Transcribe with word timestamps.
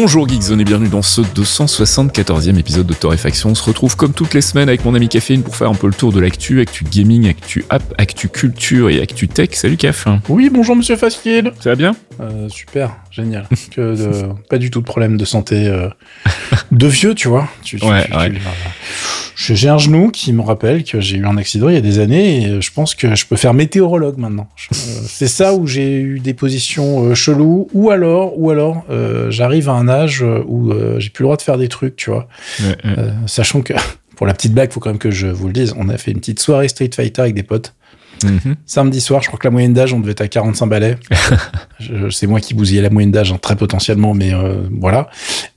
Bonjour 0.00 0.28
Geekzone 0.28 0.60
et 0.60 0.64
bienvenue 0.64 0.88
dans 0.88 1.02
ce 1.02 1.22
274e 1.22 2.56
épisode 2.56 2.86
de 2.86 2.94
Torréfaction. 2.94 3.50
On 3.50 3.56
se 3.56 3.64
retrouve 3.64 3.96
comme 3.96 4.12
toutes 4.12 4.32
les 4.32 4.42
semaines 4.42 4.68
avec 4.68 4.84
mon 4.84 4.94
ami 4.94 5.08
Caféine 5.08 5.42
pour 5.42 5.56
faire 5.56 5.68
un 5.68 5.74
peu 5.74 5.88
le 5.88 5.92
tour 5.92 6.12
de 6.12 6.20
l'actu, 6.20 6.60
actu 6.60 6.84
gaming, 6.84 7.28
actu 7.28 7.64
app, 7.68 7.82
actu 7.98 8.28
culture 8.28 8.90
et 8.90 9.00
actu 9.00 9.26
tech. 9.26 9.48
Salut 9.54 9.76
Caf. 9.76 10.06
Oui, 10.28 10.50
bonjour 10.52 10.76
Monsieur 10.76 10.94
Fasquier. 10.94 11.42
Ça 11.58 11.70
va 11.70 11.74
bien? 11.74 11.96
Euh, 12.20 12.48
Super, 12.48 12.96
génial. 13.22 13.46
que 13.70 13.94
de, 13.96 14.28
pas 14.48 14.58
du 14.58 14.70
tout 14.70 14.80
de 14.80 14.84
problème 14.86 15.16
de 15.16 15.24
santé 15.24 15.66
euh, 15.66 15.88
de 16.72 16.86
vieux, 16.86 17.14
tu 17.14 17.28
vois. 17.28 17.48
Tu, 17.62 17.78
tu, 17.78 17.86
Ouais, 17.86 18.06
tu- 18.06 18.16
ouais. 18.16 18.30
tu- 18.32 18.40
j'ai 19.54 19.68
un 19.68 19.78
genou 19.78 20.10
qui 20.10 20.32
me 20.32 20.42
rappelle 20.42 20.82
que 20.84 21.00
j'ai 21.00 21.16
eu 21.16 21.24
un 21.26 21.36
accident 21.36 21.68
il 21.68 21.74
y 21.74 21.78
a 21.78 21.80
des 21.80 22.00
années 22.00 22.42
et 22.42 22.60
je 22.60 22.72
pense 22.72 22.94
que 22.94 23.14
je 23.14 23.24
peux 23.24 23.36
faire 23.36 23.54
météorologue 23.54 24.18
maintenant. 24.18 24.48
Euh, 24.72 24.76
C'est 25.06 25.28
ça 25.28 25.54
où 25.54 25.66
j'ai 25.66 25.92
eu 26.00 26.18
des 26.18 26.34
positions 26.34 27.04
euh, 27.04 27.14
cheloues 27.14 27.68
ou 27.72 27.90
alors, 27.90 28.38
ou 28.38 28.50
alors 28.50 28.84
euh, 28.90 29.30
j'arrive 29.30 29.68
à 29.68 29.72
un 29.74 29.88
âge 29.88 30.22
euh, 30.22 30.42
où 30.46 30.72
euh, 30.72 30.98
j'ai 30.98 31.10
plus 31.10 31.22
le 31.22 31.26
droit 31.26 31.36
de 31.36 31.42
faire 31.42 31.56
des 31.58 31.68
trucs, 31.68 31.94
tu 31.96 32.10
vois. 32.10 32.26
Ouais. 32.60 32.76
Euh, 32.86 33.10
sachant 33.26 33.62
que, 33.62 33.74
pour 34.16 34.26
la 34.26 34.34
petite 34.34 34.52
blague, 34.54 34.72
faut 34.72 34.80
quand 34.80 34.90
même 34.90 34.98
que 34.98 35.10
je 35.12 35.28
vous 35.28 35.46
le 35.46 35.52
dise, 35.52 35.72
on 35.78 35.88
a 35.88 35.96
fait 35.98 36.10
une 36.10 36.18
petite 36.18 36.40
soirée 36.40 36.66
Street 36.68 36.90
Fighter 36.94 37.22
avec 37.22 37.34
des 37.34 37.44
potes. 37.44 37.74
Mhm. 38.24 38.56
Samedi 38.66 39.00
soir, 39.00 39.22
je 39.22 39.28
crois 39.28 39.38
que 39.38 39.46
la 39.46 39.50
moyenne 39.50 39.72
d'âge, 39.72 39.92
on 39.92 40.00
devait 40.00 40.12
être 40.12 40.20
à 40.22 40.28
45 40.28 40.66
balais. 40.66 40.96
C'est 42.10 42.26
moi 42.26 42.40
qui 42.40 42.54
bousillais 42.54 42.82
la 42.82 42.90
moyenne 42.90 43.12
d'âge, 43.12 43.32
hein, 43.32 43.38
très 43.40 43.54
potentiellement, 43.56 44.14
mais 44.14 44.34
euh, 44.34 44.62
voilà. 44.80 45.08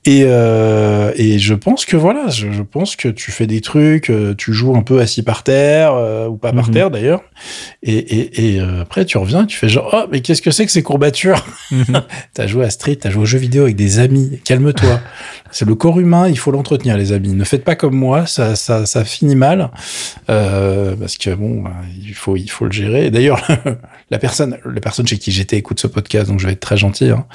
Et, 0.04 0.22
euh, 0.26 1.12
et 1.16 1.38
je 1.38 1.54
pense 1.54 1.84
que 1.84 1.96
voilà, 1.96 2.28
je, 2.28 2.50
je 2.52 2.62
pense 2.62 2.96
que 2.96 3.08
tu 3.08 3.30
fais 3.32 3.46
des 3.46 3.60
trucs, 3.60 4.10
euh, 4.10 4.34
tu 4.36 4.52
joues 4.52 4.76
un 4.76 4.82
peu 4.82 5.00
assis 5.00 5.22
par 5.22 5.42
terre, 5.42 5.94
euh, 5.94 6.28
ou 6.28 6.36
pas 6.36 6.52
par 6.52 6.68
Mhm. 6.68 6.74
terre 6.74 6.90
d'ailleurs. 6.90 7.22
Et, 7.82 7.94
et, 7.96 8.54
et 8.54 8.60
euh, 8.60 8.82
après, 8.82 9.04
tu 9.04 9.18
reviens, 9.18 9.44
tu 9.46 9.56
fais 9.58 9.68
genre, 9.68 9.90
oh, 9.92 10.08
mais 10.12 10.20
qu'est-ce 10.20 10.42
que 10.42 10.50
c'est 10.50 10.64
que 10.66 10.72
ces 10.72 10.82
courbatures? 10.82 11.44
Mhm. 11.70 12.02
T'as 12.34 12.46
joué 12.46 12.64
à 12.64 12.70
Street, 12.70 12.96
t'as 12.96 13.10
joué 13.10 13.22
aux 13.22 13.26
jeux 13.26 13.38
vidéo 13.38 13.64
avec 13.64 13.76
des 13.76 13.98
amis, 13.98 14.40
calme-toi. 14.44 15.00
C'est 15.52 15.66
le 15.66 15.74
corps 15.74 16.00
humain, 16.00 16.28
il 16.28 16.38
faut 16.38 16.50
l'entretenir, 16.50 16.96
les 16.96 17.12
amis. 17.12 17.34
Ne 17.34 17.44
faites 17.44 17.62
pas 17.62 17.76
comme 17.76 17.94
moi, 17.94 18.26
ça, 18.26 18.56
ça, 18.56 18.86
ça 18.86 19.04
finit 19.04 19.36
mal. 19.36 19.70
Euh, 20.30 20.96
parce 20.96 21.18
que 21.18 21.30
bon, 21.30 21.62
bah, 21.62 21.74
il 22.02 22.14
faut, 22.14 22.36
il 22.36 22.50
faut 22.50 22.64
le 22.64 22.72
gérer. 22.72 23.06
Et 23.06 23.10
D'ailleurs, 23.10 23.46
la 24.10 24.18
personne, 24.18 24.58
la 24.64 24.80
personne 24.80 25.06
chez 25.06 25.18
qui 25.18 25.30
j'étais 25.30 25.58
écoute 25.58 25.78
ce 25.78 25.86
podcast, 25.86 26.28
donc 26.28 26.40
je 26.40 26.46
vais 26.46 26.54
être 26.54 26.60
très 26.60 26.78
gentil. 26.78 27.10
Hein. 27.10 27.26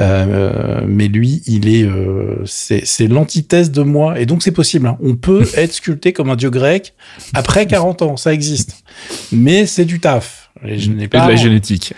Euh, 0.00 0.80
mais 0.86 1.08
lui, 1.08 1.42
il 1.46 1.68
est, 1.68 1.84
euh, 1.84 2.42
c'est, 2.46 3.06
l'antithèse 3.08 3.70
de 3.70 3.82
moi, 3.82 4.18
et 4.18 4.26
donc 4.26 4.42
c'est 4.42 4.52
possible. 4.52 4.86
hein. 4.86 4.96
On 5.02 5.14
peut 5.14 5.46
être 5.56 5.74
sculpté 5.74 6.12
comme 6.12 6.30
un 6.30 6.36
dieu 6.36 6.50
grec 6.50 6.94
après 7.34 7.66
40 7.66 8.02
ans, 8.02 8.16
ça 8.16 8.32
existe. 8.32 8.84
Mais 9.32 9.66
c'est 9.66 9.84
du 9.84 10.00
taf. 10.00 10.50
Et 10.64 10.78
je 10.78 10.90
n'ai 10.90 11.04
Et 11.04 11.08
pas 11.08 11.26
de 11.26 11.30
la 11.30 11.36
génétique. 11.36 11.92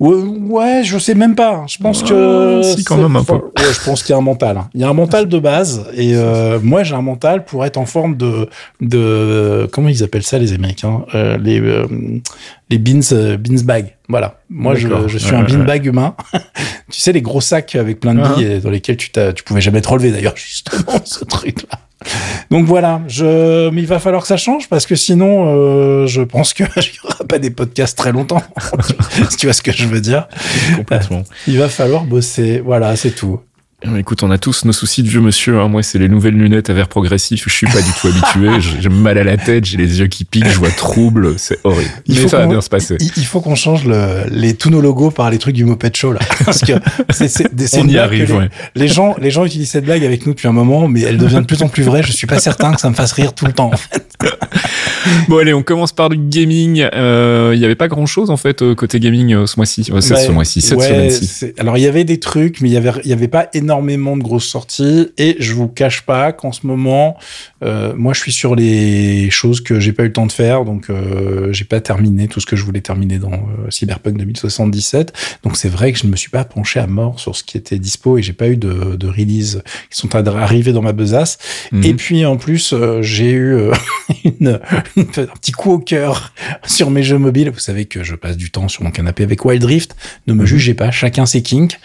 Ouais, 0.00 0.82
je 0.84 0.98
sais 0.98 1.14
même 1.14 1.34
pas. 1.34 1.64
Je 1.68 1.78
pense 1.78 2.02
que 2.02 2.60
Ah, 2.60 2.62
si, 2.62 2.84
quand 2.84 2.96
même 2.96 3.16
un 3.16 3.24
peu. 3.24 3.34
Ouais, 3.34 3.72
je 3.72 3.84
pense 3.84 4.02
qu'il 4.02 4.10
y 4.12 4.14
a 4.14 4.18
un 4.18 4.22
mental. 4.22 4.56
hein. 4.56 4.68
Il 4.74 4.80
y 4.80 4.84
a 4.84 4.88
un 4.88 4.92
mental 4.94 5.28
de 5.28 5.38
base, 5.38 5.84
et 5.94 6.12
euh, 6.14 6.58
moi 6.62 6.82
j'ai 6.82 6.94
un 6.94 7.02
mental 7.02 7.44
pour 7.44 7.64
être 7.64 7.76
en 7.76 7.86
forme 7.86 8.16
de 8.16 8.48
de 8.80 9.68
comment 9.72 9.88
ils 9.88 10.02
appellent 10.02 10.22
ça 10.22 10.38
les 10.38 10.52
Américains, 10.52 11.04
Euh, 11.14 11.36
les 11.38 11.60
euh, 11.60 11.86
les 12.70 12.78
beans 12.78 13.00
euh, 13.12 13.36
beans 13.36 13.62
bag. 13.64 13.94
Voilà. 14.08 14.38
Moi 14.50 14.74
je, 14.74 14.88
suis 15.18 15.34
un 15.34 15.42
bean 15.44 15.64
bag 15.64 15.86
humain. 15.86 16.14
tu 16.90 17.00
sais 17.00 17.12
les 17.12 17.22
gros 17.22 17.40
sacs 17.40 17.74
avec 17.76 18.00
plein 18.00 18.14
de 18.14 18.20
Ah. 18.24 18.34
billes 18.36 18.60
dans 18.62 18.70
lesquels 18.70 18.96
tu 18.96 19.10
t'as- 19.10 19.32
tu 19.32 19.42
pouvais 19.44 19.60
jamais 19.60 19.80
te 19.80 19.88
relever 19.88 20.10
d'ailleurs 20.10 20.36
justement 20.36 21.00
ce 21.04 21.24
truc 21.24 21.62
là. 21.70 21.78
Donc 22.50 22.66
voilà, 22.66 23.00
je, 23.08 23.70
mais 23.70 23.82
il 23.82 23.86
va 23.86 23.98
falloir 23.98 24.22
que 24.22 24.28
ça 24.28 24.36
change 24.36 24.68
parce 24.68 24.86
que 24.86 24.94
sinon, 24.94 25.46
euh, 25.46 26.06
je 26.06 26.22
pense 26.22 26.54
que 26.54 26.64
il 26.76 26.82
y 26.82 27.06
aura 27.06 27.24
pas 27.24 27.38
des 27.38 27.50
podcasts 27.50 27.96
très 27.96 28.12
longtemps. 28.12 28.42
si 29.30 29.36
tu 29.38 29.46
vois 29.46 29.52
ce 29.52 29.62
que 29.62 29.72
je 29.72 29.86
veux 29.86 30.00
dire? 30.00 30.28
Complètement. 30.76 31.22
Il 31.46 31.58
va 31.58 31.68
falloir 31.68 32.04
bosser. 32.04 32.60
Voilà, 32.60 32.94
c'est 32.96 33.12
tout. 33.12 33.40
Euh, 33.86 33.96
Écoute, 33.98 34.22
on 34.22 34.30
a 34.30 34.38
tous 34.38 34.64
nos 34.64 34.72
soucis 34.72 35.02
de 35.02 35.08
vieux 35.08 35.20
monsieur. 35.20 35.58
hein. 35.60 35.68
Moi, 35.68 35.82
c'est 35.82 35.98
les 35.98 36.08
nouvelles 36.08 36.34
lunettes 36.34 36.70
à 36.70 36.72
verre 36.72 36.88
progressif. 36.88 37.44
Je 37.48 37.52
suis 37.52 37.66
pas 37.66 37.80
du 37.82 37.90
tout 38.00 38.08
habitué. 38.08 38.60
J'ai 38.80 38.88
mal 38.88 39.18
à 39.18 39.24
la 39.24 39.36
tête, 39.36 39.64
j'ai 39.64 39.76
les 39.76 39.98
yeux 40.00 40.06
qui 40.06 40.24
piquent, 40.24 40.48
je 40.48 40.58
vois 40.58 40.70
trouble. 40.70 41.34
C'est 41.38 41.58
horrible. 41.64 41.90
Il 42.06 42.14
Mais 42.16 42.20
faut 42.22 42.28
ça 42.28 42.38
va 42.38 42.44
qu'on- 42.44 42.50
bien 42.50 42.60
se 42.60 42.68
passer. 42.68 42.96
Il, 43.00 43.10
il 43.16 43.24
faut 43.26 43.40
qu'on 43.40 43.54
change 43.54 43.84
le, 43.84 44.24
les, 44.30 44.54
tous 44.54 44.70
nos 44.70 44.80
logos 44.80 45.10
par 45.10 45.30
les 45.30 45.38
trucs 45.38 45.54
du 45.54 45.64
Moped 45.64 45.96
Show, 45.96 46.12
là. 46.12 46.20
Parce 46.44 46.60
que 46.60 46.72
c'est 47.10 47.78
On 47.78 47.88
y 47.88 47.98
arrive, 47.98 48.28
les, 48.32 48.38
ouais. 48.38 48.48
les 48.74 48.88
gens, 48.88 49.14
les 49.20 49.30
gens 49.30 49.44
utilisent 49.44 49.70
cette 49.70 49.84
blague 49.84 50.04
avec 50.04 50.26
nous 50.26 50.32
depuis 50.32 50.48
un 50.48 50.52
moment, 50.52 50.86
mais 50.88 51.00
elle 51.02 51.18
devient 51.18 51.36
de 51.40 51.46
plus 51.46 51.62
en 51.62 51.68
plus 51.68 51.82
vraie. 51.82 52.02
Je 52.02 52.12
suis 52.12 52.26
pas 52.26 52.38
certain 52.38 52.72
que 52.74 52.80
ça 52.80 52.88
me 52.90 52.94
fasse 52.94 53.12
rire 53.12 53.34
tout 53.34 53.46
le 53.46 53.52
temps. 53.52 53.70
en 53.72 53.76
fait. 53.76 54.06
Bon, 55.28 55.38
allez, 55.38 55.52
on 55.52 55.64
commence 55.64 55.92
par 55.92 56.08
du 56.10 56.16
gaming. 56.16 56.88
Euh, 56.94 57.50
Il 57.54 57.60
y 57.60 57.64
avait 57.64 57.74
pas 57.74 57.88
grand 57.88 58.06
chose, 58.06 58.30
en 58.30 58.36
fait, 58.36 58.62
euh, 58.62 58.74
côté 58.76 59.00
gaming 59.00 59.34
euh, 59.34 59.46
ce 59.46 59.56
mois-ci. 59.56 59.88
Euh, 59.90 60.00
cette 60.00 60.16
Ouais, 60.18 60.26
ce 60.26 60.30
mois-ci, 60.30 60.60
cette 60.60 60.78
ouais, 60.78 60.86
semaine-ci. 60.88 61.46
Alors, 61.58 61.76
il 61.76 61.80
y 61.82 61.86
avait 61.88 62.04
des 62.04 62.20
trucs, 62.20 62.60
mais 62.60 62.68
il 62.68 62.72
y 62.72 62.76
avait, 62.76 62.92
il 63.04 63.10
y 63.10 63.12
avait 63.12 63.26
pas 63.28 63.48
énormément 63.52 63.71
de 63.80 64.22
grosses 64.22 64.46
sorties. 64.48 65.08
Et 65.18 65.36
je 65.38 65.54
vous 65.54 65.68
cache 65.68 66.02
pas 66.02 66.32
qu'en 66.32 66.52
ce 66.52 66.66
moment, 66.66 67.16
euh, 67.64 67.94
moi, 67.96 68.12
je 68.12 68.20
suis 68.20 68.32
sur 68.32 68.54
les 68.54 69.30
choses 69.30 69.60
que 69.62 69.80
j'ai 69.80 69.92
pas 69.92 70.02
eu 70.02 70.06
le 70.06 70.12
temps 70.12 70.26
de 70.26 70.32
faire. 70.32 70.64
Donc, 70.64 70.90
euh, 70.90 71.52
j'ai 71.52 71.64
pas 71.64 71.80
terminé 71.80 72.28
tout 72.28 72.40
ce 72.40 72.46
que 72.46 72.56
je 72.56 72.64
voulais 72.64 72.80
terminer 72.80 73.18
dans 73.18 73.32
euh, 73.32 73.70
Cyberpunk 73.70 74.18
2077. 74.18 75.12
Donc, 75.44 75.56
c'est 75.56 75.68
vrai 75.68 75.92
que 75.92 75.98
je 75.98 76.06
ne 76.06 76.10
me 76.12 76.16
suis 76.16 76.30
pas 76.30 76.44
penché 76.44 76.80
à 76.80 76.86
mort 76.86 77.18
sur 77.20 77.36
ce 77.36 77.44
qui 77.44 77.56
était 77.56 77.78
dispo 77.78 78.18
et 78.18 78.22
j'ai 78.22 78.32
pas 78.34 78.48
eu 78.48 78.56
de, 78.56 78.96
de 78.96 79.06
release 79.06 79.62
qui 79.90 79.96
sont 79.98 80.14
arrivés 80.14 80.72
dans 80.72 80.82
ma 80.82 80.92
besace. 80.92 81.38
Mhm. 81.72 81.84
Et 81.84 81.94
puis, 81.94 82.26
en 82.26 82.36
plus, 82.36 82.72
euh, 82.72 83.00
j'ai 83.02 83.30
eu 83.32 83.56
une, 84.24 84.60
une- 84.96 85.02
un 85.16 85.26
petit 85.40 85.52
coup 85.52 85.72
au 85.72 85.78
cœur 85.78 86.32
sur 86.66 86.90
mes 86.90 87.02
jeux 87.02 87.18
mobiles. 87.18 87.50
Vous 87.50 87.58
savez 87.60 87.86
que 87.86 88.02
je 88.04 88.14
passe 88.14 88.36
du 88.36 88.50
temps 88.50 88.68
sur 88.68 88.82
mon 88.82 88.90
canapé 88.90 89.22
avec 89.22 89.44
Wild 89.44 89.64
Rift. 89.64 89.96
Ne 90.26 90.34
me 90.34 90.40
Mhm. 90.40 90.46
jugez 90.46 90.74
pas, 90.74 90.90
chacun 90.90 91.24
ses 91.26 91.42
kinks. 91.42 91.78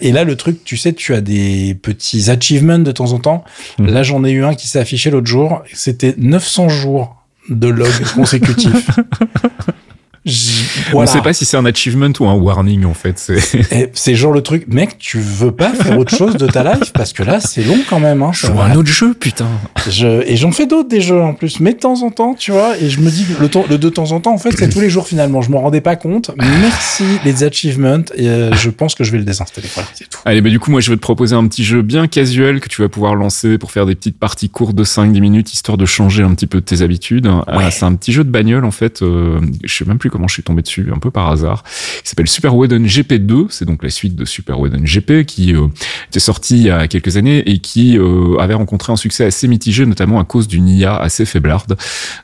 Et 0.00 0.12
là, 0.12 0.24
le 0.24 0.36
truc, 0.36 0.62
tu 0.64 0.76
sais, 0.76 0.92
tu 0.94 1.14
as 1.14 1.20
des 1.20 1.74
petits 1.74 2.30
achievements 2.30 2.78
de 2.78 2.92
temps 2.92 3.12
en 3.12 3.18
temps. 3.18 3.44
Mhm. 3.78 3.86
Là, 3.86 4.02
j'en 4.02 4.24
ai 4.24 4.30
eu 4.30 4.44
un 4.44 4.54
qui 4.54 4.68
s'est 4.68 4.78
affiché 4.78 5.10
l'autre 5.10 5.26
jour. 5.26 5.62
C'était 5.72 6.14
900 6.16 6.68
jours 6.68 7.16
de 7.48 7.68
log 7.68 7.92
consécutifs. 8.14 8.90
J- 10.24 10.64
On 10.88 10.92
voilà. 10.92 11.06
sait 11.10 11.20
pas 11.20 11.32
si 11.34 11.44
c'est 11.44 11.56
un 11.56 11.66
achievement 11.66 12.08
ou 12.18 12.26
un 12.26 12.34
warning, 12.34 12.84
en 12.86 12.94
fait. 12.94 13.18
C'est 13.18 13.38
Et 13.72 13.90
C'est 13.92 14.14
genre 14.14 14.32
le 14.32 14.40
truc, 14.40 14.64
mec, 14.68 14.96
tu 14.98 15.18
veux 15.20 15.52
pas 15.52 15.70
faire 15.74 15.98
autre 15.98 16.16
chose 16.16 16.36
de 16.36 16.46
ta 16.46 16.62
life? 16.74 16.92
Parce 16.94 17.12
que 17.12 17.22
là, 17.22 17.40
c'est 17.40 17.62
long 17.62 17.78
quand 17.88 18.00
même. 18.00 18.22
Hein, 18.22 18.30
va. 18.44 18.64
à 18.64 18.66
un 18.68 18.74
autre 18.76 18.88
jeu, 18.90 19.12
putain. 19.14 19.48
Je, 19.88 20.22
et 20.26 20.36
j'en 20.36 20.50
fais 20.52 20.66
d'autres 20.66 20.88
des 20.88 21.00
jeux 21.02 21.20
en 21.20 21.34
plus, 21.34 21.60
mais 21.60 21.74
de 21.74 21.78
temps 21.78 22.02
en 22.02 22.10
temps, 22.10 22.34
tu 22.34 22.52
vois, 22.52 22.78
et 22.78 22.88
je 22.88 23.00
me 23.00 23.10
dis 23.10 23.26
le, 23.40 23.48
temps, 23.48 23.64
le 23.68 23.76
de 23.76 23.88
temps 23.90 24.12
en 24.12 24.20
temps, 24.20 24.32
en 24.32 24.38
fait, 24.38 24.52
c'est 24.56 24.68
tous 24.70 24.80
les 24.80 24.88
jours 24.90 25.06
finalement. 25.06 25.42
Je 25.42 25.50
m'en 25.50 25.60
rendais 25.60 25.80
pas 25.82 25.96
compte. 25.96 26.30
Merci 26.38 27.04
les 27.24 27.44
achievements, 27.44 28.02
et 28.14 28.28
euh, 28.28 28.52
je 28.54 28.70
pense 28.70 28.94
que 28.94 29.04
je 29.04 29.12
vais 29.12 29.18
le 29.18 29.24
désinstaller. 29.24 29.68
Voilà, 29.74 29.88
c'est 29.94 30.08
tout. 30.08 30.18
Allez, 30.24 30.40
bah 30.40 30.48
du 30.50 30.58
coup, 30.58 30.70
moi, 30.70 30.80
je 30.80 30.90
vais 30.90 30.96
te 30.96 31.02
proposer 31.02 31.34
un 31.36 31.46
petit 31.46 31.64
jeu 31.64 31.82
bien 31.82 32.06
casuel 32.06 32.60
que 32.60 32.68
tu 32.68 32.80
vas 32.80 32.88
pouvoir 32.88 33.14
lancer 33.14 33.58
pour 33.58 33.70
faire 33.72 33.84
des 33.86 33.94
petites 33.94 34.18
parties 34.18 34.48
courtes 34.48 34.74
de 34.74 34.84
5-10 34.84 35.20
minutes, 35.20 35.52
histoire 35.52 35.76
de 35.76 35.84
changer 35.86 36.22
un 36.22 36.32
petit 36.34 36.46
peu 36.46 36.60
tes 36.62 36.80
habitudes. 36.82 37.26
Euh, 37.26 37.68
c'est 37.70 37.84
un 37.84 37.94
petit 37.94 38.12
jeu 38.12 38.24
de 38.24 38.30
bagnole, 38.30 38.64
en 38.64 38.70
fait. 38.70 39.02
euh, 39.02 39.38
je 39.64 39.74
sais 39.74 39.84
même 39.84 39.98
plus 39.98 40.10
comment 40.14 40.28
je 40.28 40.34
suis 40.34 40.44
tombé 40.44 40.62
dessus, 40.62 40.92
un 40.94 41.00
peu 41.00 41.10
par 41.10 41.28
hasard. 41.28 41.64
Qui 41.64 42.08
s'appelle 42.08 42.28
Super 42.28 42.54
Weden 42.54 42.86
GP2. 42.86 43.46
C'est 43.50 43.64
donc 43.64 43.82
la 43.82 43.90
suite 43.90 44.14
de 44.14 44.24
Super 44.24 44.60
Weden 44.60 44.84
GP 44.84 45.26
qui 45.26 45.52
euh, 45.52 45.66
était 46.08 46.20
sorti 46.20 46.56
il 46.56 46.62
y 46.62 46.70
a 46.70 46.86
quelques 46.86 47.16
années 47.16 47.42
et 47.50 47.58
qui 47.58 47.98
euh, 47.98 48.38
avait 48.38 48.54
rencontré 48.54 48.92
un 48.92 48.96
succès 48.96 49.24
assez 49.24 49.48
mitigé, 49.48 49.86
notamment 49.86 50.20
à 50.20 50.24
cause 50.24 50.46
d'une 50.46 50.68
IA 50.68 50.96
assez 50.96 51.24
faiblarde. 51.24 51.76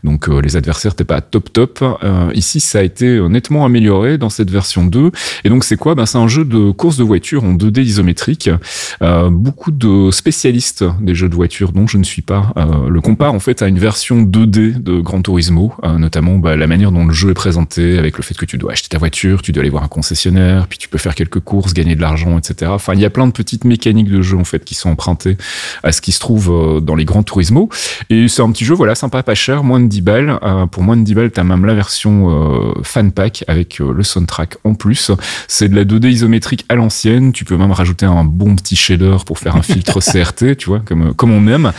Donc, 0.05 0.29
euh, 0.29 0.41
les 0.41 0.55
adversaires 0.55 0.93
n'étaient 0.93 1.03
pas 1.03 1.21
top 1.21 1.53
top. 1.53 1.85
Ici, 2.33 2.61
ça 2.61 2.79
a 2.79 2.83
été 2.83 3.21
nettement 3.29 3.65
amélioré 3.65 4.19
dans 4.19 4.31
cette 4.31 4.53
version 4.53 4.87
2. 4.87 5.11
Et 5.43 5.49
donc, 5.49 5.65
c'est 5.65 5.77
quoi? 5.77 5.97
Ben, 5.97 6.07
C'est 6.07 6.19
un 6.19 6.29
jeu 6.29 6.45
de 6.45 6.71
course 6.71 6.97
de 6.97 7.03
voiture 7.03 7.43
en 7.43 7.55
2D 7.55 7.81
isométrique. 7.83 8.51
Beaucoup 9.01 9.73
de 9.73 10.13
spécialistes 10.13 10.85
des 11.01 11.17
jeux 11.17 11.29
de 11.29 11.35
voiture, 11.35 11.73
dont 11.73 11.89
je 11.89 11.99
ne 11.99 12.05
suis 12.05 12.23
pas, 12.23 12.55
le 12.89 13.01
comparent 13.01 13.35
en 13.35 13.41
fait 13.41 13.63
à 13.63 13.67
une 13.67 13.79
version 13.79 14.23
2D 14.23 14.81
de 14.81 15.01
Gran 15.01 15.23
Turismo, 15.23 15.75
notamment 15.99 16.39
bah, 16.39 16.57
la 16.57 16.67
manière 16.67 16.93
dont 16.93 17.07
le 17.07 17.13
jeu 17.13 17.31
est 17.31 17.35
présenté, 17.35 17.80
avec 17.99 18.17
le 18.17 18.23
fait 18.23 18.35
que 18.35 18.47
tu 18.47 18.59
dois 18.59 18.73
acheter 18.73 18.89
ta 18.89 18.99
voiture, 18.99 19.43
tu 19.43 19.53
dois 19.53 19.63
aller 19.63 19.71
voir 19.71 19.83
un 19.83 19.89
concessionnaire, 19.89 20.67
puis 20.69 20.79
tu 20.79 20.89
peux 20.89 20.99
faire 20.99 21.15
quelques 21.15 21.41
courses, 21.41 21.75
gagner 21.75 21.97
de 21.97 22.01
l'argent, 22.01 22.39
etc. 22.39 22.71
Enfin, 22.75 22.95
il 22.95 23.01
y 23.01 23.05
a 23.05 23.11
plein 23.11 23.27
de 23.27 23.33
petites 23.33 23.65
mécaniques 23.65 24.11
de 24.11 24.23
jeu 24.23 24.37
en 24.37 24.45
fait 24.45 24.65
qui 24.65 24.75
sont 24.75 24.91
empruntées 24.91 25.37
à 25.83 25.93
ce 25.93 26.01
qui 26.01 26.13
se 26.13 26.21
trouve 26.21 26.51
euh, 26.51 26.81
dans 26.81 26.95
les 26.95 27.05
grands 27.05 27.23
Turismo. 27.23 27.69
Et 28.09 28.29
c'est 28.29 28.43
un 28.43 28.51
petit 28.51 28.65
jeu, 28.65 28.75
voilà, 28.75 28.95
sympa, 28.95 29.23
pas 29.23 29.35
cher, 29.35 29.65
moins 29.65 29.81
de 29.81 29.87
10 29.87 30.01
balles. 30.03 30.39
Euh, 30.43 30.67
pour 30.67 30.83
moins 30.83 30.97
de 30.97 31.03
10 31.03 31.15
balles, 31.15 31.31
t'as 31.31 31.45
même 31.45 31.65
la 31.65 31.75
version 31.75 32.31
euh, 32.31 32.83
fan 32.83 33.13
pack 33.13 33.45
avec 33.49 33.79
le 33.79 34.03
soundtrack 34.03 34.57
en 34.65 34.75
plus. 34.75 35.11
C'est 35.49 35.69
de 35.69 35.77
la 35.77 35.85
2D 35.85 36.11
isométrique 36.11 36.65
à 36.69 36.75
l'ancienne. 36.75 37.33
Tu 37.33 37.45
peux 37.45 37.57
même 37.57 37.73
rajouter 37.73 38.07
un 38.07 38.25
bon 38.25 38.57
petit 38.57 38.77
shader 38.77 39.17
pour 39.27 39.39
faire 39.39 39.57
un 39.57 39.63
filtre 39.63 40.01
CRT, 40.13 40.57
tu 40.57 40.69
vois, 40.69 40.81
comme 40.81 41.15
comme 41.15 41.33
on 41.33 41.47
aime. 41.47 41.73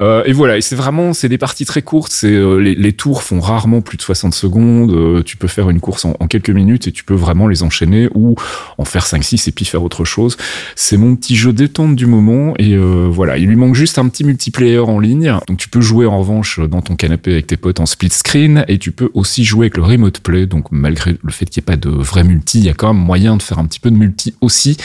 et 0.00 0.32
voilà, 0.32 0.56
et 0.56 0.60
c'est 0.60 0.76
vraiment, 0.76 1.12
c'est 1.12 1.28
des 1.28 1.38
parties 1.38 1.64
très 1.64 1.82
courtes. 1.82 2.12
C'est 2.12 2.30
les, 2.30 2.74
les, 2.74 2.92
tours 2.92 3.22
font 3.22 3.40
rarement 3.40 3.80
plus 3.80 3.96
de 3.96 4.02
60 4.02 4.34
secondes. 4.34 5.24
tu 5.24 5.36
peux 5.36 5.47
faire 5.48 5.70
une 5.70 5.80
course 5.80 6.04
en, 6.04 6.14
quelques 6.28 6.50
minutes 6.50 6.86
et 6.86 6.92
tu 6.92 7.04
peux 7.04 7.14
vraiment 7.14 7.48
les 7.48 7.62
enchaîner 7.62 8.08
ou 8.14 8.34
en 8.76 8.84
faire 8.84 9.04
5-6 9.04 9.48
et 9.48 9.52
puis 9.52 9.64
faire 9.64 9.82
autre 9.82 10.04
chose. 10.04 10.36
C'est 10.76 10.96
mon 10.96 11.16
petit 11.16 11.36
jeu 11.36 11.52
détente 11.52 11.96
du 11.96 12.06
moment 12.06 12.54
et 12.58 12.76
voilà, 12.76 13.38
il 13.38 13.46
lui 13.46 13.56
manque 13.56 13.74
juste 13.74 13.98
un 13.98 14.08
petit 14.08 14.24
multiplayer 14.24 14.78
en 14.78 14.98
ligne. 15.00 15.34
Donc 15.46 15.58
tu 15.58 15.68
peux 15.68 15.80
jouer 15.80 16.06
en 16.06 16.18
revanche 16.18 16.60
dans 16.60 16.82
ton 16.82 16.96
canapé 16.96 17.32
avec 17.32 17.46
tes 17.46 17.56
potes 17.56 17.80
en 17.80 17.86
split 17.86 18.10
screen 18.10 18.64
et 18.68 18.78
tu 18.78 18.92
peux 18.92 19.10
aussi 19.14 19.44
jouer 19.44 19.66
avec 19.66 19.76
le 19.76 19.82
remote 19.82 20.20
play. 20.20 20.46
Donc 20.46 20.70
malgré 20.70 21.16
le 21.22 21.32
fait 21.32 21.46
qu'il 21.46 21.60
n'y 21.60 21.64
ait 21.64 21.76
pas 21.76 21.76
de 21.76 21.90
vrai 21.90 22.24
multi, 22.24 22.58
il 22.58 22.64
y 22.64 22.68
a 22.68 22.74
quand 22.74 22.92
même 22.92 23.02
moyen 23.02 23.36
de 23.36 23.42
faire 23.42 23.58
un 23.58 23.66
petit 23.66 23.80
peu 23.80 23.90
de 23.90 23.96
multi 23.96 24.34
aussi. 24.40 24.76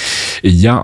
Et 0.43 0.49
il 0.49 0.59
y 0.59 0.67
a 0.67 0.83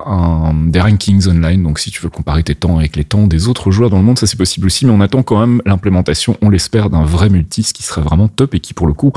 des 0.68 0.80
rankings 0.80 1.28
online. 1.28 1.64
Donc 1.64 1.80
si 1.80 1.92
tu 1.92 2.02
veux 2.02 2.10
comparer 2.10 2.44
tes 2.44 2.56
temps 2.56 2.78
avec 2.78 2.96
les 2.96 3.04
temps 3.04 3.28
des 3.28 3.48
autres 3.48 3.72
joueurs 3.72 3.90
dans 3.90 3.98
le 3.98 4.04
monde, 4.04 4.20
ça 4.20 4.28
c'est 4.28 4.38
possible 4.38 4.68
aussi. 4.68 4.86
Mais 4.86 4.92
on 4.92 5.02
attend 5.02 5.24
quand 5.24 5.40
même 5.40 5.62
l'implémentation, 5.66 6.38
on 6.42 6.50
l'espère, 6.50 6.90
d'un 6.90 7.04
vrai 7.04 7.30
multi, 7.30 7.64
ce 7.64 7.74
qui 7.74 7.84
serait 7.84 8.02
vraiment 8.02 8.28
top 8.28 8.56
et 8.56 8.60
qui 8.60 8.74
pour 8.74 8.88
le 8.88 8.94
coup 8.94 9.12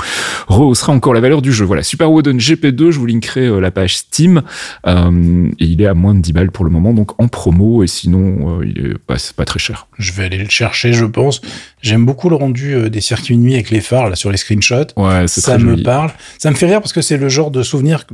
rehausserait 0.52 0.92
encore 0.92 1.14
la 1.14 1.20
valeur 1.20 1.42
du 1.42 1.52
jeu. 1.52 1.64
Voilà, 1.64 1.82
Super 1.82 2.10
Wooden 2.10 2.38
GP2, 2.38 2.90
je 2.90 2.98
vous 2.98 3.06
linkerai 3.06 3.46
euh, 3.46 3.60
la 3.60 3.70
page 3.70 3.96
Steam. 3.96 4.42
Euh, 4.86 5.48
et 5.58 5.64
il 5.64 5.80
est 5.82 5.86
à 5.86 5.94
moins 5.94 6.14
de 6.14 6.20
10 6.20 6.32
balles 6.32 6.50
pour 6.50 6.64
le 6.64 6.70
moment, 6.70 6.92
donc 6.92 7.20
en 7.20 7.28
promo. 7.28 7.82
Et 7.82 7.86
sinon, 7.86 8.60
euh, 8.60 8.66
il 8.66 8.86
est 8.86 8.98
pas 8.98 9.44
très 9.44 9.58
cher. 9.58 9.86
Je 9.98 10.12
vais 10.12 10.24
aller 10.24 10.38
le 10.38 10.48
chercher, 10.48 10.92
je 10.92 11.04
pense. 11.04 11.40
J'aime 11.82 12.06
beaucoup 12.06 12.28
le 12.30 12.36
rendu 12.36 12.74
euh, 12.74 12.88
des 12.88 13.00
circuits 13.00 13.36
nuit 13.36 13.54
avec 13.54 13.70
les 13.70 13.80
phares 13.80 14.08
là 14.08 14.16
sur 14.16 14.30
les 14.30 14.36
screenshots. 14.38 14.92
Ouais, 14.96 15.26
c'est 15.26 15.40
ça 15.40 15.58
me 15.58 15.82
parle. 15.82 16.10
Ça 16.38 16.50
me 16.50 16.56
fait 16.56 16.66
rire 16.66 16.80
parce 16.80 16.92
que 16.92 17.02
c'est 17.02 17.16
le 17.16 17.28
genre 17.28 17.50
de 17.50 17.62
souvenir 17.62 18.06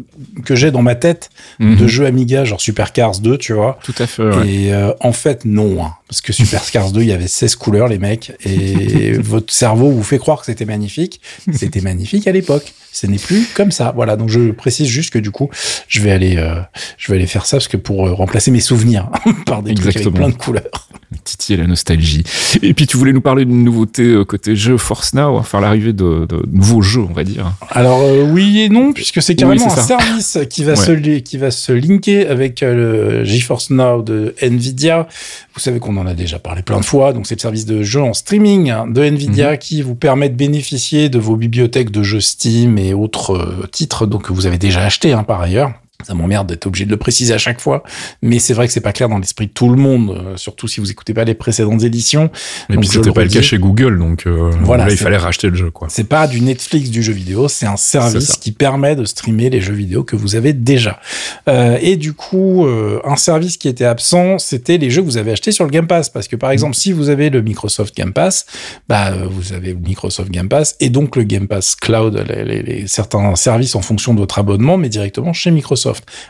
que 0.44 0.56
j'ai 0.56 0.70
dans 0.70 0.82
ma 0.82 0.94
tête 0.94 1.31
de 1.61 1.67
Mhm. 1.67 1.87
jeux 1.87 2.06
Amiga, 2.06 2.44
genre 2.44 2.61
Super 2.61 2.93
Cars 2.93 3.19
2, 3.20 3.37
tu 3.38 3.53
vois. 3.53 3.79
Tout 3.85 3.94
à 3.99 4.06
fait. 4.06 4.23
ouais. 4.23 4.49
Et 4.49 4.73
euh, 4.73 4.93
en 5.00 5.12
fait, 5.12 5.44
non. 5.44 5.85
hein. 5.85 5.93
parce 6.09 6.20
que 6.23 6.32
Super 6.32 6.65
Cars 6.70 6.91
2, 6.93 7.03
il 7.03 7.09
y 7.09 7.12
avait 7.12 7.29
16 7.29 7.56
couleurs, 7.56 7.88
les 7.88 7.99
mecs. 7.99 8.32
Et 8.44 9.12
votre 9.19 9.53
cerveau 9.53 9.91
vous 9.91 10.03
fait 10.03 10.19
croire 10.19 10.41
que 10.41 10.47
c'était 10.47 10.64
magnifique. 10.64 11.21
C'était 11.53 11.82
magnifique 11.82 12.26
à 12.26 12.32
l'époque. 12.32 12.73
Ce 12.91 13.06
n'est 13.06 13.19
plus 13.19 13.47
comme 13.55 13.71
ça. 13.71 13.93
Voilà. 13.94 14.17
Donc 14.17 14.29
je 14.31 14.50
précise 14.50 14.87
juste 14.88 15.12
que 15.12 15.19
du 15.19 15.31
coup, 15.31 15.50
je 15.88 16.00
vais 16.00 16.11
aller, 16.11 16.37
euh, 16.38 16.55
je 16.97 17.12
vais 17.12 17.19
aller 17.19 17.26
faire 17.26 17.44
ça 17.44 17.59
parce 17.59 17.69
que 17.69 17.76
pour 17.76 18.06
euh, 18.09 18.14
remplacer 18.14 18.50
mes 18.50 18.61
souvenirs 18.61 19.11
par 19.47 19.62
des 19.62 19.75
trucs 19.75 19.88
avec 19.88 19.97
Exactement. 19.99 20.26
plein 20.26 20.35
de 20.35 20.41
couleurs. 20.43 20.88
titiller 21.25 21.59
la 21.59 21.67
nostalgie. 21.67 22.25
Et 22.62 22.73
puis 22.75 22.87
tu 22.87 22.97
voulais 22.97 23.12
nous 23.12 23.21
parler 23.21 23.44
d'une 23.44 23.57
nouveauté 23.62 24.02
euh, 24.02 24.25
côté 24.25 24.56
jeu 24.56 24.76
Force 24.76 25.14
Now, 25.14 25.37
enfin 25.37 25.60
l'arrivée 25.60 25.93
de, 25.93 26.26
de 26.26 26.43
nouveaux 26.50 26.82
jeux, 26.82 27.02
on 27.08 27.12
va 27.12 27.25
dire. 27.25 27.52
Alors 27.70 28.00
euh, 28.02 28.28
oui 28.31 28.60
et 28.60 28.69
non 28.69 28.93
puisque 28.93 29.20
c'est 29.22 29.34
carrément 29.34 29.60
Oui, 29.60 29.72
un 29.72 29.75
ça. 29.75 29.82
service 29.82 30.38
qui 30.50 30.64
va 30.64 30.72
Ouais. 30.72 30.76
se 30.76 31.19
qui 31.20 31.37
va 31.38 31.50
se 31.50 31.72
linker 31.72 32.31
avec 32.31 32.62
euh, 32.62 33.20
le 33.20 33.25
GeForce 33.25 33.70
Now 33.70 34.02
de 34.02 34.34
Nvidia. 34.43 35.06
Vous 35.55 35.60
savez 35.60 35.78
qu'on 35.81 35.96
en 35.96 36.06
a 36.06 36.14
déjà 36.14 36.38
parlé 36.38 36.62
plein 36.62 36.81
de 36.81 36.84
fois. 36.84 37.12
Donc 37.12 37.26
c'est 37.26 37.34
le 37.37 37.40
service 37.40 37.66
de 37.66 37.82
jeu 37.82 38.00
en 38.02 38.12
streaming 38.14 38.70
hein, 38.70 38.87
de 38.88 39.02
Nvidia 39.02 39.52
Mhm. 39.52 39.58
qui 39.58 39.82
vous 39.82 39.94
permet 39.94 40.28
de 40.28 40.34
bénéficier 40.37 41.08
de 41.08 41.19
vos 41.19 41.37
bibliothèques 41.37 41.90
de 41.90 42.02
jeux 42.02 42.20
Steam 42.20 42.78
et 42.78 42.94
autres 42.94 43.34
euh, 43.34 43.66
titres 43.70 44.06
donc 44.06 44.22
que 44.28 44.32
vous 44.32 44.46
avez 44.46 44.58
déjà 44.58 44.82
achetés 44.82 45.12
hein, 45.12 45.22
par 45.25 45.40
ailleurs. 45.40 45.72
Ça 46.06 46.15
m'emmerde 46.15 46.49
d'être 46.49 46.65
obligé 46.67 46.85
de 46.85 46.91
le 46.91 46.97
préciser 46.97 47.35
à 47.35 47.39
chaque 47.39 47.61
fois, 47.61 47.83
mais 48.23 48.39
c'est 48.39 48.55
vrai 48.55 48.69
que 48.69 48.73
c'est 48.73 48.81
pas 48.81 48.93
clair 48.93 49.09
dans 49.09 49.19
l'esprit 49.19 49.49
de 49.49 49.53
tout 49.53 49.69
le 49.69 49.75
monde, 49.75 50.11
euh, 50.17 50.37
surtout 50.37 50.69
si 50.69 50.79
vous 50.79 50.89
écoutez 50.93 51.12
pas 51.12 51.25
les 51.25 51.35
précédentes 51.35 51.83
éditions. 51.83 52.31
Et 52.71 52.75
Donc, 52.75 52.83
puis 52.83 52.89
c'était 52.89 53.11
pas 53.11 53.25
le 53.25 53.29
cas 53.29 53.43
chez 53.43 53.59
Google, 53.59 53.99
donc 53.99 54.25
euh, 54.29 54.53
Voilà, 54.62 54.87
là 54.87 54.93
il 54.93 54.97
fallait 54.97 55.17
racheter 55.17 55.50
le 55.50 55.56
jeu, 55.56 55.73
quoi. 55.73 55.89
C'est 55.91 56.05
pas 56.05 56.29
du 56.29 56.41
Netflix 56.41 56.91
du 56.91 57.03
jeu 57.03 57.12
vidéo, 57.12 57.49
c'est 57.49 57.67
un 57.67 57.77
service 57.77 58.37
qui 58.37 58.53
permet 58.53 58.95
de 58.95 59.05
streamer 59.05 59.50
les 59.50 59.61
jeux 59.61 59.73
vidéo 59.75 60.05
que 60.05 60.15
vous 60.15 60.37
avez 60.37 60.53
déjà. 60.53 61.00
Euh, 61.49 61.77
et 61.83 61.97
du 61.97 62.12
coup, 62.12 62.65
euh, 62.65 63.00
un 63.05 63.17
service 63.17 63.56
qui 63.56 63.67
était 63.67 63.85
absent, 63.85 64.39
c'était 64.39 64.79
les 64.79 64.91
jeux 64.93 65.03
que 65.03 65.06
vous 65.06 65.17
avez 65.17 65.33
achetés 65.33 65.50
sur 65.50 65.65
le 65.65 65.71
Game 65.73 65.89
Pass. 65.89 66.11
Parce 66.11 66.29
que 66.29 66.37
par 66.37 66.53
exemple, 66.53 66.77
si 66.77 66.93
vous 66.93 67.09
avez 67.09 67.29
le 67.29 67.43
Microsoft 67.43 67.97
Game 67.97 68.12
Pass, 68.12 68.47
bah 68.89 69.09
euh, 69.15 69.27
vous 69.29 69.53
avez 69.53 69.73
le 69.73 69.81
Microsoft 69.81 70.31
Game 70.31 70.49
Pass 70.49 70.77
et 70.79 70.91
donc 70.91 71.17
le 71.17 71.25
Game 71.25 71.49
Pass 71.49 71.75
Cloud, 71.75 72.25
les, 72.29 72.45
les- 72.45 72.62
les- 72.62 72.87
certains 72.87 73.35
services 73.35 73.75
en 73.75 73.83
fonction 73.83 74.15
de 74.15 74.21
votre 74.21 74.39
abonnement, 74.39 74.79
mais 74.79 74.89
directement 74.89 75.33
chez 75.33 75.50
Microsoft, 75.50 75.88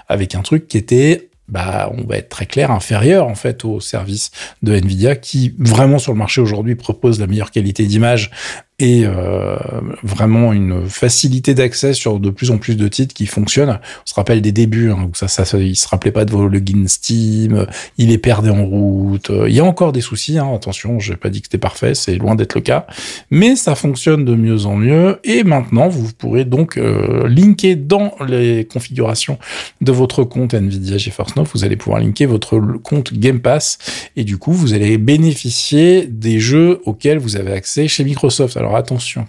avec 0.08 0.34
un 0.34 0.43
truc 0.43 0.69
qui 0.69 0.76
était 0.76 1.28
bah, 1.49 1.90
on 1.96 2.06
va 2.06 2.19
être 2.19 2.28
très 2.28 2.46
clair, 2.46 2.70
inférieur 2.70 3.26
en 3.26 3.34
fait 3.34 3.64
au 3.64 3.81
service 3.81 4.31
de 4.62 4.75
Nvidia 4.75 5.16
qui 5.16 5.55
vraiment 5.58 5.99
sur 5.99 6.12
le 6.12 6.19
marché 6.19 6.40
aujourd'hui 6.40 6.75
propose 6.75 7.19
la 7.20 7.26
meilleure 7.26 7.50
qualité 7.50 7.87
d'image 7.87 8.31
et 8.80 9.02
euh, 9.04 9.56
vraiment 10.04 10.52
une 10.52 10.88
facilité 10.88 11.52
d'accès 11.52 11.94
sur 11.94 12.20
de 12.20 12.30
plus 12.30 12.52
en 12.52 12.58
plus 12.58 12.76
de 12.76 12.86
titres 12.86 13.12
qui 13.12 13.26
fonctionnent. 13.26 13.80
On 13.80 14.06
se 14.06 14.14
rappelle 14.14 14.40
des 14.40 14.52
débuts 14.52 14.92
hein, 14.92 15.08
où 15.10 15.14
ça, 15.16 15.26
ça, 15.26 15.58
il 15.58 15.75
se 15.75 15.88
rappelait 15.88 16.12
pas 16.12 16.25
de 16.25 16.30
vos 16.30 16.46
logins 16.46 16.86
Steam, 16.86 17.66
il 17.96 18.12
est 18.12 18.19
perdé 18.19 18.50
en 18.50 18.64
route. 18.64 19.30
Euh, 19.30 19.48
Il 19.48 19.54
y 19.54 19.58
a 19.58 19.64
encore 19.64 19.90
des 19.90 20.00
soucis, 20.00 20.38
hein, 20.38 20.48
attention, 20.54 21.00
j'ai 21.00 21.16
pas 21.16 21.28
dit 21.28 21.40
que 21.40 21.46
c'était 21.46 21.58
parfait, 21.58 21.94
c'est 21.94 22.14
loin 22.16 22.36
d'être 22.36 22.54
le 22.54 22.60
cas, 22.60 22.86
mais 23.32 23.56
ça 23.56 23.75
fonctionne 23.75 24.25
de 24.25 24.36
mieux 24.36 24.66
en 24.66 24.76
mieux. 24.76 25.19
Et 25.24 25.42
maintenant, 25.42 25.88
vous 25.88 26.12
pourrez 26.16 26.44
donc 26.44 26.76
euh, 26.76 27.26
linker 27.28 27.76
dans 27.76 28.14
les 28.28 28.64
configurations 28.64 29.38
de 29.81 29.90
votre 29.90 30.22
compte 30.22 30.54
Nvidia 30.54 30.98
GeForce 30.98 31.34
Now, 31.34 31.44
vous 31.52 31.64
allez 31.64 31.76
pouvoir 31.76 32.00
linker 32.00 32.28
votre 32.28 32.58
compte 32.84 33.12
Game 33.12 33.40
Pass 33.40 33.78
et 34.14 34.22
du 34.22 34.38
coup, 34.38 34.52
vous 34.52 34.72
allez 34.72 34.98
bénéficier 34.98 36.06
des 36.06 36.38
jeux 36.38 36.81
auxquels 36.84 37.19
vous 37.19 37.36
avez 37.36 37.52
accès 37.52 37.88
chez 37.88 38.04
Microsoft. 38.04 38.56
Attention, 38.76 39.26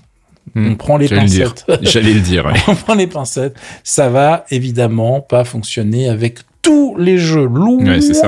Hmm. 0.56 0.70
on 0.72 0.76
prend 0.76 0.98
les 0.98 1.08
le 1.08 1.16
pincettes. 1.16 1.64
J'allais 1.84 2.14
le 2.14 2.22
dire. 2.22 2.46
ouais. 2.48 2.54
on 2.68 2.74
prend 2.74 2.96
les 2.96 3.06
pincettes. 3.06 3.56
Ça 3.84 4.10
va 4.10 4.46
évidemment 4.50 5.22
pas 5.22 5.44
fonctionner 5.44 6.10
avec 6.10 6.40
tous 6.64 6.96
les 6.98 7.20
jeux. 7.20 7.46
Loin 7.46 7.78
Ouais, 7.86 8.02
c'est 8.02 8.16
ça. 8.16 8.28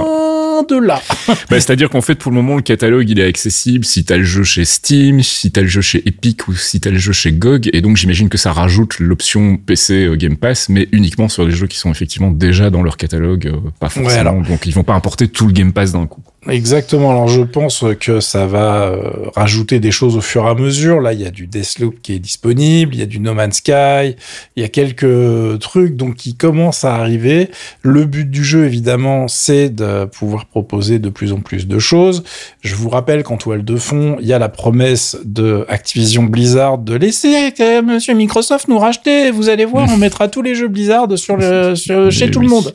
de 0.69 0.77
là. 0.79 1.01
Bah, 1.27 1.59
C'est-à-dire 1.59 1.89
qu'en 1.89 2.01
fait, 2.01 2.13
pour 2.15 2.31
le 2.31 2.35
moment, 2.37 2.55
le 2.57 2.61
catalogue, 2.61 3.09
il 3.09 3.19
est 3.19 3.25
accessible 3.25 3.83
si 3.85 4.05
t'as 4.05 4.17
le 4.17 4.23
jeu 4.23 4.43
chez 4.43 4.65
Steam, 4.65 5.23
si 5.23 5.51
t'as 5.51 5.61
le 5.61 5.67
jeu 5.67 5.81
chez 5.81 6.07
Epic 6.07 6.47
ou 6.47 6.53
si 6.53 6.79
t'as 6.79 6.91
le 6.91 6.99
jeu 6.99 7.11
chez 7.11 7.31
GOG. 7.31 7.71
Et 7.73 7.81
donc, 7.81 7.97
j'imagine 7.97 8.29
que 8.29 8.37
ça 8.37 8.53
rajoute 8.53 8.99
l'option 8.99 9.57
PC 9.57 10.05
euh, 10.05 10.15
Game 10.15 10.37
Pass, 10.37 10.69
mais 10.69 10.87
uniquement 10.91 11.27
sur 11.27 11.45
des 11.47 11.51
jeux 11.51 11.65
qui 11.67 11.79
sont 11.79 11.89
effectivement 11.89 12.29
déjà 12.29 12.69
dans 12.69 12.83
leur 12.83 12.97
catalogue, 12.97 13.47
euh, 13.47 13.69
pas 13.79 13.89
forcément. 13.89 14.19
alors. 14.19 14.41
Donc, 14.43 14.67
ils 14.67 14.73
vont 14.75 14.83
pas 14.83 14.93
importer 14.93 15.27
tout 15.27 15.47
le 15.47 15.53
Game 15.53 15.73
Pass 15.73 15.91
d'un 15.93 16.05
coup. 16.05 16.21
Exactement. 16.49 17.11
Alors 17.11 17.27
je 17.27 17.41
pense 17.41 17.83
que 17.99 18.19
ça 18.19 18.47
va 18.47 18.85
euh, 18.85 19.11
rajouter 19.35 19.79
des 19.79 19.91
choses 19.91 20.17
au 20.17 20.21
fur 20.21 20.45
et 20.45 20.49
à 20.49 20.55
mesure. 20.55 20.99
Là, 20.99 21.13
il 21.13 21.21
y 21.21 21.25
a 21.27 21.29
du 21.29 21.45
Deathloop 21.45 22.01
qui 22.01 22.13
est 22.13 22.19
disponible, 22.19 22.95
il 22.95 22.99
y 22.99 23.03
a 23.03 23.05
du 23.05 23.19
No 23.19 23.35
Man's 23.35 23.57
Sky, 23.57 24.15
il 24.55 24.61
y 24.61 24.63
a 24.63 24.67
quelques 24.67 25.59
trucs 25.59 25.95
donc 25.95 26.15
qui 26.15 26.33
commencent 26.33 26.83
à 26.83 26.95
arriver. 26.95 27.49
Le 27.83 28.05
but 28.05 28.29
du 28.29 28.43
jeu, 28.43 28.65
évidemment, 28.65 29.27
c'est 29.27 29.69
de 29.69 30.05
pouvoir 30.05 30.45
proposer 30.47 30.97
de 30.97 31.09
plus 31.09 31.31
en 31.31 31.41
plus 31.41 31.67
de 31.67 31.77
choses. 31.77 32.23
Je 32.61 32.73
vous 32.73 32.89
rappelle 32.89 33.21
qu'en 33.21 33.37
toile 33.37 33.63
de 33.63 33.75
fond, 33.75 34.17
il 34.19 34.25
y 34.25 34.33
a 34.33 34.39
la 34.39 34.49
promesse 34.49 35.17
de 35.23 35.65
Activision 35.69 36.23
Blizzard 36.23 36.79
de 36.79 36.95
laisser 36.95 37.53
euh, 37.59 37.83
Monsieur 37.83 38.15
Microsoft 38.15 38.67
nous 38.67 38.79
racheter. 38.79 39.29
Vous 39.29 39.49
allez 39.49 39.65
voir, 39.65 39.87
on 39.93 39.97
mettra 39.97 40.27
tous 40.27 40.41
les 40.41 40.55
jeux 40.55 40.69
Blizzard 40.69 41.07
sur 41.19 41.37
le 41.37 41.75
sur- 41.75 42.11
chez 42.11 42.31
tout 42.31 42.39
oui. 42.39 42.45
le 42.45 42.49
monde. 42.51 42.73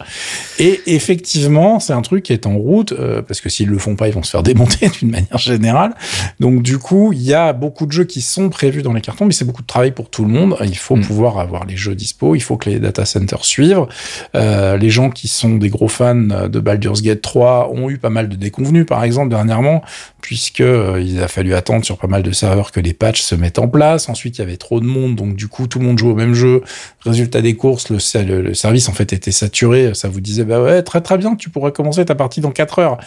Et 0.61 0.81
effectivement, 0.87 1.81
c'est 1.81 1.93
un 1.95 2.03
truc 2.03 2.23
qui 2.23 2.33
est 2.33 2.47
en 2.47 2.57
route, 2.57 2.93
euh, 2.93 3.23
parce 3.23 3.41
que 3.41 3.49
s'ils 3.57 3.69
le 3.69 3.79
font 3.79 3.97
pas, 3.97 4.09
ils 4.09 4.15
vont 4.15 4.23
se 4.23 4.31
faire 4.31 4.43
démonter 4.43 4.89
d'une 5.01 5.11
manière 5.11 5.39
générale. 5.39 5.95
Donc 6.41 6.63
du 6.63 6.79
coup, 6.79 7.13
il 7.13 7.23
y 7.23 7.35
a 7.35 7.53
beaucoup 7.53 7.87
de 7.87 7.93
jeux 7.93 8.05
qui 8.05 8.21
sont 8.21 8.49
prévus 8.49 8.83
dans 8.83 8.93
les 8.93 9.01
cartons, 9.01 9.25
mais 9.25 9.33
c'est 9.33 9.45
beaucoup 9.45 9.63
de 9.63 9.67
travail 9.67 9.93
pour 9.93 10.11
tout 10.11 10.25
le 10.25 10.31
monde. 10.31 10.57
Il 10.65 10.77
faut 10.77 10.97
Mm. 10.97 11.05
pouvoir 11.05 11.39
avoir 11.39 11.65
les 11.67 11.77
jeux 11.77 11.95
dispo, 11.95 12.35
il 12.35 12.41
faut 12.41 12.57
que 12.57 12.71
les 12.71 12.79
data 12.79 13.05
centers 13.05 13.45
suivent. 13.45 13.87
Euh, 14.35 14.77
les 14.77 14.91
gens 14.91 15.11
qui 15.11 15.29
sont 15.29 15.57
des 15.57 15.69
gros 15.69 15.89
fans 15.89 16.15
de 16.15 16.61
Baldur's 16.61 17.03
Gate 17.03 17.23
3 17.23 17.71
ont 17.73 17.91
eu 17.91 17.99
pas 17.99 18.11
mal 18.11 18.29
de 18.29 18.37
déconvenus, 18.37 18.87
par 18.87 19.05
exemple, 19.05 19.29
dernièrement, 19.31 19.83
puisque 20.21 20.61
euh, 20.61 21.01
il 21.05 21.23
a 21.23 21.29
fallu 21.29 21.55
attendre 21.55 21.85
sur 21.85 21.99
pas 21.99 22.07
mal 22.07 22.23
de 22.23 22.33
serveurs 22.33 22.73
que 22.73 22.81
les 22.81 22.93
patchs 22.93 23.23
se 23.23 23.35
mettent 23.35 23.59
en 23.59 23.69
place. 23.69 24.09
Ensuite, 24.09 24.39
il 24.39 24.41
y 24.41 24.45
avait 24.45 24.57
trop 24.57 24.81
de 24.81 24.87
monde, 24.87 25.17
donc 25.17 25.37
du 25.37 25.49
coup, 25.49 25.67
tout 25.67 25.79
le 25.79 25.85
monde 25.87 25.99
joue 25.99 26.11
au 26.11 26.15
même 26.15 26.35
jeu. 26.35 26.63
Résultat 27.05 27.41
des 27.43 27.55
courses, 27.55 27.91
le, 27.91 27.99
le- 28.25 28.43
le 28.43 28.55
service 28.55 28.89
en 28.89 28.93
fait 28.93 29.13
était 29.13 29.31
saturé. 29.33 29.93
Ça 29.95 30.09
vous 30.09 30.21
disait 30.21 30.45
bah 30.45 30.61
ouais, 30.63 30.83
très 30.83 31.01
très 31.01 31.19
bien, 31.19 31.37
tu 31.37 31.51
pourrais 31.51 31.73
commencer 31.73 32.05
ta 32.05 32.15
partie 32.15 32.41
dans 32.41 32.51
4 32.51 32.79
heures. 32.81 32.99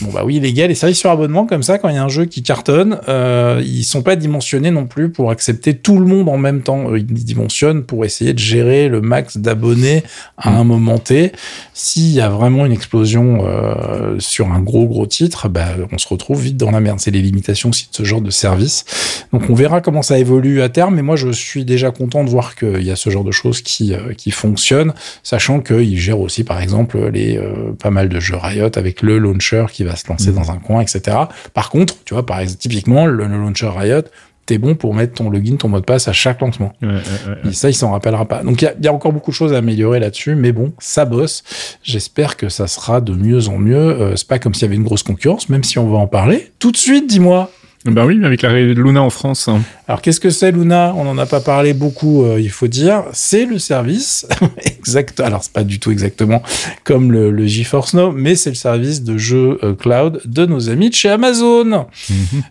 Bon 0.00 0.10
bah 0.12 0.22
oui, 0.24 0.40
les 0.40 0.52
gars, 0.52 0.66
les 0.66 0.74
services 0.74 0.98
sur 0.98 1.10
abonnement 1.10 1.46
comme 1.46 1.62
ça, 1.62 1.78
quand 1.78 1.88
il 1.88 1.94
y 1.94 1.98
a 1.98 2.04
un 2.04 2.08
jeu 2.08 2.24
qui 2.24 2.42
cartonne, 2.42 3.00
euh, 3.08 3.62
ils 3.64 3.84
sont 3.84 4.02
pas 4.02 4.16
dimensionnés 4.16 4.70
non 4.70 4.86
plus 4.86 5.10
pour 5.10 5.30
accepter 5.30 5.74
tout 5.74 5.98
le 5.98 6.06
monde 6.06 6.28
en 6.28 6.38
même 6.38 6.62
temps. 6.62 6.94
Ils 6.94 7.04
dimensionnent 7.04 7.82
pour 7.84 8.04
essayer 8.04 8.32
de 8.32 8.38
gérer 8.38 8.88
le 8.88 9.00
max 9.00 9.36
d'abonnés 9.36 10.02
à 10.38 10.50
un 10.50 10.64
moment 10.64 10.98
T. 10.98 11.32
S'il 11.74 12.10
y 12.10 12.20
a 12.20 12.28
vraiment 12.28 12.66
une 12.66 12.72
explosion 12.72 13.44
euh, 13.46 14.18
sur 14.18 14.52
un 14.52 14.60
gros 14.60 14.86
gros 14.86 15.06
titre, 15.06 15.48
bah, 15.48 15.68
on 15.92 15.98
se 15.98 16.08
retrouve 16.08 16.42
vite 16.42 16.56
dans 16.56 16.70
la 16.70 16.80
merde. 16.80 17.00
C'est 17.00 17.10
les 17.10 17.22
limitations 17.22 17.70
aussi 17.70 17.88
de 17.90 17.96
ce 17.96 18.04
genre 18.04 18.20
de 18.20 18.30
service. 18.30 18.84
Donc 19.32 19.48
on 19.48 19.54
verra 19.54 19.80
comment 19.80 20.02
ça 20.02 20.18
évolue 20.18 20.62
à 20.62 20.68
terme, 20.68 20.94
mais 20.94 21.02
moi 21.02 21.16
je 21.16 21.30
suis 21.30 21.64
déjà 21.64 21.90
content 21.90 22.24
de 22.24 22.30
voir 22.30 22.54
qu'il 22.54 22.82
y 22.82 22.90
a 22.90 22.96
ce 22.96 23.10
genre 23.10 23.24
de 23.24 23.30
choses 23.30 23.62
qui, 23.62 23.94
euh, 23.94 24.12
qui 24.14 24.30
fonctionnent, 24.30 24.92
sachant 25.22 25.60
qu'ils 25.60 25.98
gèrent 25.98 26.20
aussi 26.20 26.44
par 26.44 26.60
exemple 26.60 27.08
les 27.08 27.36
euh, 27.36 27.72
pas 27.78 27.90
mal 27.90 28.08
de 28.08 28.20
jeux 28.20 28.36
Riot 28.36 28.70
avec 28.76 29.02
le 29.02 29.18
launcher 29.18 29.66
qui 29.72 29.79
va 29.84 29.96
se 29.96 30.08
lancer 30.08 30.32
dans 30.32 30.50
un 30.50 30.56
coin, 30.56 30.80
etc. 30.80 31.16
Par 31.54 31.70
contre, 31.70 31.94
tu 32.04 32.14
vois, 32.14 32.26
par 32.26 32.40
exemple, 32.40 32.60
typiquement, 32.60 33.06
le, 33.06 33.26
le 33.26 33.36
launcher 33.36 33.68
Riot, 33.68 34.02
t'es 34.46 34.58
bon 34.58 34.74
pour 34.74 34.94
mettre 34.94 35.14
ton 35.14 35.30
login, 35.30 35.56
ton 35.56 35.68
mot 35.68 35.78
de 35.78 35.84
passe 35.84 36.08
à 36.08 36.12
chaque 36.12 36.40
lancement. 36.40 36.72
Ouais, 36.82 36.88
ouais, 36.88 36.94
ouais. 36.96 37.50
Et 37.50 37.52
ça, 37.52 37.70
il 37.70 37.74
s'en 37.74 37.92
rappellera 37.92 38.24
pas. 38.26 38.42
Donc, 38.42 38.60
il 38.62 38.64
y 38.64 38.68
a, 38.68 38.74
il 38.76 38.84
y 38.84 38.88
a 38.88 38.92
encore 38.92 39.12
beaucoup 39.12 39.30
de 39.30 39.36
choses 39.36 39.52
à 39.52 39.58
améliorer 39.58 40.00
là-dessus, 40.00 40.34
mais 40.34 40.50
bon, 40.50 40.72
ça 40.80 41.04
bosse. 41.04 41.44
J'espère 41.84 42.36
que 42.36 42.48
ça 42.48 42.66
sera 42.66 43.00
de 43.00 43.12
mieux 43.12 43.48
en 43.48 43.58
mieux. 43.58 43.76
Euh, 43.76 44.16
c'est 44.16 44.26
pas 44.26 44.38
comme 44.38 44.54
s'il 44.54 44.62
y 44.62 44.66
avait 44.66 44.74
une 44.74 44.82
grosse 44.82 45.04
concurrence, 45.04 45.48
même 45.48 45.62
si 45.62 45.78
on 45.78 45.88
va 45.88 45.98
en 45.98 46.08
parler. 46.08 46.50
Tout 46.58 46.72
de 46.72 46.76
suite, 46.76 47.06
dis-moi. 47.06 47.50
Ben 47.86 48.04
oui, 48.04 48.22
avec 48.22 48.42
l'arrivée 48.42 48.74
de 48.74 48.82
Luna 48.82 49.02
en 49.02 49.08
France. 49.08 49.48
hein. 49.48 49.62
Alors, 49.88 50.02
qu'est-ce 50.02 50.20
que 50.20 50.28
c'est 50.28 50.52
Luna? 50.52 50.92
On 50.98 51.04
n'en 51.04 51.16
a 51.16 51.24
pas 51.24 51.40
parlé 51.40 51.72
beaucoup, 51.72 52.24
euh, 52.24 52.38
il 52.38 52.50
faut 52.50 52.66
dire. 52.66 53.04
C'est 53.14 53.46
le 53.46 53.58
service, 53.58 54.26
exact. 54.66 55.18
Alors, 55.20 55.42
c'est 55.42 55.52
pas 55.54 55.64
du 55.64 55.80
tout 55.80 55.90
exactement 55.90 56.42
comme 56.84 57.10
le, 57.10 57.30
le 57.30 57.46
GeForce 57.46 57.94
Now, 57.94 58.12
mais 58.12 58.34
c'est 58.34 58.50
le 58.50 58.56
service 58.56 59.02
de 59.02 59.16
jeu 59.16 59.58
euh, 59.62 59.74
cloud 59.74 60.20
de 60.26 60.44
nos 60.44 60.68
amis 60.68 60.90
de 60.90 60.94
chez 60.94 61.08
Amazon. 61.08 61.86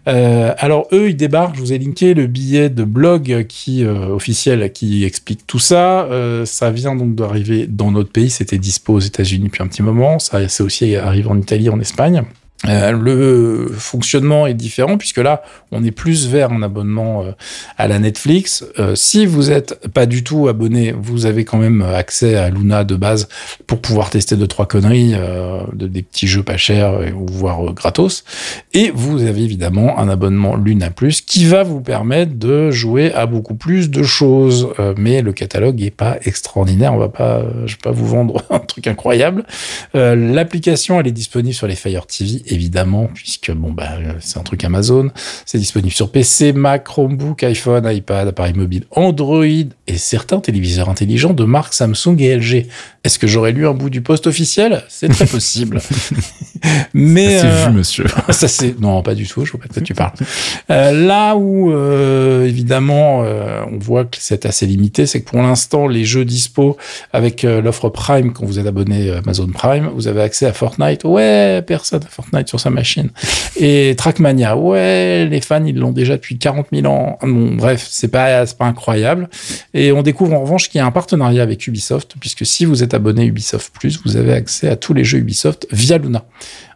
Euh, 0.08 0.52
alors 0.58 0.88
eux, 0.94 1.10
ils 1.10 1.16
débarquent. 1.16 1.56
Je 1.58 1.62
vous 1.62 1.74
ai 1.74 1.78
linké 1.78 2.16
le 2.16 2.26
billet 2.26 2.70
de 2.72 2.84
blog 2.84 3.46
qui 3.48 3.86
officiel 3.86 4.72
qui 4.74 5.06
explique 5.06 5.46
tout 5.46 5.60
ça. 5.60 6.08
Ça 6.46 6.72
vient 6.72 6.96
donc 6.96 7.14
d'arriver 7.14 7.68
dans 7.68 7.92
notre 7.92 8.10
pays. 8.12 8.32
C'était 8.32 8.58
dispo 8.58 8.94
aux 8.94 9.00
États-Unis 9.00 9.46
depuis 9.46 9.62
un 9.62 9.68
petit 9.68 9.84
moment. 9.84 10.18
Ça, 10.18 10.48
c'est 10.48 10.64
aussi 10.64 10.96
arrivé 10.96 11.28
en 11.30 11.38
Italie, 11.38 11.70
en 11.70 11.80
Espagne. 11.80 12.24
Euh, 12.68 12.92
le 12.92 13.72
fonctionnement 13.72 14.46
est 14.46 14.54
différent 14.54 14.98
puisque 14.98 15.20
là, 15.20 15.44
on 15.72 15.82
est 15.84 15.92
plus 15.92 16.28
vers 16.28 16.52
un 16.52 16.62
abonnement 16.62 17.24
euh, 17.24 17.32
à 17.78 17.88
la 17.88 18.00
Netflix. 18.00 18.66
Euh, 18.80 18.96
si 18.96 19.26
vous 19.26 19.50
êtes 19.50 19.88
pas 19.88 20.06
du 20.06 20.26
tout 20.26 20.50
abonné, 20.50 20.92
vous 20.92 21.26
avez 21.26 21.46
quand 21.46 21.58
même 21.58 21.82
accès 21.82 22.36
à 22.36 22.50
Luna 22.50 22.84
de 22.84 22.98
base 22.98 23.30
pour 23.66 23.80
pouvoir 23.80 24.10
tester 24.10 24.36
deux 24.36 24.48
trois 24.48 24.66
conneries, 24.66 25.14
de, 25.74 25.88
des 25.88 26.02
petits 26.02 26.28
jeux 26.28 26.44
pas 26.44 26.58
chers 26.58 27.00
ou 27.16 27.26
voire 27.32 27.74
gratos. 27.74 28.24
Et 28.74 28.92
vous 28.94 29.24
avez 29.24 29.42
évidemment 29.42 29.98
un 29.98 30.10
abonnement 30.10 30.56
Luna 30.56 30.90
Plus 30.90 31.22
qui 31.22 31.46
va 31.46 31.64
vous 31.64 31.82
permettre 31.82 32.34
de 32.36 32.72
jouer 32.72 33.14
à 33.14 33.26
beaucoup 33.26 33.56
plus 33.56 33.90
de 33.90 34.04
choses. 34.04 34.70
Mais 34.98 35.22
le 35.22 35.32
catalogue 35.32 35.82
est 35.82 35.92
pas 35.92 36.18
extraordinaire. 36.24 36.94
On 36.94 36.98
va 36.98 37.10
pas, 37.10 37.44
je 37.66 37.74
vais 37.74 37.82
pas 37.82 37.92
vous 37.92 38.08
vendre 38.08 38.44
un 38.50 38.60
truc 38.60 38.88
incroyable. 38.88 39.46
L'application, 39.94 41.00
elle 41.00 41.08
est 41.08 41.12
disponible 41.12 41.54
sur 41.54 41.68
les 41.68 41.76
Fire 41.76 42.06
TV, 42.06 42.42
évidemment, 42.50 43.10
puisque 43.14 43.52
bon 43.52 43.72
bah 43.72 43.90
c'est 44.20 44.40
un 44.40 44.44
truc 44.44 44.64
Amazon. 44.64 45.10
C'est 45.46 45.58
disponible 45.58 45.94
sur 45.94 46.12
PC, 46.12 46.54
Mac, 46.54 46.84
Chromebook, 46.84 47.44
iPhone, 47.44 47.90
iPad, 47.90 48.28
appareil 48.28 48.54
mobile, 48.54 48.86
Android 48.92 49.46
et 49.46 49.98
certains 49.98 50.40
téléviseurs 50.40 50.90
intelligents 50.90 51.34
de 51.34 51.44
marque 51.44 51.74
Samsung 51.74 52.18
et 52.20 52.36
LG. 52.36 52.68
Est-ce 53.04 53.18
que 53.18 53.28
j'aurais 53.28 53.54
lu 53.54 53.66
un 53.66 53.74
bout 53.74 53.90
du 53.90 54.02
post 54.02 54.28
officiel? 54.28 54.84
C'est 54.90 55.08
très 55.08 55.26
possible. 55.26 55.80
Mais 56.94 57.40
C'est 57.40 57.46
euh, 57.46 57.68
vu, 57.68 57.74
monsieur. 57.78 58.06
ça 58.30 58.50
c'est 58.50 58.80
non 58.80 59.02
pas 59.02 59.16
du 59.16 59.26
tout 59.26 59.46
je 59.46 59.52
vois 59.52 59.62
pas 59.62 59.68
de 59.68 59.74
quoi 59.74 59.82
tu 59.82 59.94
parles. 59.94 60.12
Euh, 60.70 60.92
là 60.92 61.36
où 61.38 61.72
euh, 61.72 62.46
évidemment 62.46 63.24
euh, 63.24 63.62
on 63.72 63.78
voit 63.78 64.04
que 64.04 64.18
c'est 64.20 64.46
assez 64.46 64.66
limité 64.66 65.06
c'est 65.06 65.22
que 65.22 65.30
pour 65.30 65.42
l'instant 65.42 65.88
les 65.88 66.04
jeux 66.04 66.26
dispo 66.26 66.76
avec 67.14 67.46
euh, 67.46 67.62
l'offre 67.62 67.88
Prime 67.88 68.34
quand 68.34 68.46
vous 68.46 68.60
êtes 68.60 68.68
abonné 68.68 69.12
à 69.12 69.20
Amazon 69.20 69.48
Prime 69.48 69.90
vous 69.96 70.10
avez 70.10 70.22
accès 70.22 70.46
à 70.46 70.54
Fortnite. 70.54 71.06
Ouais 71.06 71.62
personne 71.66 72.02
a 72.04 72.10
Fortnite 72.10 72.50
sur 72.50 72.60
sa 72.60 72.70
machine. 72.70 73.10
Et 73.56 73.96
Trackmania. 73.98 74.58
Ouais 74.58 75.26
les 75.26 75.40
fans 75.40 75.64
ils 75.64 75.78
l'ont 75.78 75.92
déjà 75.92 76.18
depuis 76.18 76.38
40 76.38 76.68
000 76.74 76.86
ans. 76.92 77.18
Bon 77.22 77.56
bref 77.56 77.88
c'est 77.90 78.10
pas 78.10 78.46
c'est 78.46 78.58
pas 78.58 78.66
incroyable. 78.66 79.30
Et 79.74 79.94
on 79.94 80.02
découvre 80.02 80.34
en 80.34 80.42
revanche 80.42 80.70
qu'il 80.70 80.80
y 80.80 80.82
a 80.82 80.86
un 80.86 80.92
partenariat 80.92 81.44
avec 81.44 81.66
Ubisoft 81.66 82.16
puisque 82.20 82.46
si 82.46 82.66
vous 82.66 82.84
êtes 82.84 82.89
abonné 82.94 83.26
Ubisoft 83.26 83.74
Plus 83.74 84.00
vous 84.04 84.18
avez 84.18 84.34
accès 84.34 84.68
à 84.68 84.76
tous 84.76 84.94
les 84.94 85.04
jeux 85.04 85.20
Ubisoft 85.20 85.68
via 85.72 85.98
Luna 85.98 86.26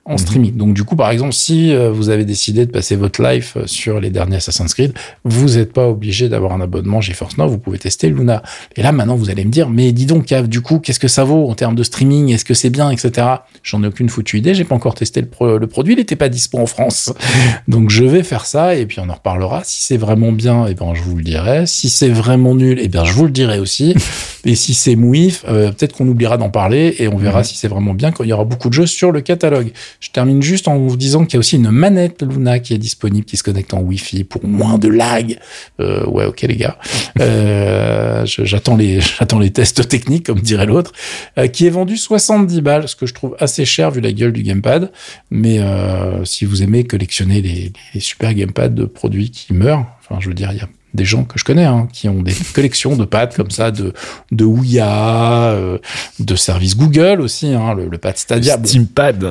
en 0.06 0.18
streaming. 0.18 0.58
Donc 0.58 0.74
du 0.74 0.84
coup, 0.84 0.96
par 0.98 1.10
exemple, 1.12 1.32
si 1.34 1.74
euh, 1.74 1.90
vous 1.92 2.10
avez 2.10 2.26
décidé 2.26 2.66
de 2.66 2.72
passer 2.72 2.96
votre 2.98 3.24
life 3.24 3.54
euh, 3.56 3.64
sur 3.68 4.02
les 4.02 4.10
derniers 4.10 4.36
Assassin's 4.36 4.74
Creed, 4.74 4.94
vous 5.24 5.52
n'êtes 5.56 5.72
pas 5.72 5.88
obligé 5.88 6.28
d'avoir 6.28 6.52
un 6.52 6.60
abonnement 6.60 7.00
GeForce 7.00 7.38
Now, 7.38 7.48
vous 7.48 7.58
pouvez 7.58 7.80
tester 7.80 8.10
Luna. 8.10 8.44
Et 8.76 8.82
là, 8.84 8.92
maintenant, 8.92 9.16
vous 9.16 9.30
allez 9.30 9.46
me 9.46 9.50
dire, 9.50 9.70
mais 9.70 9.92
dis 9.94 10.06
donc, 10.06 10.34
du 10.34 10.60
coup, 10.62 10.80
qu'est-ce 10.80 11.00
que 11.00 11.08
ça 11.08 11.24
vaut 11.24 11.50
en 11.50 11.54
termes 11.56 11.76
de 11.76 11.84
streaming? 11.84 12.30
Est-ce 12.34 12.44
que 12.44 12.54
c'est 12.54 12.70
bien, 12.70 12.90
etc. 12.90 13.28
J'en 13.64 13.82
ai 13.84 13.88
aucune 13.88 14.10
foutue 14.10 14.40
idée, 14.40 14.54
j'ai 14.54 14.66
pas 14.66 14.76
encore 14.76 14.96
testé 14.96 15.22
le, 15.22 15.28
pro- 15.28 15.58
le 15.58 15.68
produit, 15.68 15.94
il 15.94 15.98
n'était 15.98 16.16
pas 16.18 16.28
dispo 16.30 16.58
en 16.58 16.66
France. 16.66 17.14
Donc 17.70 17.90
je 17.90 18.04
vais 18.04 18.24
faire 18.24 18.46
ça 18.46 18.76
et 18.76 18.86
puis 18.86 19.00
on 19.00 19.10
en 19.10 19.14
reparlera. 19.14 19.62
Si 19.64 19.84
c'est 19.84 19.98
vraiment 19.98 20.32
bien, 20.34 20.66
eh 20.68 20.74
ben 20.74 20.94
je 20.96 21.02
vous 21.04 21.16
le 21.16 21.24
dirai. 21.24 21.66
Si 21.66 21.90
c'est 21.90 22.10
vraiment 22.10 22.56
nul, 22.56 22.78
eh 22.82 22.88
bien 22.90 23.06
je 23.06 23.14
vous 23.14 23.26
le 23.26 23.32
dirai 23.32 23.60
aussi. 23.60 23.96
Et 24.46 24.56
si 24.56 24.74
c'est 24.74 24.98
mouif, 24.98 25.46
euh, 25.48 25.72
peut-être 25.72 25.94
qu'on 25.96 26.06
oubliera 26.10 26.36
d'en 26.36 26.50
parler 26.50 26.94
et 27.00 27.08
on 27.08 27.16
verra 27.16 27.40
Mhm. 27.40 27.44
si 27.46 27.56
c'est 27.56 27.70
vraiment 27.70 27.94
bien 27.94 28.12
quand 28.12 28.26
il 28.26 28.30
y 28.30 28.34
aura 28.34 28.44
beaucoup 28.44 28.68
de 28.68 28.74
jeux 28.74 28.86
sur 28.86 29.14
le 29.14 29.22
catalogue. 29.22 29.72
Je 30.00 30.10
termine 30.10 30.42
juste 30.42 30.68
en 30.68 30.78
vous 30.78 30.98
disant 30.98 31.26
qu'il 31.26 31.36
y 31.36 31.38
a 31.38 31.40
aussi 31.40 31.56
une 31.56 31.72
manette 31.72 32.24
Luna 32.24 32.60
qui 32.60 32.74
est 32.74 32.78
disponible, 32.78 33.26
qui 33.26 33.38
se 33.38 33.44
connecte 33.44 33.74
en 33.74 33.82
Wi-Fi 33.82 34.24
pour 34.24 34.46
moins 34.46 34.78
de 34.78 34.88
lag. 34.88 35.40
Euh, 35.80 36.06
ouais, 36.06 36.26
ok 36.26 36.42
les 36.42 36.56
gars. 36.56 36.78
Euh, 37.20 38.26
j'attends 38.26 38.76
les, 38.76 39.02
j'attends 39.20 39.40
les 39.40 39.52
tests 39.52 39.88
techniques, 39.88 40.26
comme 40.26 40.40
dirait 40.40 40.66
l'autre, 40.66 40.92
euh, 41.38 41.48
qui 41.48 41.66
est 41.66 41.70
vendu 41.70 41.98
70 41.98 42.62
balles, 42.62 42.88
ce 42.88 42.96
que 42.96 43.06
je 43.06 43.14
trouve 43.14 43.36
assez 43.40 43.66
cher 43.66 43.92
vu 43.92 44.02
la 44.02 44.12
gueule 44.12 44.34
du 44.34 44.44
gamepad. 44.44 44.92
Mais 45.32 45.60
euh, 45.60 46.26
si 46.26 46.46
vous 46.46 46.64
aimez 46.64 46.84
collectionner 46.86 47.42
les, 47.42 47.72
les 47.94 48.00
super 48.00 48.34
gamepads 48.34 48.70
de 48.70 48.86
produits 48.86 49.32
qui 49.32 49.54
meurent, 49.54 49.86
enfin, 50.00 50.20
je 50.20 50.28
veux 50.28 50.36
dire, 50.36 50.52
il 50.52 50.58
y 50.58 50.62
a 50.62 50.70
des 50.94 51.06
gens 51.06 51.24
que 51.24 51.40
je 51.40 51.44
connais 51.44 51.64
hein, 51.66 51.88
qui 51.92 52.08
ont 52.10 52.22
des 52.22 52.34
collections 52.54 52.96
de 52.96 53.06
pads 53.06 53.28
comme 53.36 53.52
ça, 53.52 53.72
de 53.72 53.94
de 54.32 54.46
Ouya, 54.46 55.46
euh, 55.52 55.78
de 56.20 56.36
services 56.36 56.78
Google 56.78 57.20
aussi, 57.22 57.48
hein, 57.54 57.74
le, 57.76 57.88
le 57.88 57.98
pad 57.98 58.18
Stadia. 58.18 58.58
Bon, 58.58 58.66
Steampad. 58.66 59.26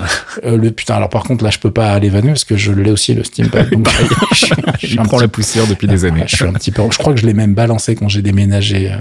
euh, 0.45 0.57
le 0.57 0.71
putain, 0.71 0.95
alors 0.95 1.09
par 1.09 1.23
contre 1.25 1.45
là, 1.45 1.51
je 1.51 1.59
peux 1.59 1.71
pas 1.71 1.99
l'évanouir 1.99 2.33
parce 2.35 2.45
que 2.45 2.57
je 2.57 2.73
l'ai 2.73 2.91
aussi 2.91 3.15
le 3.15 3.25
Steampad. 3.25 3.71
Donc, 3.71 3.89
je, 4.33 4.37
suis- 4.37 4.55
je 4.81 4.87
suis 4.87 4.95
Il 4.97 5.01
un 5.01 5.05
prend 5.05 5.17
petit 5.19 5.23
la 5.23 5.29
poussière 5.29 5.67
depuis 5.67 5.87
des 5.89 6.05
années. 6.05 6.25
je 6.27 6.37
suis 6.37 6.45
un 6.45 6.53
petit 6.53 6.71
peu. 6.71 6.83
Je 6.91 6.99
crois 6.99 7.13
que 7.15 7.21
je 7.21 7.27
l'ai 7.27 7.35
même 7.35 7.55
balancé 7.55 7.95
quand 7.95 8.09
j'ai 8.09 8.23
déménagé. 8.23 8.91
euh, 8.93 8.97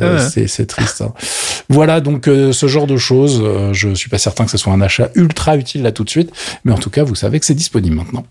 Ah 0.00 0.12
ouais. 0.14 0.46
c'est, 0.48 0.66
triste. 0.66 1.02
hein. 1.02 1.12
Voilà 1.68 2.00
donc 2.00 2.24
ce 2.26 2.66
genre 2.66 2.86
de 2.86 2.96
choses. 2.96 3.42
je 3.72 3.94
suis 3.94 4.10
pas 4.10 4.18
certain 4.18 4.44
que 4.44 4.50
ce 4.50 4.58
soit 4.58 4.72
un 4.72 4.80
achat 4.80 5.08
ultra 5.14 5.56
utile 5.56 5.82
là 5.82 5.92
tout 5.92 6.04
de 6.04 6.10
suite, 6.10 6.30
mais 6.64 6.72
en 6.72 6.78
tout 6.78 6.90
cas 6.90 7.04
vous 7.04 7.14
savez 7.14 7.38
que 7.40 7.46
c'est 7.46 7.54
disponible 7.54 7.96
maintenant. 7.96 8.24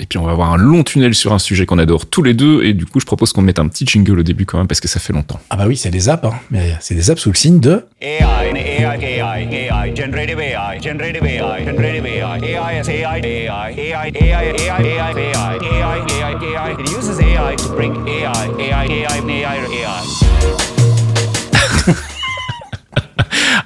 Et 0.00 0.06
puis 0.06 0.18
on 0.18 0.24
va 0.24 0.32
avoir 0.32 0.50
un 0.50 0.56
long 0.56 0.82
tunnel 0.82 1.14
sur 1.14 1.34
un 1.34 1.38
sujet 1.38 1.66
qu'on 1.66 1.78
adore 1.78 2.06
tous 2.06 2.22
les 2.22 2.32
deux. 2.32 2.64
Et 2.64 2.72
du 2.72 2.86
coup, 2.86 3.00
je 3.00 3.06
propose 3.06 3.34
qu'on 3.34 3.42
mette 3.42 3.58
un 3.58 3.68
petit 3.68 3.84
jingle 3.86 4.18
au 4.18 4.22
début 4.22 4.46
quand 4.46 4.56
même 4.56 4.66
parce 4.66 4.80
que 4.80 4.88
ça 4.88 4.98
fait 4.98 5.12
longtemps. 5.12 5.38
Ah 5.50 5.56
bah 5.56 5.64
oui, 5.66 5.76
c'est 5.76 5.90
des 5.90 6.08
apps, 6.08 6.24
hein, 6.24 6.32
mais 6.50 6.74
c'est 6.80 6.94
des 6.94 7.10
apps 7.10 7.20
sous 7.20 7.30
le 7.30 7.36
signe 7.36 7.60
de. 7.60 7.84
AI, 8.00 8.18
AI, 8.56 8.98
AI, 9.02 9.46
AI, 9.52 9.94
generative 9.94 10.40
AI, 10.40 10.80
generative 10.82 11.24
AI, 11.24 11.64
generative 11.66 12.06
AI, 12.06 12.40
AI 12.42 12.70
AI, 12.80 13.02
AI, 13.02 13.20
AI, 13.26 13.74
AI, 13.76 14.08
AI, 14.08 14.08
AI, 14.08 14.54
AI, 14.80 15.52
AI, 15.60 16.00
AI, 16.16 16.32
AI. 16.44 16.70
It 16.78 16.88
uses 16.90 17.20
AI 17.20 17.54
to 17.56 17.68
bring 17.74 17.94
AI, 18.08 18.48
AI, 18.58 18.86
AI, 18.88 19.20
AI, 19.28 19.58
AI. 19.84 20.00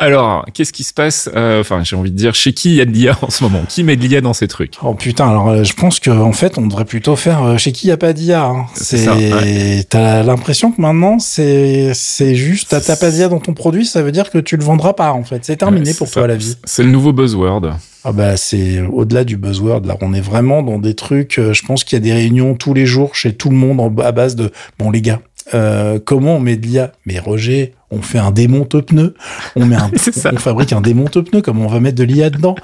Alors, 0.05 0.45
qu'est-ce 0.53 0.73
qui 0.73 0.85
se 0.85 0.93
passe 0.93 1.31
euh, 1.35 1.61
Enfin, 1.61 1.83
j'ai 1.83 1.97
envie 1.97 2.11
de 2.11 2.17
dire, 2.17 2.35
chez 2.35 2.53
qui 2.53 2.71
il 2.71 2.75
y 2.77 2.81
a 2.81 2.85
de 2.85 2.91
l'IA 2.91 3.17
en 3.23 3.31
ce 3.31 3.43
moment? 3.43 3.63
Qui 3.69 3.83
met 3.85 3.97
de 3.97 4.03
l'IA 4.03 4.21
dans 4.21 4.35
ces 4.35 4.49
trucs? 4.49 4.75
Oh 4.83 4.93
putain, 4.95 5.29
alors 5.31 5.49
euh, 5.49 5.65
je 5.65 5.73
pense 5.73 5.99
que 5.99 6.11
en 6.11 6.33
fait 6.33 6.59
on 6.59 6.67
devrait 6.67 6.85
plutôt 6.85 7.17
faire 7.17 7.43
euh, 7.43 7.57
chez 7.57 7.73
qui 7.73 7.87
il 7.87 7.91
y 7.91 7.93
a 7.93 7.97
pas 7.97 8.13
d'IA. 8.13 8.45
Hein. 8.45 8.67
C'est 8.75 8.99
ça, 8.99 9.15
ouais. 9.17 9.83
t'as 9.89 10.23
l'impression 10.23 10.73
que 10.73 10.81
maintenant 10.83 11.19
c'est 11.19 11.93
c'est 11.95 12.35
juste 12.35 12.77
t'as 12.79 12.97
pas 12.97 13.11
d'IA 13.11 13.29
dans 13.29 13.39
ton 13.41 13.55
produit, 13.55 13.87
ça 13.87 14.03
veut 14.03 14.13
dire 14.13 14.31
que 14.31 14.39
tu 14.39 14.57
le 14.59 14.65
vendras 14.65 14.93
pas 14.93 15.13
en 15.13 15.25
fait. 15.25 15.41
C'est 15.43 15.57
terminé 15.57 15.89
Ouais, 15.89 15.95
pour 15.95 16.07
c'est 16.07 16.13
toi 16.15 16.23
ça. 16.23 16.29
la 16.29 16.37
vie. 16.37 16.57
C'est 16.65 16.83
le 16.83 16.91
nouveau 16.91 17.13
buzzword. 17.15 17.73
Ah 18.05 18.13
bah 18.13 18.37
c'est 18.37 18.83
au-delà 18.83 19.25
du 19.25 19.39
buzzword 19.39 19.87
là, 19.87 19.97
on 20.03 20.13
est 20.13 20.21
vraiment 20.21 20.63
dans 20.63 20.79
des 20.79 20.95
trucs. 20.95 21.39
euh, 21.39 21.55
je 21.55 21.65
pense 21.65 21.83
qu'il 21.85 21.97
y 21.97 22.01
a 22.03 22.05
des 22.05 22.13
réunions 22.13 22.55
tous 22.55 22.75
les 22.75 22.85
jours 22.85 23.15
chez 23.15 23.33
tout 23.33 23.49
le 23.49 23.57
monde 23.57 23.81
en- 23.81 23.95
à 24.03 24.13
base 24.13 24.37
de 24.37 24.51
bon 24.79 24.91
les 24.91 25.01
gars, 25.01 25.21
euh, 25.55 25.99
comment 26.05 26.37
on 26.37 26.41
met 26.41 26.57
de 26.57 26.67
l'IA 26.67 26.93
Mais 27.07 27.19
Roger, 27.19 27.73
on 27.97 28.03
fait 28.03 28.19
un 28.19 28.31
démonte-pneu, 28.31 29.15
on 29.57 29.67
met 29.67 29.77
un, 29.77 29.91
C'est 29.97 30.15
ça. 30.15 30.31
on 30.33 30.37
fabrique 30.39 30.73
un 30.73 30.81
démonte-pneu 30.81 31.41
comme 31.43 31.61
on 31.61 31.67
va 31.69 31.81
mettre 31.81 31.97
de 31.97 32.05
l'IA 32.05 32.31
dedans. 32.31 32.55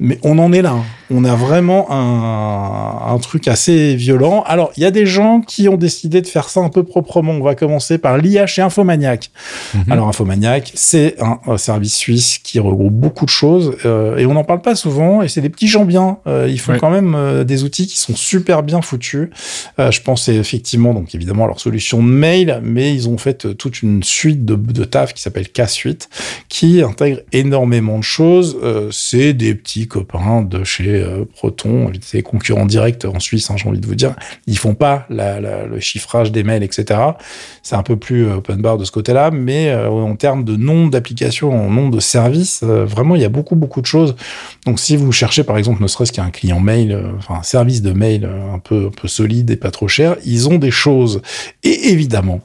Mais 0.00 0.18
on 0.22 0.38
en 0.38 0.52
est 0.52 0.62
là. 0.62 0.72
hein. 0.72 0.84
On 1.10 1.24
a 1.24 1.34
vraiment 1.36 1.86
un, 1.90 3.14
un 3.14 3.18
truc 3.18 3.46
assez 3.48 3.94
violent. 3.94 4.42
Alors, 4.46 4.72
il 4.76 4.82
y 4.82 4.86
a 4.86 4.90
des 4.90 5.06
gens 5.06 5.40
qui 5.40 5.68
ont 5.68 5.76
décidé 5.76 6.20
de 6.20 6.26
faire 6.26 6.48
ça 6.48 6.60
un 6.60 6.68
peu 6.68 6.82
proprement. 6.82 7.32
On 7.32 7.42
va 7.42 7.54
commencer 7.54 7.98
par 7.98 8.18
l'IA 8.18 8.46
chez 8.46 8.62
Infomaniac. 8.62 9.30
Mhm. 9.74 9.84
Alors, 9.92 10.08
Infomaniac, 10.08 10.72
c'est 10.74 11.14
un, 11.22 11.38
un 11.46 11.58
service 11.58 11.94
suisse 11.94 12.38
qui 12.42 12.58
regroupe 12.58 12.92
beaucoup 12.94 13.24
de 13.24 13.30
choses 13.30 13.76
euh, 13.84 14.16
et 14.16 14.26
on 14.26 14.34
n'en 14.34 14.42
parle 14.44 14.62
pas 14.62 14.74
souvent. 14.74 15.22
Et 15.22 15.28
c'est 15.28 15.40
des 15.40 15.48
petits 15.48 15.68
gens 15.68 15.84
bien. 15.84 16.18
Euh, 16.26 16.48
ils 16.50 16.58
font 16.60 16.72
Ouais. 16.72 16.78
quand 16.80 16.90
même 16.90 17.14
euh, 17.14 17.44
des 17.44 17.62
outils 17.62 17.86
qui 17.86 17.96
sont 17.98 18.16
super 18.16 18.64
bien 18.64 18.82
foutus. 18.82 19.28
Je 19.78 20.00
pense 20.00 20.28
effectivement, 20.28 20.92
donc 20.94 21.14
évidemment, 21.14 21.44
à 21.44 21.46
leur 21.46 21.60
solution 21.60 22.02
de 22.02 22.08
mail, 22.08 22.60
mais 22.64 22.92
ils 22.92 23.08
ont 23.08 23.18
fait 23.18 23.56
toute 23.56 23.82
une 23.82 24.02
suite 24.02 24.44
de, 24.44 24.56
de 24.56 24.75
taf 24.84 25.14
qui 25.14 25.22
s'appelle 25.22 25.50
K-Suite, 25.50 26.08
qui 26.48 26.82
intègre 26.82 27.20
énormément 27.32 27.98
de 27.98 28.04
choses. 28.04 28.56
Euh, 28.62 28.90
c'est 28.90 29.32
des 29.32 29.54
petits 29.54 29.88
copains 29.88 30.42
de 30.42 30.64
chez 30.64 31.02
euh, 31.02 31.24
Proton, 31.24 31.90
c'est 32.00 32.18
des 32.18 32.22
concurrents 32.22 32.66
directs 32.66 33.04
en 33.04 33.20
Suisse, 33.20 33.50
hein, 33.50 33.56
j'ai 33.56 33.68
envie 33.68 33.80
de 33.80 33.86
vous 33.86 33.94
dire. 33.94 34.14
Ils 34.46 34.58
font 34.58 34.74
pas 34.74 35.06
le 35.10 35.80
chiffrage 35.80 36.32
des 36.32 36.44
mails, 36.44 36.62
etc. 36.62 37.00
C'est 37.62 37.76
un 37.76 37.82
peu 37.82 37.96
plus 37.96 38.26
euh, 38.26 38.36
open 38.36 38.60
bar 38.60 38.78
de 38.78 38.84
ce 38.84 38.92
côté-là, 38.92 39.30
mais 39.30 39.70
euh, 39.70 39.88
en 39.88 40.16
termes 40.16 40.44
de 40.44 40.56
nombre 40.56 40.90
d'applications, 40.90 41.52
en 41.52 41.70
nombre 41.70 41.94
de 41.94 42.00
services, 42.00 42.62
euh, 42.62 42.84
vraiment, 42.84 43.16
il 43.16 43.22
y 43.22 43.24
a 43.24 43.28
beaucoup, 43.28 43.56
beaucoup 43.56 43.80
de 43.80 43.86
choses. 43.86 44.16
Donc, 44.64 44.80
si 44.80 44.96
vous 44.96 45.12
cherchez, 45.12 45.44
par 45.44 45.58
exemple, 45.58 45.82
ne 45.82 45.88
serait-ce 45.88 46.12
qu'un 46.12 46.30
client 46.30 46.60
mail, 46.60 46.92
euh, 46.92 47.12
enfin, 47.18 47.34
un 47.34 47.42
service 47.42 47.82
de 47.82 47.92
mail 47.92 48.24
euh, 48.24 48.54
un 48.54 48.58
peu, 48.58 48.86
un 48.86 48.90
peu 48.90 49.08
solide 49.08 49.50
et 49.50 49.56
pas 49.56 49.70
trop 49.70 49.88
cher, 49.88 50.16
ils 50.24 50.48
ont 50.48 50.58
des 50.58 50.70
choses. 50.70 51.22
Et 51.62 51.90
évidemment, 51.90 52.40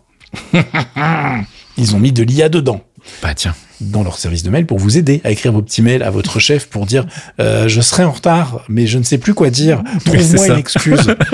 ils 1.78 1.96
ont 1.96 2.00
mis 2.00 2.12
de 2.12 2.24
l'IA 2.24 2.50
dedans 2.50 2.82
Bah 3.22 3.34
tiens. 3.34 3.56
dans 3.80 4.04
leur 4.04 4.18
service 4.18 4.44
de 4.44 4.50
mail 4.50 4.66
pour 4.66 4.78
vous 4.80 4.98
aider 4.98 5.22
à 5.24 5.32
écrire 5.32 5.52
vos 5.54 5.62
petits 5.62 5.82
mails 5.82 6.04
à 6.04 6.10
votre 6.12 6.40
chef 6.40 6.68
pour 6.68 6.86
dire 6.86 7.06
euh, 7.40 7.68
je 7.68 7.82
serai 7.82 8.04
en 8.04 8.12
retard 8.12 8.64
mais 8.70 8.88
je 8.88 8.98
ne 8.98 9.04
sais 9.04 9.18
plus 9.18 9.34
quoi 9.34 9.50
dire 9.50 9.84
trouve-moi 10.06 10.48
une 10.48 10.58
excuse 10.60 11.16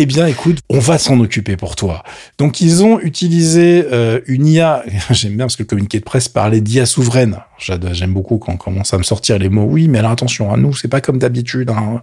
Eh 0.00 0.06
bien, 0.06 0.26
écoute, 0.28 0.58
on 0.68 0.78
va 0.78 0.96
s'en 0.96 1.18
occuper 1.18 1.56
pour 1.56 1.74
toi. 1.74 2.04
Donc, 2.38 2.60
ils 2.60 2.84
ont 2.84 3.00
utilisé 3.00 3.84
euh, 3.90 4.20
une 4.28 4.46
IA. 4.46 4.84
J'aime 5.10 5.32
bien 5.34 5.46
parce 5.46 5.56
que 5.56 5.64
le 5.64 5.66
communiqué 5.66 5.98
de 5.98 6.04
presse 6.04 6.28
parlait 6.28 6.60
d'IA 6.60 6.86
souveraine. 6.86 7.38
J'aime 7.58 8.12
beaucoup 8.12 8.38
quand 8.38 8.52
on 8.52 8.56
commence 8.56 8.94
à 8.94 8.98
me 8.98 9.02
sortir 9.02 9.38
les 9.40 9.48
mots. 9.48 9.66
Oui, 9.68 9.88
mais 9.88 9.98
alors 9.98 10.12
attention, 10.12 10.52
à 10.52 10.56
nous, 10.56 10.72
c'est 10.72 10.86
pas 10.86 11.00
comme 11.00 11.18
d'habitude. 11.18 11.70
hein. 11.70 12.02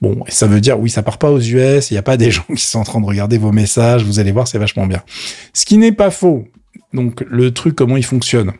Bon, 0.00 0.24
et 0.26 0.30
ça 0.30 0.46
veut 0.46 0.62
dire, 0.62 0.80
oui, 0.80 0.88
ça 0.88 1.02
part 1.02 1.18
pas 1.18 1.30
aux 1.30 1.40
US. 1.40 1.90
Il 1.90 1.94
n'y 1.94 1.98
a 1.98 2.02
pas 2.02 2.16
des 2.16 2.30
gens 2.30 2.44
qui 2.56 2.64
sont 2.64 2.78
en 2.78 2.84
train 2.84 3.00
de 3.02 3.06
regarder 3.06 3.36
vos 3.36 3.52
messages. 3.52 4.04
Vous 4.04 4.20
allez 4.20 4.32
voir, 4.32 4.48
c'est 4.48 4.58
vachement 4.58 4.86
bien. 4.86 5.02
Ce 5.52 5.66
qui 5.66 5.76
n'est 5.76 5.92
pas 5.92 6.10
faux. 6.10 6.48
Donc, 6.94 7.24
le 7.28 7.52
truc, 7.52 7.74
comment 7.74 7.96
il 7.96 8.04
fonctionne 8.04 8.52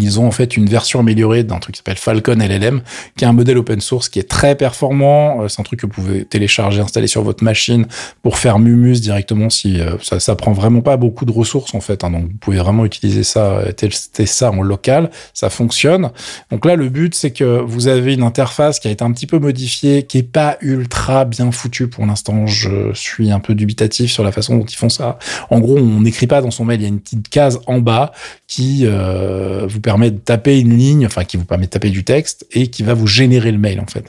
ils 0.00 0.20
ont 0.20 0.26
en 0.26 0.30
fait 0.30 0.56
une 0.56 0.66
version 0.66 1.00
améliorée 1.00 1.42
d'un 1.44 1.58
truc 1.58 1.74
qui 1.74 1.78
s'appelle 1.78 1.96
Falcon 1.96 2.34
LLM, 2.34 2.82
qui 3.16 3.24
est 3.24 3.26
un 3.26 3.32
modèle 3.32 3.56
open 3.58 3.80
source 3.80 4.08
qui 4.08 4.18
est 4.18 4.28
très 4.28 4.54
performant. 4.54 5.42
Euh, 5.42 5.48
C'est 5.48 5.60
un 5.60 5.64
truc 5.64 5.80
que 5.80 5.86
vous 5.86 5.92
pouvez 5.92 6.24
télécharger, 6.24 6.80
installer 6.80 7.06
sur 7.06 7.22
votre 7.22 7.44
machine 7.44 7.86
pour 8.22 8.38
faire 8.38 8.58
Mumus 8.58 9.00
directement. 9.00 9.48
Si 9.48 9.80
euh, 9.80 9.96
ça, 10.02 10.20
ça 10.20 10.34
prend 10.34 10.52
vraiment 10.52 10.82
pas 10.82 10.96
beaucoup 10.96 11.24
de 11.24 11.32
ressources 11.32 11.74
en 11.74 11.80
fait, 11.80 12.04
hein. 12.04 12.10
donc 12.10 12.24
vous 12.24 12.38
pouvez 12.38 12.58
vraiment 12.58 12.84
utiliser 12.84 13.22
ça, 13.22 13.58
euh, 13.58 13.72
tester 13.72 14.26
ça 14.26 14.50
en 14.50 14.62
local, 14.62 15.10
ça 15.32 15.50
fonctionne. 15.50 16.10
Donc 16.50 16.64
là, 16.66 16.76
le 16.76 16.88
but 16.88 17.14
c'est 17.14 17.30
que 17.30 17.60
vous 17.60 17.88
avez 17.88 18.14
une 18.14 18.22
interface 18.22 18.80
qui 18.80 18.88
a 18.88 18.90
été 18.90 19.04
un 19.04 19.12
petit 19.12 19.26
peu 19.26 19.38
modifiée, 19.38 20.02
qui 20.02 20.18
est 20.18 20.22
pas 20.22 20.58
ultra 20.60 21.24
bien 21.24 21.50
foutue 21.50 21.88
pour 21.88 22.04
l'instant. 22.06 22.46
Je 22.46 22.92
suis 22.92 23.30
un 23.30 23.40
peu 23.40 23.54
dubitatif 23.54 24.10
sur 24.10 24.24
la 24.24 24.32
façon 24.32 24.56
dont 24.56 24.64
ils 24.64 24.76
font 24.76 24.88
ça. 24.88 25.18
En 25.50 25.60
gros, 25.60 25.78
on 25.78 26.00
n'écrit 26.00 26.26
pas 26.26 26.42
dans 26.42 26.50
son 26.50 26.64
mail, 26.64 26.80
il 26.80 26.82
y 26.82 26.86
a 26.86 26.88
une 26.88 27.00
petite 27.00 27.28
case 27.28 27.60
en 27.66 27.78
bas 27.78 28.12
qui 28.46 28.82
euh, 28.84 29.66
vous 29.76 29.82
permet 29.82 30.10
de 30.10 30.18
taper 30.18 30.58
une 30.58 30.76
ligne, 30.76 31.06
enfin 31.06 31.24
qui 31.24 31.36
vous 31.36 31.44
permet 31.44 31.66
de 31.66 31.70
taper 31.70 31.90
du 31.90 32.02
texte 32.02 32.46
et 32.52 32.68
qui 32.68 32.82
va 32.82 32.94
vous 32.94 33.06
générer 33.06 33.52
le 33.52 33.58
mail 33.58 33.78
en 33.78 33.86
fait. 33.86 34.06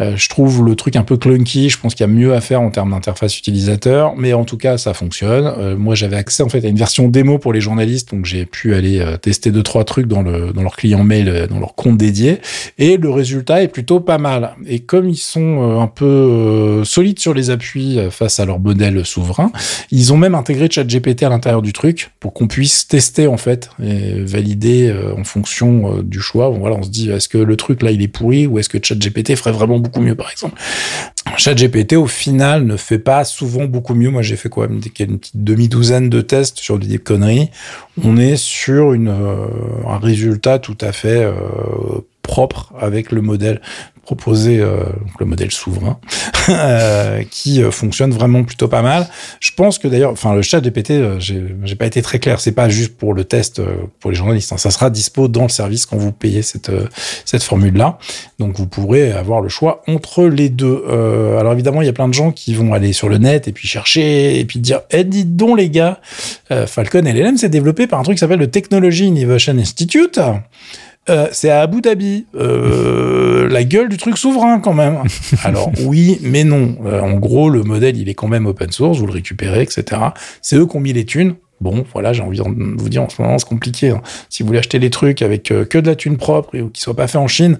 Euh, 0.00 0.16
je 0.16 0.28
trouve 0.28 0.64
le 0.64 0.76
truc 0.76 0.96
un 0.96 1.02
peu 1.02 1.16
clunky, 1.16 1.68
je 1.68 1.78
pense 1.78 1.94
qu'il 1.94 2.06
y 2.06 2.08
a 2.08 2.12
mieux 2.12 2.32
à 2.32 2.40
faire 2.40 2.60
en 2.60 2.70
termes 2.70 2.92
d'interface 2.92 3.36
utilisateur, 3.38 4.14
mais 4.16 4.32
en 4.32 4.44
tout 4.44 4.56
cas 4.56 4.78
ça 4.78 4.94
fonctionne. 4.94 5.52
Euh, 5.58 5.76
moi 5.76 5.94
j'avais 5.94 6.16
accès 6.16 6.42
en 6.42 6.48
fait 6.48 6.64
à 6.64 6.68
une 6.68 6.76
version 6.76 7.08
démo 7.08 7.38
pour 7.38 7.52
les 7.52 7.60
journalistes, 7.60 8.12
donc 8.12 8.24
j'ai 8.24 8.46
pu 8.46 8.74
aller 8.74 9.00
euh, 9.00 9.16
tester 9.16 9.50
deux 9.50 9.64
trois 9.64 9.84
trucs 9.84 10.06
dans 10.06 10.22
le 10.22 10.52
dans 10.52 10.62
leur 10.62 10.76
client 10.76 11.02
mail, 11.02 11.48
dans 11.50 11.58
leur 11.58 11.74
compte 11.74 11.96
dédié, 11.96 12.38
et 12.78 12.96
le 12.96 13.10
résultat 13.10 13.62
est 13.62 13.68
plutôt 13.68 13.98
pas 13.98 14.18
mal. 14.18 14.54
Et 14.66 14.78
comme 14.78 15.08
ils 15.08 15.16
sont 15.16 15.80
un 15.80 15.86
peu 15.88 16.82
solides 16.84 17.18
sur 17.18 17.34
les 17.34 17.50
appuis 17.50 17.98
face 18.10 18.38
à 18.38 18.44
leur 18.44 18.60
modèle 18.60 19.04
souverain, 19.04 19.50
ils 19.90 20.12
ont 20.12 20.16
même 20.16 20.34
intégré 20.34 20.68
ChatGPT 20.70 21.24
à 21.24 21.28
l'intérieur 21.28 21.62
du 21.62 21.72
truc 21.72 22.10
pour 22.20 22.32
qu'on 22.32 22.46
puisse 22.46 22.86
tester 22.86 23.26
en 23.26 23.36
fait 23.36 23.70
et 23.82 24.20
valider 24.22 24.92
en 25.16 25.24
fonction 25.24 25.98
euh, 25.98 26.02
du 26.02 26.20
choix. 26.20 26.48
Voilà, 26.48 26.76
on 26.76 26.82
se 26.82 26.90
dit 26.90 27.10
est-ce 27.10 27.28
que 27.28 27.38
le 27.38 27.56
truc 27.56 27.82
là 27.82 27.90
il 27.90 28.02
est 28.02 28.08
pourri 28.08 28.46
ou 28.46 28.58
est-ce 28.58 28.68
que 28.68 28.78
ChatGPT 28.82 29.36
ferait 29.36 29.52
vraiment 29.52 29.78
beaucoup 29.78 30.00
mieux 30.00 30.14
par 30.14 30.30
exemple? 30.30 30.60
ChatGPT 31.36 31.94
au 31.94 32.06
final 32.06 32.64
ne 32.64 32.76
fait 32.76 32.98
pas 32.98 33.24
souvent 33.24 33.64
beaucoup 33.64 33.94
mieux. 33.94 34.10
Moi 34.10 34.22
j'ai 34.22 34.36
fait 34.36 34.48
quoi? 34.48 34.66
Une 34.66 34.80
demi-douzaine 35.34 36.08
de 36.08 36.20
tests 36.20 36.58
sur 36.58 36.78
des 36.78 36.98
conneries. 36.98 37.50
On 38.02 38.16
est 38.16 38.36
sur 38.36 38.92
euh, 38.92 39.46
un 39.86 39.98
résultat 39.98 40.58
tout 40.58 40.78
à 40.80 40.92
fait 40.92 41.24
euh, 41.24 41.32
propre 42.22 42.72
avec 42.78 43.12
le 43.12 43.20
modèle 43.20 43.60
proposé, 44.10 44.58
euh, 44.58 44.82
le 45.20 45.24
modèle 45.24 45.52
souverain, 45.52 46.00
euh, 46.48 47.22
qui 47.30 47.62
euh, 47.62 47.70
fonctionne 47.70 48.10
vraiment 48.10 48.42
plutôt 48.42 48.66
pas 48.66 48.82
mal. 48.82 49.06
Je 49.38 49.52
pense 49.52 49.78
que 49.78 49.86
d'ailleurs, 49.86 50.10
enfin 50.10 50.34
le 50.34 50.42
chat 50.42 50.60
GPT, 50.60 50.90
euh, 50.90 51.20
j'ai 51.20 51.76
pas 51.76 51.86
été 51.86 52.02
très 52.02 52.18
clair. 52.18 52.40
C'est 52.40 52.50
pas 52.50 52.68
juste 52.68 52.96
pour 52.96 53.14
le 53.14 53.22
test 53.22 53.62
pour 54.00 54.10
les 54.10 54.16
journalistes. 54.16 54.52
hein. 54.52 54.56
Ça 54.56 54.72
sera 54.72 54.90
dispo 54.90 55.28
dans 55.28 55.44
le 55.44 55.48
service 55.48 55.86
quand 55.86 55.96
vous 55.96 56.10
payez 56.10 56.42
cette 56.42 56.72
cette 57.24 57.44
formule 57.44 57.76
là. 57.76 57.98
Donc 58.40 58.56
vous 58.56 58.66
pourrez 58.66 59.12
avoir 59.12 59.42
le 59.42 59.48
choix 59.48 59.82
entre 59.86 60.24
les 60.24 60.48
deux. 60.48 60.82
Alors 61.38 61.52
évidemment, 61.52 61.82
il 61.82 61.86
y 61.86 61.88
a 61.88 61.92
plein 61.92 62.08
de 62.08 62.14
gens 62.14 62.32
qui 62.32 62.52
vont 62.54 62.74
aller 62.74 62.92
sur 62.92 63.08
le 63.08 63.18
net 63.18 63.46
et 63.46 63.52
puis 63.52 63.68
chercher 63.68 64.40
et 64.40 64.44
puis 64.44 64.58
dire, 64.58 64.80
eh 64.90 65.04
dites 65.04 65.36
donc 65.36 65.56
les 65.56 65.70
gars, 65.70 66.00
Falcon 66.66 67.02
LLM 67.02 67.36
s'est 67.36 67.48
développé 67.48 67.86
par 67.86 68.00
un 68.00 68.02
truc 68.02 68.16
qui 68.16 68.20
s'appelle 68.20 68.40
le 68.40 68.50
Technology 68.50 69.06
Innovation 69.06 69.56
Institute. 69.56 70.18
Euh, 71.10 71.28
c'est 71.32 71.50
à 71.50 71.60
Abu 71.60 71.80
Dhabi. 71.80 72.26
Euh, 72.36 73.48
la 73.48 73.64
gueule 73.64 73.88
du 73.88 73.96
truc 73.96 74.16
souverain 74.16 74.60
quand 74.60 74.72
même. 74.74 75.02
Alors 75.44 75.70
oui, 75.84 76.18
mais 76.22 76.44
non. 76.44 76.76
Euh, 76.86 77.00
en 77.00 77.14
gros, 77.14 77.50
le 77.50 77.62
modèle, 77.62 77.96
il 77.96 78.08
est 78.08 78.14
quand 78.14 78.28
même 78.28 78.46
open 78.46 78.70
source, 78.70 78.98
vous 78.98 79.06
le 79.06 79.12
récupérez, 79.12 79.62
etc. 79.62 80.00
C'est 80.40 80.56
eux 80.56 80.66
qui 80.66 80.76
ont 80.76 80.80
mis 80.80 80.92
les 80.92 81.04
thunes. 81.04 81.34
Bon, 81.60 81.84
voilà, 81.92 82.14
j'ai 82.14 82.22
envie 82.22 82.38
de 82.38 82.80
vous 82.80 82.88
dire 82.88 83.02
en 83.02 83.08
ce 83.10 83.20
moment, 83.20 83.36
c'est 83.38 83.48
compliqué. 83.48 83.90
hein. 83.90 84.00
Si 84.30 84.42
vous 84.42 84.46
voulez 84.46 84.60
acheter 84.60 84.78
les 84.78 84.88
trucs 84.88 85.20
avec 85.20 85.50
euh, 85.50 85.64
que 85.66 85.76
de 85.76 85.86
la 85.86 85.94
thune 85.94 86.16
propre 86.16 86.54
et 86.54 86.64
qui 86.72 86.80
soient 86.80 86.96
pas 86.96 87.06
faits 87.06 87.20
en 87.20 87.28
Chine, 87.28 87.58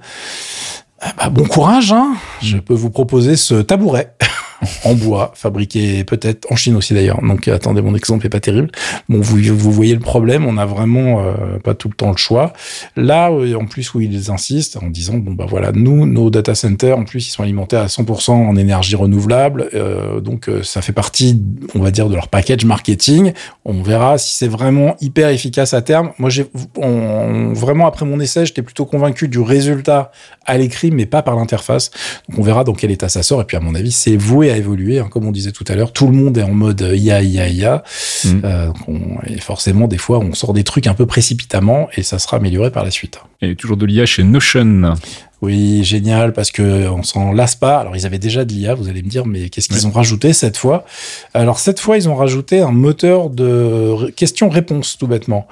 ah 1.00 1.12
bah, 1.18 1.28
bon 1.28 1.44
courage. 1.44 1.92
Hein. 1.92 2.14
Je 2.40 2.56
peux 2.56 2.72
vous 2.74 2.90
proposer 2.90 3.36
ce 3.36 3.56
tabouret 3.56 4.14
en 4.84 4.94
bois, 4.94 5.32
fabriqué 5.34 6.04
peut-être 6.04 6.50
en 6.50 6.56
Chine 6.56 6.76
aussi 6.76 6.94
d'ailleurs. 6.94 7.20
Donc 7.22 7.48
attendez, 7.48 7.82
mon 7.82 7.94
exemple 7.94 8.26
est 8.26 8.30
pas 8.30 8.40
terrible. 8.40 8.70
Bon, 9.08 9.20
vous, 9.20 9.38
vous 9.54 9.72
voyez 9.72 9.94
le 9.94 10.00
problème, 10.00 10.46
on 10.46 10.56
a 10.58 10.66
vraiment 10.66 11.20
euh, 11.20 11.58
pas 11.62 11.74
tout 11.74 11.88
le 11.88 11.94
temps 11.94 12.10
le 12.10 12.16
choix. 12.16 12.52
Là, 12.96 13.30
euh, 13.30 13.54
en 13.54 13.66
plus 13.66 13.94
où 13.94 14.00
ils 14.00 14.30
insistent 14.30 14.78
en 14.82 14.88
disant 14.88 15.16
bon 15.16 15.32
bah 15.32 15.46
voilà, 15.48 15.72
nous 15.72 16.06
nos 16.06 16.30
data 16.30 16.54
centers 16.54 16.98
en 16.98 17.04
plus 17.04 17.28
ils 17.28 17.30
sont 17.30 17.42
alimentés 17.42 17.76
à 17.76 17.86
100% 17.86 18.30
en 18.30 18.56
énergie 18.56 18.96
renouvelable, 18.96 19.68
euh, 19.74 20.20
donc 20.20 20.50
ça 20.62 20.82
fait 20.82 20.92
partie, 20.92 21.40
on 21.74 21.80
va 21.80 21.90
dire, 21.90 22.08
de 22.08 22.14
leur 22.14 22.28
package 22.28 22.64
marketing. 22.64 23.32
On 23.64 23.82
verra 23.82 24.18
si 24.18 24.36
c'est 24.36 24.48
vraiment 24.48 24.96
hyper 25.00 25.28
efficace 25.30 25.74
à 25.74 25.82
terme. 25.82 26.12
Moi, 26.18 26.30
j'ai 26.30 26.46
vraiment 26.74 27.86
après 27.86 28.04
mon 28.04 28.20
essai, 28.20 28.46
j'étais 28.46 28.62
plutôt 28.62 28.84
convaincu 28.84 29.28
du 29.28 29.40
résultat 29.40 30.10
à 30.46 30.58
l'écrit, 30.58 30.90
mais 30.90 31.06
pas 31.06 31.22
par 31.22 31.36
l'interface. 31.36 31.90
Donc 32.28 32.38
on 32.38 32.42
verra 32.42 32.64
dans 32.64 32.74
quel 32.74 32.90
état 32.90 33.08
ça 33.08 33.22
sort. 33.22 33.40
Et 33.40 33.44
puis 33.44 33.56
à 33.56 33.60
mon 33.60 33.74
avis, 33.74 33.92
c'est 33.92 34.16
voué 34.16 34.49
à 34.50 34.56
évoluer. 34.56 34.98
hein. 34.98 35.08
Comme 35.10 35.26
on 35.26 35.32
disait 35.32 35.52
tout 35.52 35.64
à 35.68 35.74
l'heure, 35.74 35.92
tout 35.92 36.06
le 36.06 36.12
monde 36.12 36.36
est 36.38 36.42
en 36.42 36.52
mode 36.54 36.80
IA, 36.94 37.22
IA, 37.22 37.48
IA. 37.48 37.84
Euh, 38.44 38.68
on- 38.88 39.18
et 39.26 39.38
forcément, 39.40 39.88
des 39.88 39.98
fois, 39.98 40.18
on 40.18 40.32
sort 40.34 40.52
des 40.52 40.64
trucs 40.64 40.86
un 40.86 40.94
peu 40.94 41.06
précipitamment 41.06 41.88
et 41.96 42.02
ça 42.02 42.18
sera 42.18 42.36
amélioré 42.38 42.70
par 42.70 42.84
la 42.84 42.90
suite. 42.90 43.20
Et 43.42 43.54
toujours 43.56 43.76
de 43.76 43.86
l'IA 43.86 44.06
chez 44.06 44.22
Notion. 44.22 44.94
Oui, 45.42 45.82
génial, 45.84 46.34
parce 46.34 46.50
que 46.50 46.86
on 46.88 47.02
s'en 47.02 47.32
lasse 47.32 47.56
pas. 47.56 47.78
Alors, 47.78 47.96
ils 47.96 48.04
avaient 48.04 48.18
déjà 48.18 48.44
de 48.44 48.52
l'IA, 48.52 48.74
vous 48.74 48.88
allez 48.88 49.02
me 49.02 49.08
dire, 49.08 49.24
mais 49.24 49.48
qu'est-ce 49.48 49.68
qu'ils 49.68 49.86
ont 49.86 49.90
rajouté 49.90 50.34
cette 50.34 50.58
fois? 50.58 50.84
Alors, 51.32 51.58
cette 51.58 51.80
fois, 51.80 51.96
ils 51.96 52.08
ont 52.10 52.14
rajouté 52.14 52.60
un 52.60 52.72
moteur 52.72 53.30
de 53.30 53.88
ré- 53.90 54.12
questions-réponses, 54.12 54.98
tout 54.98 55.06
bêtement. 55.06 55.48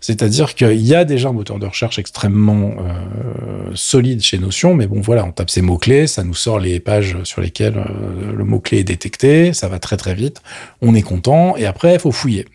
C'est-à-dire 0.00 0.54
qu'il 0.54 0.80
y 0.80 0.94
a 0.94 1.04
déjà 1.04 1.30
un 1.30 1.32
moteur 1.32 1.58
de 1.58 1.66
recherche 1.66 1.98
extrêmement 1.98 2.72
euh, 2.78 3.70
solide 3.74 4.22
chez 4.22 4.38
Notion, 4.38 4.74
mais 4.74 4.86
bon, 4.86 5.00
voilà, 5.00 5.24
on 5.24 5.32
tape 5.32 5.50
ces 5.50 5.62
mots-clés, 5.62 6.06
ça 6.06 6.22
nous 6.22 6.34
sort 6.34 6.60
les 6.60 6.78
pages 6.78 7.16
sur 7.24 7.40
lesquelles 7.40 7.76
euh, 7.78 8.32
le 8.36 8.44
mot-clé 8.44 8.78
est 8.78 8.84
détecté, 8.84 9.52
ça 9.52 9.66
va 9.68 9.80
très 9.80 9.96
très 9.96 10.14
vite, 10.14 10.40
on 10.82 10.94
est 10.94 11.02
content, 11.02 11.56
et 11.56 11.66
après, 11.66 11.94
il 11.94 12.00
faut 12.00 12.12
fouiller. 12.12 12.46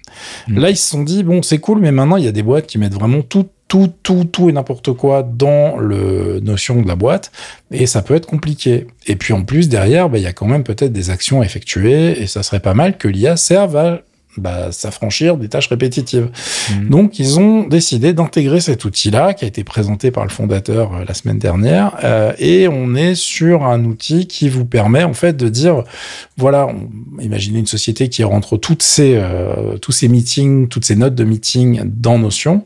Mm. 0.48 0.60
Là, 0.60 0.70
ils 0.70 0.78
se 0.78 0.90
sont 0.90 1.04
dit, 1.04 1.24
bon, 1.24 1.42
c'est 1.42 1.60
cool, 1.60 1.80
mais 1.80 1.92
maintenant, 1.92 2.16
il 2.18 2.24
y 2.24 2.30
a 2.30 2.34
des 2.34 2.44
boîtes 2.44 2.68
qui 2.68 2.78
mettent 2.78 2.94
vraiment 2.94 3.22
tout 3.22 3.48
tout, 3.68 3.92
tout, 4.04 4.24
tout 4.26 4.50
et 4.50 4.54
n'importe 4.54 4.94
quoi 4.94 5.24
dans 5.24 5.78
le 5.78 6.40
notion 6.40 6.82
de 6.82 6.88
la 6.88 6.96
boîte, 6.96 7.32
et 7.72 7.86
ça 7.86 8.02
peut 8.02 8.16
être 8.16 8.26
compliqué. 8.26 8.88
Et 9.08 9.16
puis 9.16 9.34
en 9.34 9.44
plus, 9.44 9.70
derrière, 9.70 10.10
bah, 10.10 10.18
il 10.18 10.24
y 10.24 10.28
a 10.28 10.34
quand 10.34 10.48
même 10.48 10.64
peut-être 10.64 10.94
des 10.94 11.10
actions 11.10 11.42
à 11.42 11.46
effectuer, 11.46 12.22
et 12.22 12.28
ça 12.28 12.44
serait 12.44 12.60
pas 12.60 12.74
mal 12.74 12.98
que 12.98 13.08
l'IA 13.08 13.36
serve 13.38 13.76
à 13.76 14.02
bah, 14.42 14.72
s'affranchir 14.72 15.38
des 15.38 15.50
tâches 15.50 15.68
répétitives. 15.68 16.30
Mhm. 16.72 16.90
Donc, 16.90 17.20
ils 17.20 17.40
ont 17.40 17.64
décidé 17.68 18.14
d'intégrer 18.14 18.60
cet 18.60 18.86
outil-là, 18.86 19.34
qui 19.34 19.46
a 19.46 19.48
été 19.48 19.64
présenté 19.64 20.12
par 20.12 20.24
le 20.24 20.30
fondateur 20.30 20.94
euh, 20.94 21.04
la 21.08 21.14
semaine 21.14 21.40
dernière, 21.40 21.98
euh, 22.04 22.34
et 22.40 22.68
on 22.68 22.96
est 22.96 23.16
sur 23.16 23.64
un 23.66 23.84
outil 23.86 24.28
qui 24.28 24.50
vous 24.50 24.66
permet 24.66 25.04
en 25.04 25.14
fait 25.14 25.36
de 25.36 25.50
dire, 25.50 25.84
voilà, 26.38 26.68
on- 26.68 27.22
imaginez 27.22 27.60
une 27.60 27.66
société 27.68 28.10
qui 28.10 28.24
rentre 28.24 28.58
toutes 28.58 28.84
ces, 28.84 29.14
euh, 29.16 29.78
tous 29.78 29.92
ces 29.92 30.08
meetings, 30.08 30.68
toutes 30.68 30.86
ces 30.86 30.96
notes 30.96 31.16
de 31.16 31.24
meeting 31.24 31.82
dans 31.86 32.18
Notion. 32.20 32.64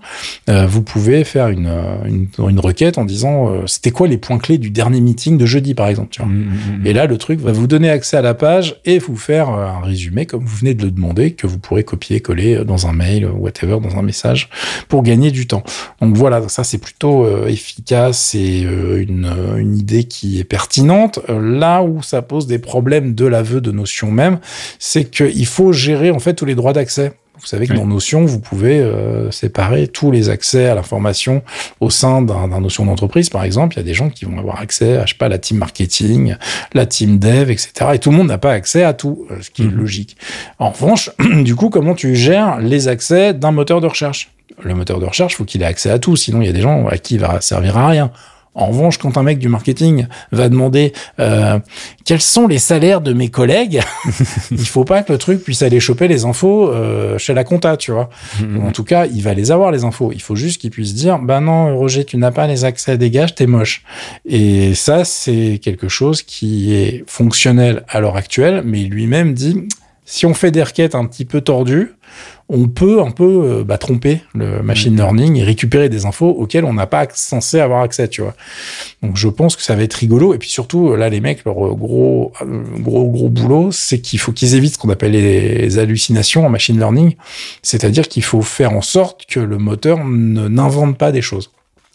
Euh, 0.49 0.65
vous 0.67 0.81
pouvez 0.81 1.23
faire 1.23 1.49
une, 1.49 1.67
euh, 1.67 1.95
une, 2.05 2.27
une 2.49 2.59
requête 2.59 2.97
en 2.97 3.05
disant, 3.05 3.49
euh, 3.49 3.67
c'était 3.67 3.91
quoi 3.91 4.07
les 4.07 4.17
points 4.17 4.37
clés 4.39 4.57
du 4.57 4.69
dernier 4.71 5.01
meeting 5.01 5.37
de 5.37 5.45
jeudi, 5.45 5.73
par 5.73 5.87
exemple. 5.87 6.09
Tu 6.11 6.21
vois. 6.21 6.29
Mhm, 6.29 6.45
mhm. 6.79 6.85
Et 6.87 6.93
là, 6.93 7.05
le 7.05 7.17
truc 7.17 7.39
va 7.39 7.51
vous 7.51 7.67
donner 7.67 7.89
accès 7.89 8.17
à 8.17 8.21
la 8.21 8.33
page 8.33 8.75
et 8.85 8.99
vous 8.99 9.15
faire 9.17 9.49
un 9.49 9.81
résumé 9.81 10.25
comme 10.25 10.43
vous 10.45 10.57
venez 10.57 10.73
de 10.73 10.83
le 10.83 10.91
demander, 10.91 11.31
que 11.31 11.47
vous 11.47 11.59
pourrez 11.61 11.83
copier-coller 11.83 12.55
euh, 12.57 12.63
dans 12.65 12.87
un 12.87 12.93
mail, 12.93 13.25
ou 13.25 13.37
whatever, 13.43 13.79
dans 13.79 13.97
un 13.97 14.01
message, 14.01 14.49
pour 14.87 15.03
gagner 15.03 15.31
du 15.31 15.47
temps. 15.47 15.63
Donc 16.01 16.17
voilà, 16.17 16.47
ça 16.49 16.63
c'est 16.63 16.77
plutôt 16.79 17.25
euh, 17.25 17.47
efficace 17.47 18.35
euh, 18.35 19.01
une, 19.01 19.25
euh, 19.25 19.57
une 19.57 19.77
idée 19.77 20.03
qui 20.03 20.39
est 20.39 20.43
pertinente. 20.43 21.19
Euh, 21.29 21.39
Là 21.51 21.83
où 21.83 22.01
ça 22.01 22.21
pose 22.21 22.47
des 22.47 22.59
problèmes 22.59 23.13
de 23.13 23.25
l'aveu 23.25 23.61
de 23.61 23.71
Notion 23.71 24.11
même, 24.11 24.39
c'est 24.79 25.05
qu'il 25.05 25.45
faut 25.45 25.71
gérer 25.73 26.11
en 26.11 26.19
fait 26.19 26.33
tous 26.33 26.45
les 26.45 26.55
droits 26.55 26.73
d'accès. 26.73 27.13
Vous 27.39 27.47
savez 27.47 27.65
que 27.65 27.71
Oui. 27.73 27.79
dans 27.79 27.87
Notion, 27.87 28.23
vous 28.25 28.39
pouvez 28.39 28.79
euh, 28.79 29.31
séparer 29.31 29.87
tous 29.87 30.11
les 30.11 30.29
accès 30.29 30.67
à 30.67 30.75
l'information 30.75 31.41
au 31.79 31.89
sein 31.89 32.21
d'un 32.21 32.47
Notion 32.59 32.85
d'entreprise, 32.85 33.29
par 33.29 33.43
exemple. 33.43 33.75
Il 33.75 33.77
y 33.77 33.81
a 33.81 33.85
des 33.85 33.93
gens 33.95 34.09
qui 34.09 34.25
vont 34.25 34.37
avoir 34.37 34.59
accès 34.61 34.97
à, 34.97 35.05
je 35.05 35.13
sais 35.13 35.17
pas, 35.17 35.27
la 35.29 35.39
team 35.39 35.57
marketing, 35.57 36.35
la 36.73 36.85
team 36.85 37.17
dev, 37.17 37.49
etc. 37.49 37.71
Et 37.93 37.99
tout 37.99 38.11
le 38.11 38.17
monde 38.17 38.27
n'a 38.27 38.37
pas 38.37 38.51
accès 38.51 38.83
à 38.83 38.93
tout, 38.93 39.25
euh, 39.31 39.37
ce 39.41 39.49
qui 39.49 39.63
est 39.63 39.65
Mhm. 39.65 39.75
logique. 39.77 40.17
En 40.59 40.69
revanche, 40.69 41.09
du 41.43 41.55
coup, 41.55 41.69
comment 41.69 41.95
tu 41.95 42.15
gères 42.15 42.59
les 42.59 42.87
accès 42.87 43.33
d'un 43.33 43.51
moteur 43.51 43.81
de 43.81 43.87
recherche? 43.87 44.29
Le 44.61 44.75
moteur 44.75 44.99
de 44.99 45.05
recherche, 45.05 45.35
faut 45.35 45.45
qu'il 45.45 45.63
ait 45.63 45.65
accès 45.65 45.89
à 45.89 45.97
tout, 45.97 46.15
sinon 46.15 46.41
il 46.41 46.45
y 46.45 46.49
a 46.49 46.53
des 46.53 46.61
gens 46.61 46.85
à 46.87 46.97
qui 46.99 47.15
il 47.15 47.19
va 47.21 47.41
servir 47.41 47.77
à 47.77 47.87
rien. 47.87 48.11
En 48.53 48.67
revanche, 48.67 48.97
quand 48.97 49.17
un 49.17 49.23
mec 49.23 49.39
du 49.39 49.47
marketing 49.47 50.07
va 50.33 50.49
demander 50.49 50.91
euh, 51.19 51.57
quels 52.03 52.21
sont 52.21 52.47
les 52.47 52.57
salaires 52.57 52.99
de 52.99 53.13
mes 53.13 53.29
collègues, 53.29 53.81
il 54.51 54.67
faut 54.67 54.83
pas 54.83 55.03
que 55.03 55.13
le 55.13 55.17
truc 55.17 55.41
puisse 55.41 55.61
aller 55.61 55.79
choper 55.79 56.09
les 56.09 56.25
infos 56.25 56.69
euh, 56.69 57.17
chez 57.17 57.33
la 57.33 57.45
compta, 57.45 57.77
tu 57.77 57.91
vois. 57.91 58.09
Mhm. 58.41 58.65
En 58.65 58.71
tout 58.71 58.83
cas, 58.83 59.05
il 59.05 59.23
va 59.23 59.33
les 59.33 59.51
avoir 59.51 59.71
les 59.71 59.85
infos. 59.85 60.11
Il 60.11 60.21
faut 60.21 60.35
juste 60.35 60.59
qu'il 60.59 60.69
puisse 60.69 60.93
dire, 60.93 61.17
bah 61.19 61.39
non, 61.39 61.77
Roger, 61.77 62.03
tu 62.03 62.17
n'as 62.17 62.31
pas 62.31 62.45
les 62.45 62.65
accès, 62.65 62.97
dégage, 62.97 63.35
t'es 63.35 63.47
moche. 63.47 63.83
Et 64.25 64.75
ça, 64.75 65.05
c'est 65.05 65.59
quelque 65.63 65.87
chose 65.87 66.21
qui 66.21 66.73
est 66.73 67.05
fonctionnel 67.07 67.85
à 67.87 68.01
l'heure 68.01 68.17
actuelle, 68.17 68.63
mais 68.65 68.83
lui-même 68.83 69.33
dit, 69.33 69.65
si 70.03 70.25
on 70.25 70.33
fait 70.33 70.51
des 70.51 70.63
requêtes 70.63 70.93
un 70.93 71.05
petit 71.05 71.23
peu 71.23 71.39
tordues, 71.39 71.93
on 72.51 72.67
peut 72.67 73.01
un 73.01 73.11
peu 73.11 73.23
euh, 73.23 73.63
bah, 73.63 73.77
tromper 73.77 74.21
le 74.35 74.61
machine 74.61 74.95
learning 74.95 75.37
et 75.37 75.43
récupérer 75.43 75.89
des 75.89 76.05
infos 76.05 76.29
auxquelles 76.29 76.65
on 76.65 76.73
n'a 76.73 76.85
pas 76.85 77.07
censé 77.13 77.59
avoir 77.59 77.81
accès, 77.81 78.07
tu 78.07 78.21
vois. 78.21 78.35
Donc 79.01 79.17
je 79.17 79.27
pense 79.29 79.55
que 79.55 79.63
ça 79.63 79.75
va 79.75 79.83
être 79.83 79.93
rigolo. 79.93 80.33
Et 80.33 80.37
puis 80.37 80.49
surtout, 80.49 80.95
là, 80.95 81.09
les 81.09 81.21
mecs, 81.21 81.43
leur 81.45 81.55
gros, 81.55 82.33
euh, 82.41 82.63
gros, 82.79 83.09
gros 83.09 83.29
boulot, 83.29 83.71
c'est 83.71 83.99
qu'il 83.99 84.19
faut 84.19 84.31
qu'ils 84.31 84.55
évitent 84.55 84.73
ce 84.73 84.77
qu'on 84.77 84.89
appelle 84.89 85.13
les 85.13 85.79
hallucinations 85.79 86.45
en 86.45 86.49
machine 86.49 86.77
learning. 86.77 87.15
C'est-à-dire 87.61 88.07
qu'il 88.07 88.23
faut 88.23 88.41
faire 88.41 88.73
en 88.73 88.81
sorte 88.81 89.25
que 89.25 89.39
le 89.39 89.57
moteur 89.57 90.03
ne 90.05 90.47
n'invente 90.47 90.97
pas 90.97 91.11
des 91.11 91.21
choses. 91.21 91.51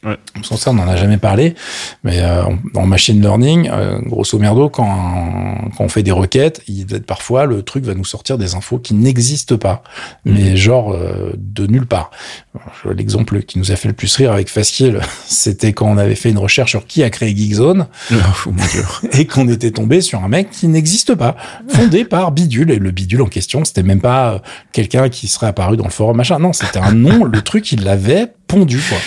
Ouais. 0.06 0.16
Sans 0.42 0.56
ça, 0.56 0.70
on 0.70 0.74
n'en 0.74 0.86
a 0.86 0.94
jamais 0.94 1.16
parlé, 1.16 1.56
mais 2.04 2.20
euh, 2.20 2.44
en, 2.74 2.86
machine 2.86 3.20
learning, 3.20 3.68
euh, 3.72 3.98
grosso 4.02 4.38
merdo, 4.38 4.68
quand, 4.68 4.86
quand 5.76 5.84
on 5.84 5.88
fait 5.88 6.04
des 6.04 6.12
requêtes, 6.12 6.62
il, 6.68 6.86
parfois 7.02 7.44
le 7.44 7.62
truc 7.62 7.84
va 7.84 7.94
nous 7.94 8.04
sortir 8.04 8.38
des 8.38 8.54
infos 8.54 8.78
qui 8.78 8.94
n'existent 8.94 9.56
pas, 9.56 9.82
mais 10.24 10.56
genre 10.56 10.92
euh, 10.92 11.32
de 11.36 11.66
nulle 11.66 11.86
part. 11.86 12.12
L'exemple 12.84 13.42
qui 13.42 13.58
nous 13.58 13.72
a 13.72 13.76
fait 13.76 13.88
le 13.88 13.94
plus 13.94 14.14
rire 14.14 14.32
avec 14.32 14.48
Fastkill, 14.48 15.00
c'était 15.26 15.72
quand 15.72 15.86
on 15.86 15.98
avait 15.98 16.14
fait 16.14 16.30
une 16.30 16.38
recherche 16.38 16.70
sur 16.70 16.86
qui 16.86 17.02
a 17.02 17.10
créé 17.10 17.34
Geekzone 17.36 17.88
Oh, 18.12 18.50
Dieu. 18.70 18.84
et 19.12 19.26
qu'on 19.26 19.48
était 19.48 19.72
tombé 19.72 20.00
sur 20.00 20.22
un 20.22 20.28
mec 20.28 20.50
qui 20.50 20.68
n'existe 20.68 21.14
pas, 21.14 21.36
fondé 21.68 22.04
par 22.04 22.30
Bidule. 22.30 22.70
Et 22.70 22.78
le 22.78 22.92
Bidule 22.92 23.22
en 23.22 23.26
question, 23.26 23.64
c'était 23.64 23.82
même 23.82 24.00
pas 24.00 24.34
euh, 24.34 24.38
quelqu'un 24.72 25.08
qui 25.08 25.26
serait 25.26 25.48
apparu 25.48 25.76
dans 25.76 25.84
le 25.84 25.90
forum, 25.90 26.16
machin. 26.16 26.38
Non, 26.38 26.52
c'était 26.52 26.78
un 26.78 26.92
nom, 26.92 27.24
le 27.24 27.42
truc, 27.42 27.72
il 27.72 27.82
l'avait 27.82 28.32
pondu, 28.46 28.78
quoi. 28.88 28.98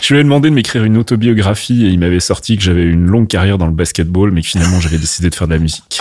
Je 0.00 0.14
lui 0.14 0.20
ai 0.20 0.24
demandé 0.24 0.50
de 0.50 0.54
m'écrire 0.54 0.84
une 0.84 0.96
autobiographie 0.96 1.86
et 1.86 1.88
il 1.88 1.98
m'avait 1.98 2.20
sorti 2.20 2.56
que 2.56 2.62
j'avais 2.62 2.84
une 2.84 3.06
longue 3.06 3.26
carrière 3.28 3.58
dans 3.58 3.66
le 3.66 3.72
basketball, 3.72 4.30
mais 4.30 4.42
que 4.42 4.48
finalement 4.48 4.80
j'avais 4.80 4.98
décidé 4.98 5.30
de 5.30 5.34
faire 5.34 5.46
de 5.48 5.52
la 5.54 5.58
musique. 5.58 6.00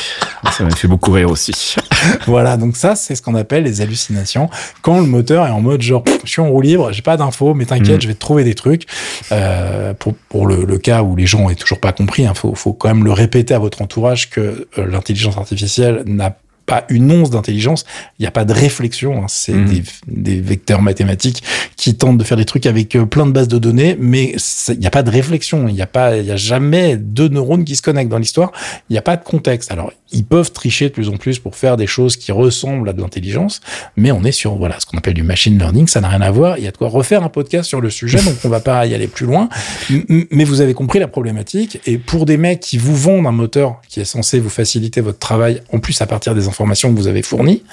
Ça 0.51 0.63
m'a 0.63 0.71
fait 0.75 0.87
beaucoup 0.87 1.11
rire 1.11 1.29
aussi. 1.29 1.75
Voilà, 2.27 2.57
donc 2.57 2.77
ça, 2.77 2.95
c'est 2.95 3.15
ce 3.15 3.21
qu'on 3.21 3.33
appelle 3.35 3.63
les 3.63 3.81
hallucinations. 3.81 4.49
Quand 4.81 4.99
le 4.99 5.07
moteur 5.07 5.45
est 5.47 5.49
en 5.49 5.61
mode 5.61 5.81
genre, 5.81 6.03
je 6.23 6.29
suis 6.29 6.41
en 6.41 6.47
roue 6.49 6.61
libre, 6.61 6.91
j'ai 6.91 7.01
pas 7.01 7.17
d'infos, 7.17 7.53
mais 7.55 7.65
t'inquiète, 7.65 7.97
Mm. 7.97 8.01
je 8.01 8.07
vais 8.07 8.13
te 8.13 8.19
trouver 8.19 8.43
des 8.43 8.53
trucs. 8.53 8.85
Euh, 9.31 9.93
pour 9.95 10.13
pour 10.29 10.45
le, 10.47 10.63
le 10.63 10.77
cas 10.77 11.01
où 11.01 11.15
les 11.15 11.25
gens 11.25 11.41
n'ont 11.49 11.55
toujours 11.55 11.79
pas 11.79 11.91
compris, 11.91 12.23
il 12.23 12.31
faut, 12.35 12.53
faut 12.53 12.73
quand 12.73 12.87
même 12.89 13.03
le 13.03 13.11
répéter 13.11 13.53
à 13.55 13.59
votre 13.59 13.81
entourage 13.81 14.29
que 14.29 14.67
euh, 14.77 14.85
l'intelligence 14.87 15.37
artificielle 15.37 16.03
n'a 16.05 16.37
pas 16.67 16.85
une 16.89 17.09
once 17.11 17.31
d'intelligence, 17.31 17.85
il 18.19 18.23
n'y 18.23 18.27
a 18.27 18.31
pas 18.31 18.45
de 18.45 18.53
réflexion, 18.53 19.23
hein. 19.23 19.25
c'est 19.27 19.53
Mhm. 19.53 19.65
des, 19.65 19.83
des 20.07 20.39
vecteurs 20.41 20.81
mathématiques 20.83 21.41
qui 21.77 21.95
tentent 21.95 22.17
de 22.19 22.23
faire 22.23 22.37
des 22.37 22.45
trucs 22.45 22.65
avec 22.67 22.95
euh, 22.95 23.05
plein 23.05 23.25
de 23.25 23.31
bases 23.31 23.47
de 23.47 23.57
données, 23.57 23.97
mais 23.99 24.35
il 24.67 24.77
n'y 24.79 24.85
a 24.85 24.91
pas 24.91 25.01
de 25.01 25.09
réflexion, 25.09 25.67
il 25.67 25.73
n'y 25.73 25.81
a 25.81 25.87
pas, 25.87 26.17
il 26.17 26.25
y 26.25 26.31
a 26.31 26.35
jamais 26.35 26.97
deux 26.97 27.29
neurones 27.29 27.63
qui 27.63 27.75
se 27.75 27.81
connectent 27.81 28.11
dans 28.11 28.17
l'histoire, 28.19 28.51
il 28.89 28.93
n'y 28.93 28.99
a 28.99 29.01
pas 29.01 29.15
de 29.17 29.23
contexte. 29.23 29.71
Alors, 29.71 29.91
ils 30.11 30.25
peuvent 30.25 30.51
tricher 30.51 30.89
de 30.89 30.93
plus 30.93 31.09
en 31.09 31.17
plus 31.17 31.39
pour 31.39 31.55
faire 31.55 31.77
des 31.77 31.87
choses 31.87 32.17
qui 32.17 32.31
ressemblent 32.31 32.89
à 32.89 32.93
de 32.93 33.01
l'intelligence, 33.01 33.61
mais 33.95 34.11
on 34.11 34.23
est 34.23 34.31
sur 34.33 34.55
voilà 34.55 34.79
ce 34.79 34.85
qu'on 34.85 34.97
appelle 34.97 35.13
du 35.13 35.23
machine 35.23 35.57
learning, 35.57 35.87
ça 35.87 36.01
n'a 36.01 36.09
rien 36.09 36.21
à 36.21 36.31
voir. 36.31 36.57
Il 36.57 36.65
y 36.65 36.67
a 36.67 36.71
de 36.71 36.77
quoi 36.77 36.89
refaire 36.89 37.23
un 37.23 37.29
podcast 37.29 37.67
sur 37.69 37.79
le 37.81 37.89
sujet, 37.89 38.17
donc 38.21 38.35
on 38.43 38.49
va 38.49 38.59
pas 38.59 38.85
y 38.85 38.93
aller 38.93 39.07
plus 39.07 39.25
loin. 39.25 39.47
Mais 40.29 40.43
vous 40.43 40.59
avez 40.61 40.73
compris 40.73 40.99
la 40.99 41.07
problématique. 41.07 41.79
Et 41.85 41.97
pour 41.97 42.25
des 42.25 42.35
mecs 42.37 42.59
qui 42.59 42.77
vous 42.77 42.95
vendent 42.95 43.25
un 43.27 43.31
moteur 43.31 43.79
qui 43.87 44.01
est 44.01 44.05
censé 44.05 44.39
vous 44.39 44.49
faciliter 44.49 44.99
votre 45.01 45.19
travail, 45.19 45.61
en 45.71 45.79
plus 45.79 46.01
à 46.01 46.05
partir 46.05 46.35
des 46.35 46.41
informations 46.41 46.56
que 46.57 46.95
vous 46.95 47.07
avez 47.07 47.21
fournies, 47.21 47.63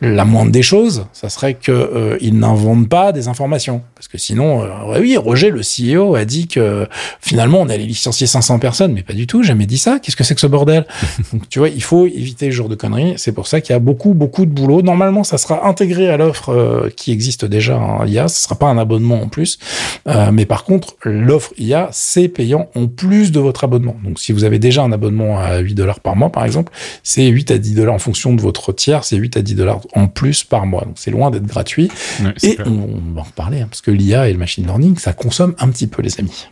la 0.00 0.24
moindre 0.24 0.52
des 0.52 0.62
choses, 0.62 1.06
ça 1.12 1.28
serait 1.28 1.54
que 1.54 1.72
euh, 1.72 2.18
n'inventent 2.30 2.88
pas 2.88 3.12
des 3.12 3.28
informations, 3.28 3.82
parce 3.94 4.08
que 4.08 4.18
sinon, 4.18 4.62
euh, 4.62 4.68
ouais, 4.90 5.00
oui, 5.00 5.16
Roger, 5.16 5.50
le 5.50 5.60
CEO, 5.62 6.14
a 6.14 6.24
dit 6.24 6.46
que 6.46 6.86
finalement 7.20 7.60
on 7.60 7.68
allait 7.68 7.84
licencier 7.84 8.26
500 8.26 8.58
personnes, 8.58 8.92
mais 8.92 9.02
pas 9.02 9.12
du 9.12 9.26
tout, 9.26 9.42
jamais 9.42 9.66
dit 9.66 9.78
ça. 9.78 9.98
Qu'est-ce 9.98 10.16
que 10.16 10.24
c'est 10.24 10.34
que 10.34 10.40
ce 10.40 10.46
bordel 10.46 10.86
Donc 11.32 11.48
tu 11.48 11.58
vois, 11.58 11.68
il 11.68 11.82
faut 11.82 12.06
éviter 12.06 12.46
ce 12.46 12.56
genre 12.56 12.68
de 12.68 12.74
conneries. 12.74 13.14
C'est 13.16 13.32
pour 13.32 13.46
ça 13.46 13.60
qu'il 13.60 13.72
y 13.72 13.76
a 13.76 13.80
beaucoup, 13.80 14.14
beaucoup 14.14 14.46
de 14.46 14.50
boulot. 14.50 14.82
Normalement, 14.82 15.24
ça 15.24 15.38
sera 15.38 15.66
intégré 15.66 16.08
à 16.10 16.16
l'offre 16.16 16.50
euh, 16.50 16.90
qui 16.94 17.12
existe 17.12 17.44
déjà 17.44 17.78
en 17.78 18.06
IA. 18.06 18.28
Ce 18.28 18.42
sera 18.42 18.54
pas 18.56 18.66
un 18.66 18.78
abonnement 18.78 19.22
en 19.22 19.28
plus, 19.28 19.58
Euh, 20.06 20.30
mais 20.32 20.46
par 20.46 20.64
contre, 20.64 20.96
l'offre 21.04 21.52
IA, 21.58 21.88
c'est 21.92 22.28
payant 22.28 22.68
en 22.74 22.86
plus 22.86 23.30
de 23.32 23.40
votre 23.40 23.64
abonnement. 23.64 23.96
Donc 24.02 24.18
si 24.18 24.32
vous 24.32 24.44
avez 24.44 24.58
déjà 24.58 24.82
un 24.82 24.92
abonnement 24.92 25.38
à 25.38 25.58
8 25.58 25.74
dollars 25.74 26.00
par 26.00 26.16
mois, 26.16 26.30
par 26.30 26.44
exemple, 26.44 26.72
c'est 27.02 27.26
8 27.26 27.50
à 27.50 27.58
10 27.58 27.74
dollars 27.74 27.94
en 27.94 27.98
fonction 28.08 28.32
de 28.32 28.40
votre 28.40 28.72
tiers, 28.72 29.04
c'est 29.04 29.16
8 29.16 29.36
à 29.36 29.42
10 29.42 29.54
dollars 29.54 29.80
en 29.94 30.08
plus 30.08 30.42
par 30.42 30.64
mois. 30.64 30.86
Donc 30.86 30.94
c'est 30.96 31.10
loin 31.10 31.30
d'être 31.30 31.44
gratuit. 31.44 31.90
Ouais, 32.22 32.32
Et 32.42 32.56
on 32.64 33.14
va 33.14 33.20
en 33.20 33.24
reparler, 33.24 33.60
hein, 33.60 33.66
parce 33.68 33.82
que 33.82 33.90
l'IA 33.90 34.28
et 34.28 34.32
le 34.32 34.38
machine 34.38 34.64
learning, 34.64 34.96
ça 34.96 35.12
consomme 35.12 35.54
un 35.58 35.68
petit 35.68 35.86
peu, 35.86 36.00
les 36.00 36.18
amis. 36.18 36.48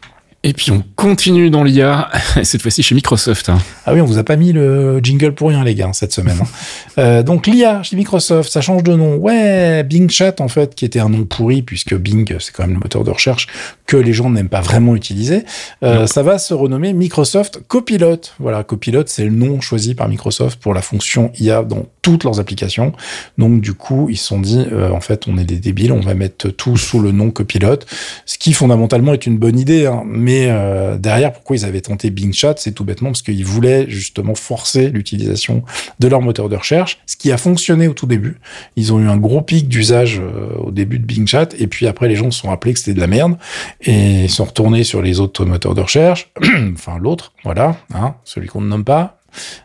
Et 0.48 0.52
puis 0.52 0.70
on 0.70 0.84
continue 0.94 1.50
dans 1.50 1.64
l'IA, 1.64 2.08
cette 2.44 2.62
fois-ci 2.62 2.84
chez 2.84 2.94
Microsoft. 2.94 3.48
hein. 3.48 3.58
Ah 3.84 3.92
oui, 3.94 4.00
on 4.00 4.04
vous 4.04 4.18
a 4.18 4.22
pas 4.22 4.36
mis 4.36 4.52
le 4.52 5.00
jingle 5.02 5.32
pour 5.34 5.48
rien, 5.48 5.64
les 5.64 5.74
gars, 5.74 5.90
cette 5.92 6.12
semaine. 6.12 6.38
hein. 6.40 6.46
Euh, 6.98 7.22
donc 7.22 7.46
l'IA 7.46 7.82
chez 7.82 7.94
Microsoft, 7.94 8.50
ça 8.50 8.62
change 8.62 8.82
de 8.82 8.94
nom. 8.94 9.16
Ouais, 9.16 9.82
Bing 9.82 10.08
Chat, 10.08 10.40
en 10.40 10.48
fait, 10.48 10.74
qui 10.74 10.86
était 10.86 10.98
un 10.98 11.10
nom 11.10 11.24
pourri, 11.24 11.60
puisque 11.60 11.94
Bing, 11.94 12.26
c'est 12.38 12.52
quand 12.54 12.62
même 12.62 12.72
le 12.72 12.78
moteur 12.80 13.04
de 13.04 13.10
recherche 13.10 13.48
que 13.84 13.98
les 13.98 14.14
gens 14.14 14.30
n'aiment 14.30 14.48
pas 14.48 14.62
vraiment 14.62 14.96
utiliser. 14.96 15.44
Euh, 15.82 16.06
ça 16.06 16.22
va 16.22 16.38
se 16.38 16.54
renommer 16.54 16.94
Microsoft 16.94 17.60
Copilot. 17.68 18.16
Voilà, 18.38 18.64
Copilot, 18.64 19.02
c'est 19.08 19.24
le 19.24 19.30
nom 19.30 19.60
choisi 19.60 19.94
par 19.94 20.08
Microsoft 20.08 20.58
pour 20.58 20.72
la 20.72 20.80
fonction 20.80 21.30
IA 21.38 21.64
dans 21.64 21.84
toutes 22.00 22.24
leurs 22.24 22.40
applications. 22.40 22.92
Donc 23.36 23.60
du 23.60 23.74
coup, 23.74 24.08
ils 24.08 24.16
se 24.16 24.24
sont 24.28 24.40
dit, 24.40 24.64
euh, 24.72 24.90
en 24.90 25.00
fait, 25.02 25.24
on 25.28 25.36
est 25.36 25.44
des 25.44 25.56
débiles, 25.58 25.92
on 25.92 26.00
va 26.00 26.14
mettre 26.14 26.48
tout 26.48 26.78
sous 26.78 27.00
le 27.00 27.12
nom 27.12 27.30
Copilot, 27.30 27.80
ce 28.24 28.38
qui 28.38 28.54
fondamentalement 28.54 29.12
est 29.12 29.26
une 29.26 29.36
bonne 29.36 29.58
idée. 29.58 29.84
Hein. 29.84 30.02
Mais 30.06 30.35
euh, 30.48 30.98
derrière, 30.98 31.32
pourquoi 31.32 31.56
ils 31.56 31.64
avaient 31.64 31.80
tenté 31.80 32.10
Bing 32.10 32.32
Chat, 32.32 32.54
c'est 32.58 32.72
tout 32.72 32.84
bêtement 32.84 33.10
parce 33.10 33.22
qu'ils 33.22 33.44
voulaient 33.44 33.86
justement 33.88 34.34
forcer 34.34 34.90
l'utilisation 34.90 35.62
de 35.98 36.08
leur 36.08 36.20
moteur 36.20 36.48
de 36.48 36.56
recherche, 36.56 36.98
ce 37.06 37.16
qui 37.16 37.32
a 37.32 37.36
fonctionné 37.36 37.88
au 37.88 37.94
tout 37.94 38.06
début. 38.06 38.38
Ils 38.76 38.92
ont 38.92 39.00
eu 39.00 39.08
un 39.08 39.16
gros 39.16 39.42
pic 39.42 39.68
d'usage 39.68 40.20
euh, 40.20 40.54
au 40.58 40.70
début 40.70 40.98
de 40.98 41.04
Bing 41.04 41.26
Chat, 41.26 41.48
et 41.58 41.66
puis 41.66 41.86
après, 41.86 42.08
les 42.08 42.16
gens 42.16 42.30
se 42.30 42.40
sont 42.40 42.48
rappelés 42.48 42.72
que 42.72 42.78
c'était 42.78 42.94
de 42.94 43.00
la 43.00 43.06
merde, 43.06 43.36
et 43.82 44.24
ils 44.24 44.30
sont 44.30 44.44
retournés 44.44 44.84
sur 44.84 45.02
les 45.02 45.20
autres 45.20 45.44
moteurs 45.44 45.74
de 45.74 45.80
recherche, 45.80 46.30
enfin 46.72 46.98
l'autre, 46.98 47.32
voilà, 47.44 47.76
hein, 47.94 48.14
celui 48.24 48.48
qu'on 48.48 48.60
ne 48.60 48.68
nomme 48.68 48.84
pas. 48.84 49.18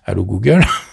Allô 0.05 0.23
Google. 0.23 0.65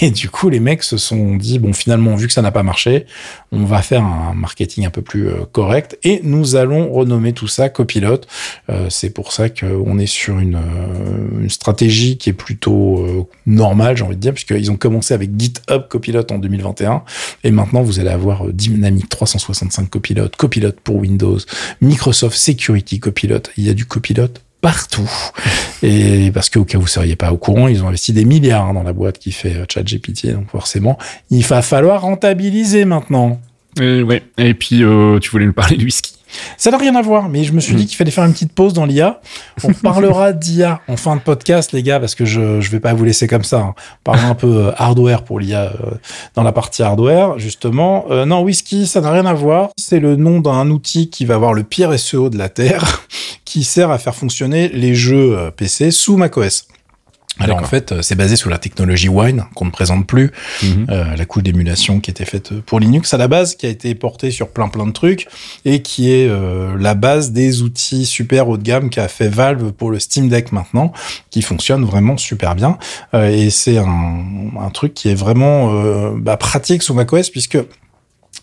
Et 0.00 0.10
du 0.10 0.28
coup, 0.28 0.48
les 0.48 0.60
mecs 0.60 0.82
se 0.82 0.96
sont 0.96 1.36
dit, 1.36 1.58
bon, 1.58 1.72
finalement, 1.72 2.16
vu 2.16 2.26
que 2.26 2.32
ça 2.32 2.42
n'a 2.42 2.50
pas 2.50 2.62
marché, 2.62 3.06
on 3.52 3.64
va 3.64 3.82
faire 3.82 4.04
un 4.04 4.34
marketing 4.34 4.86
un 4.86 4.90
peu 4.90 5.02
plus 5.02 5.28
euh, 5.28 5.44
correct 5.50 5.98
et 6.02 6.20
nous 6.24 6.56
allons 6.56 6.92
renommer 6.92 7.32
tout 7.32 7.48
ça 7.48 7.68
copilote. 7.68 8.26
Euh, 8.70 8.86
c'est 8.90 9.10
pour 9.10 9.32
ça 9.32 9.48
qu'on 9.48 9.98
est 9.98 10.06
sur 10.06 10.38
une, 10.38 10.56
euh, 10.56 11.40
une, 11.42 11.50
stratégie 11.50 12.16
qui 12.16 12.30
est 12.30 12.34
plutôt 12.34 12.98
euh, 12.98 13.24
normale, 13.46 13.96
j'ai 13.96 14.04
envie 14.04 14.16
de 14.16 14.20
dire, 14.20 14.32
puisqu'ils 14.32 14.70
ont 14.70 14.76
commencé 14.76 15.14
avec 15.14 15.30
GitHub 15.38 15.88
Copilot 15.88 16.24
en 16.30 16.38
2021 16.38 17.02
et 17.44 17.50
maintenant 17.50 17.82
vous 17.82 18.00
allez 18.00 18.10
avoir 18.10 18.46
Dynamic 18.46 19.08
365 19.08 19.88
Copilot, 19.90 20.28
Copilot 20.36 20.72
pour 20.84 20.96
Windows, 20.96 21.38
Microsoft 21.80 22.36
Security 22.36 23.00
Copilot. 23.00 23.42
Il 23.56 23.64
y 23.64 23.70
a 23.70 23.74
du 23.74 23.86
Copilot 23.86 24.28
partout. 24.62 25.10
Et 25.82 26.30
parce 26.32 26.48
qu'au 26.48 26.64
cas 26.64 26.78
où 26.78 26.82
vous 26.82 26.86
seriez 26.86 27.16
pas 27.16 27.32
au 27.32 27.36
courant, 27.36 27.68
ils 27.68 27.84
ont 27.84 27.88
investi 27.88 28.14
des 28.14 28.24
milliards 28.24 28.72
dans 28.72 28.84
la 28.84 28.94
boîte 28.94 29.18
qui 29.18 29.32
fait 29.32 29.56
euh, 29.56 29.66
ChatGPT. 29.68 30.32
Donc 30.32 30.48
forcément, 30.50 30.96
il 31.30 31.44
va 31.44 31.60
falloir 31.60 32.00
rentabiliser 32.00 32.86
maintenant. 32.86 33.38
Euh, 33.80 34.02
ouais. 34.02 34.22
Et 34.38 34.54
puis, 34.54 34.84
euh, 34.84 35.18
tu 35.18 35.30
voulais 35.30 35.46
nous 35.46 35.52
parler 35.52 35.76
du 35.76 35.84
whisky. 35.84 36.11
Ça 36.56 36.70
n'a 36.70 36.78
rien 36.78 36.94
à 36.94 37.02
voir, 37.02 37.28
mais 37.28 37.44
je 37.44 37.52
me 37.52 37.60
suis 37.60 37.74
dit 37.74 37.86
qu'il 37.86 37.96
fallait 37.96 38.10
faire 38.10 38.24
une 38.24 38.32
petite 38.32 38.52
pause 38.52 38.72
dans 38.72 38.84
l'IA. 38.84 39.20
On 39.64 39.72
parlera 39.82 40.32
d'IA 40.32 40.80
en 40.88 40.96
fin 40.96 41.16
de 41.16 41.20
podcast, 41.20 41.72
les 41.72 41.82
gars, 41.82 42.00
parce 42.00 42.14
que 42.14 42.24
je 42.24 42.40
ne 42.40 42.60
vais 42.60 42.80
pas 42.80 42.94
vous 42.94 43.04
laisser 43.04 43.26
comme 43.26 43.44
ça. 43.44 43.60
Hein. 43.60 43.74
Parlons 44.04 44.28
un 44.28 44.34
peu 44.34 44.66
euh, 44.66 44.72
hardware 44.76 45.22
pour 45.22 45.40
l'IA 45.40 45.62
euh, 45.62 45.90
dans 46.34 46.42
la 46.42 46.52
partie 46.52 46.82
hardware, 46.82 47.38
justement. 47.38 48.06
Euh, 48.10 48.24
non, 48.24 48.42
Whisky, 48.42 48.86
ça 48.86 49.00
n'a 49.00 49.10
rien 49.10 49.26
à 49.26 49.34
voir. 49.34 49.70
C'est 49.76 50.00
le 50.00 50.16
nom 50.16 50.40
d'un 50.40 50.68
outil 50.70 51.10
qui 51.10 51.24
va 51.24 51.34
avoir 51.34 51.54
le 51.54 51.62
pire 51.62 51.98
SEO 51.98 52.30
de 52.30 52.38
la 52.38 52.48
Terre, 52.48 53.06
qui 53.44 53.64
sert 53.64 53.90
à 53.90 53.98
faire 53.98 54.14
fonctionner 54.14 54.68
les 54.68 54.94
jeux 54.94 55.50
PC 55.56 55.90
sous 55.90 56.16
macOS. 56.16 56.66
Alors 57.44 57.58
en 57.58 57.64
fait, 57.64 57.92
euh, 57.92 58.02
c'est 58.02 58.14
basé 58.14 58.36
sur 58.36 58.50
la 58.50 58.58
technologie 58.58 59.08
Wine 59.08 59.44
qu'on 59.54 59.64
ne 59.66 59.70
présente 59.70 60.06
plus, 60.06 60.30
Mhm. 60.62 60.86
euh, 60.90 61.16
la 61.16 61.24
couche 61.24 61.42
d'émulation 61.42 62.00
qui 62.00 62.10
était 62.10 62.24
faite 62.24 62.52
pour 62.60 62.80
Linux 62.80 63.12
à 63.14 63.18
la 63.18 63.28
base, 63.28 63.54
qui 63.54 63.66
a 63.66 63.68
été 63.68 63.94
portée 63.94 64.30
sur 64.30 64.48
plein 64.48 64.68
plein 64.68 64.86
de 64.86 64.92
trucs 64.92 65.26
et 65.64 65.82
qui 65.82 66.10
est 66.12 66.28
euh, 66.28 66.74
la 66.78 66.94
base 66.94 67.32
des 67.32 67.62
outils 67.62 68.06
super 68.06 68.48
haut 68.48 68.56
de 68.56 68.62
gamme 68.62 68.90
qu'a 68.90 69.08
fait 69.08 69.28
Valve 69.28 69.72
pour 69.72 69.90
le 69.90 69.98
Steam 69.98 70.28
Deck 70.28 70.52
maintenant, 70.52 70.92
qui 71.30 71.42
fonctionne 71.42 71.84
vraiment 71.84 72.16
super 72.16 72.54
bien. 72.54 72.78
Euh, 73.14 73.28
et 73.28 73.50
c'est 73.50 73.78
un, 73.78 74.24
un 74.60 74.70
truc 74.70 74.94
qui 74.94 75.08
est 75.08 75.14
vraiment 75.14 75.72
euh, 75.74 76.10
bah, 76.16 76.36
pratique 76.36 76.82
sous 76.82 76.94
macOS 76.94 77.30
puisque 77.30 77.58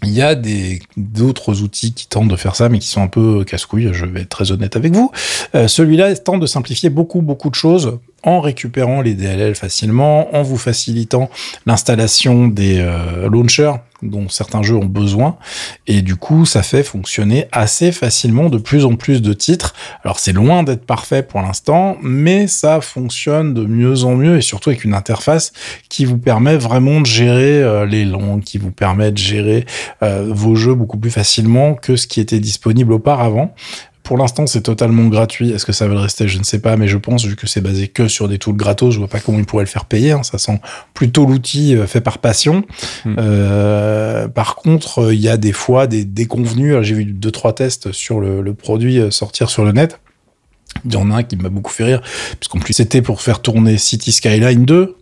il 0.03 0.11
y 0.11 0.21
a 0.21 0.33
des 0.35 0.79
d'autres 0.95 1.61
outils 1.61 1.93
qui 1.93 2.07
tentent 2.07 2.29
de 2.29 2.35
faire 2.37 2.55
ça, 2.55 2.69
mais 2.69 2.79
qui 2.79 2.87
sont 2.87 3.01
un 3.01 3.07
peu 3.07 3.43
casse-couilles. 3.43 3.89
Je 3.91 4.05
vais 4.05 4.21
être 4.21 4.29
très 4.29 4.51
honnête 4.53 4.77
avec 4.77 4.93
vous. 4.93 5.11
Euh, 5.55 5.67
Celui-là 5.67 6.15
tente 6.15 6.39
de 6.39 6.45
simplifier 6.45 6.89
beaucoup 6.89 7.21
beaucoup 7.21 7.49
de 7.49 7.55
choses 7.55 7.99
en 8.23 8.41
récupérant 8.41 9.01
les 9.01 9.13
DLL 9.13 9.55
facilement, 9.55 10.33
en 10.35 10.41
vous 10.41 10.57
facilitant 10.57 11.29
l'installation 11.65 12.47
des 12.47 12.79
euh, 12.79 13.29
launchers 13.29 13.73
dont 14.01 14.29
certains 14.29 14.61
jeux 14.61 14.77
ont 14.77 14.85
besoin, 14.85 15.37
et 15.87 16.01
du 16.01 16.15
coup 16.15 16.45
ça 16.45 16.63
fait 16.63 16.83
fonctionner 16.83 17.47
assez 17.51 17.91
facilement 17.91 18.49
de 18.49 18.57
plus 18.57 18.85
en 18.85 18.95
plus 18.95 19.21
de 19.21 19.33
titres. 19.33 19.73
Alors 20.03 20.19
c'est 20.19 20.31
loin 20.31 20.63
d'être 20.63 20.85
parfait 20.85 21.23
pour 21.23 21.41
l'instant, 21.41 21.97
mais 22.01 22.47
ça 22.47 22.81
fonctionne 22.81 23.53
de 23.53 23.65
mieux 23.65 24.05
en 24.05 24.15
mieux, 24.15 24.37
et 24.37 24.41
surtout 24.41 24.69
avec 24.69 24.83
une 24.83 24.93
interface 24.93 25.51
qui 25.89 26.05
vous 26.05 26.17
permet 26.17 26.55
vraiment 26.55 27.01
de 27.01 27.05
gérer 27.05 27.61
euh, 27.61 27.85
les 27.85 28.05
langues, 28.05 28.41
qui 28.41 28.57
vous 28.57 28.71
permet 28.71 29.11
de 29.11 29.17
gérer 29.17 29.65
euh, 30.01 30.27
vos 30.29 30.55
jeux 30.55 30.75
beaucoup 30.75 30.97
plus 30.97 31.11
facilement 31.11 31.73
que 31.73 31.95
ce 31.95 32.07
qui 32.07 32.21
était 32.21 32.39
disponible 32.39 32.93
auparavant. 32.93 33.53
Pour 34.09 34.17
l'instant, 34.17 34.47
c'est 34.47 34.61
totalement 34.61 35.05
gratuit. 35.05 35.51
Est-ce 35.51 35.67
que 35.67 35.71
ça 35.71 35.87
va 35.87 35.93
le 35.93 35.99
rester? 35.99 36.27
Je 36.27 36.39
ne 36.39 36.43
sais 36.43 36.57
pas, 36.57 36.77
mais 36.77 36.87
je 36.87 36.97
pense, 36.97 37.25
vu 37.25 37.35
que 37.35 37.45
c'est 37.45 37.61
basé 37.61 37.89
que 37.89 38.07
sur 38.07 38.27
des 38.27 38.39
tools 38.39 38.55
gratos, 38.55 38.91
je 38.91 38.97
vois 38.97 39.07
pas 39.07 39.19
comment 39.19 39.37
ils 39.37 39.45
pourraient 39.45 39.65
le 39.65 39.69
faire 39.69 39.85
payer. 39.85 40.13
hein. 40.13 40.23
Ça 40.23 40.39
sent 40.39 40.59
plutôt 40.95 41.27
l'outil 41.27 41.75
euh, 41.75 41.85
fait 41.85 42.01
par 42.01 42.17
passion. 42.17 42.63
Hmm. 43.05 43.13
Euh, 43.19 44.27
par 44.27 44.55
contre, 44.55 45.03
euh, 45.03 45.13
il 45.13 45.21
y 45.21 45.29
a 45.29 45.37
des 45.37 45.51
fois 45.51 45.85
des 45.85 46.05
déconvenus. 46.05 46.77
J'ai 46.81 46.95
vu 46.95 47.05
deux, 47.05 47.29
trois 47.29 47.53
tests 47.53 47.91
sur 47.91 48.19
le, 48.19 48.41
le 48.41 48.53
produit 48.55 48.99
sortir 49.11 49.51
sur 49.51 49.63
le 49.63 49.73
net. 49.73 49.99
Il 50.85 50.91
y 50.91 50.97
en 50.97 51.11
a 51.11 51.17
un 51.17 51.23
qui 51.23 51.35
m'a 51.35 51.49
beaucoup 51.49 51.71
fait 51.71 51.83
rire, 51.83 52.01
puisqu'en 52.39 52.57
plus 52.57 52.73
c'était 52.73 53.03
pour 53.03 53.21
faire 53.21 53.43
tourner 53.43 53.77
City 53.77 54.11
Skyline 54.11 54.65
2. 54.65 54.95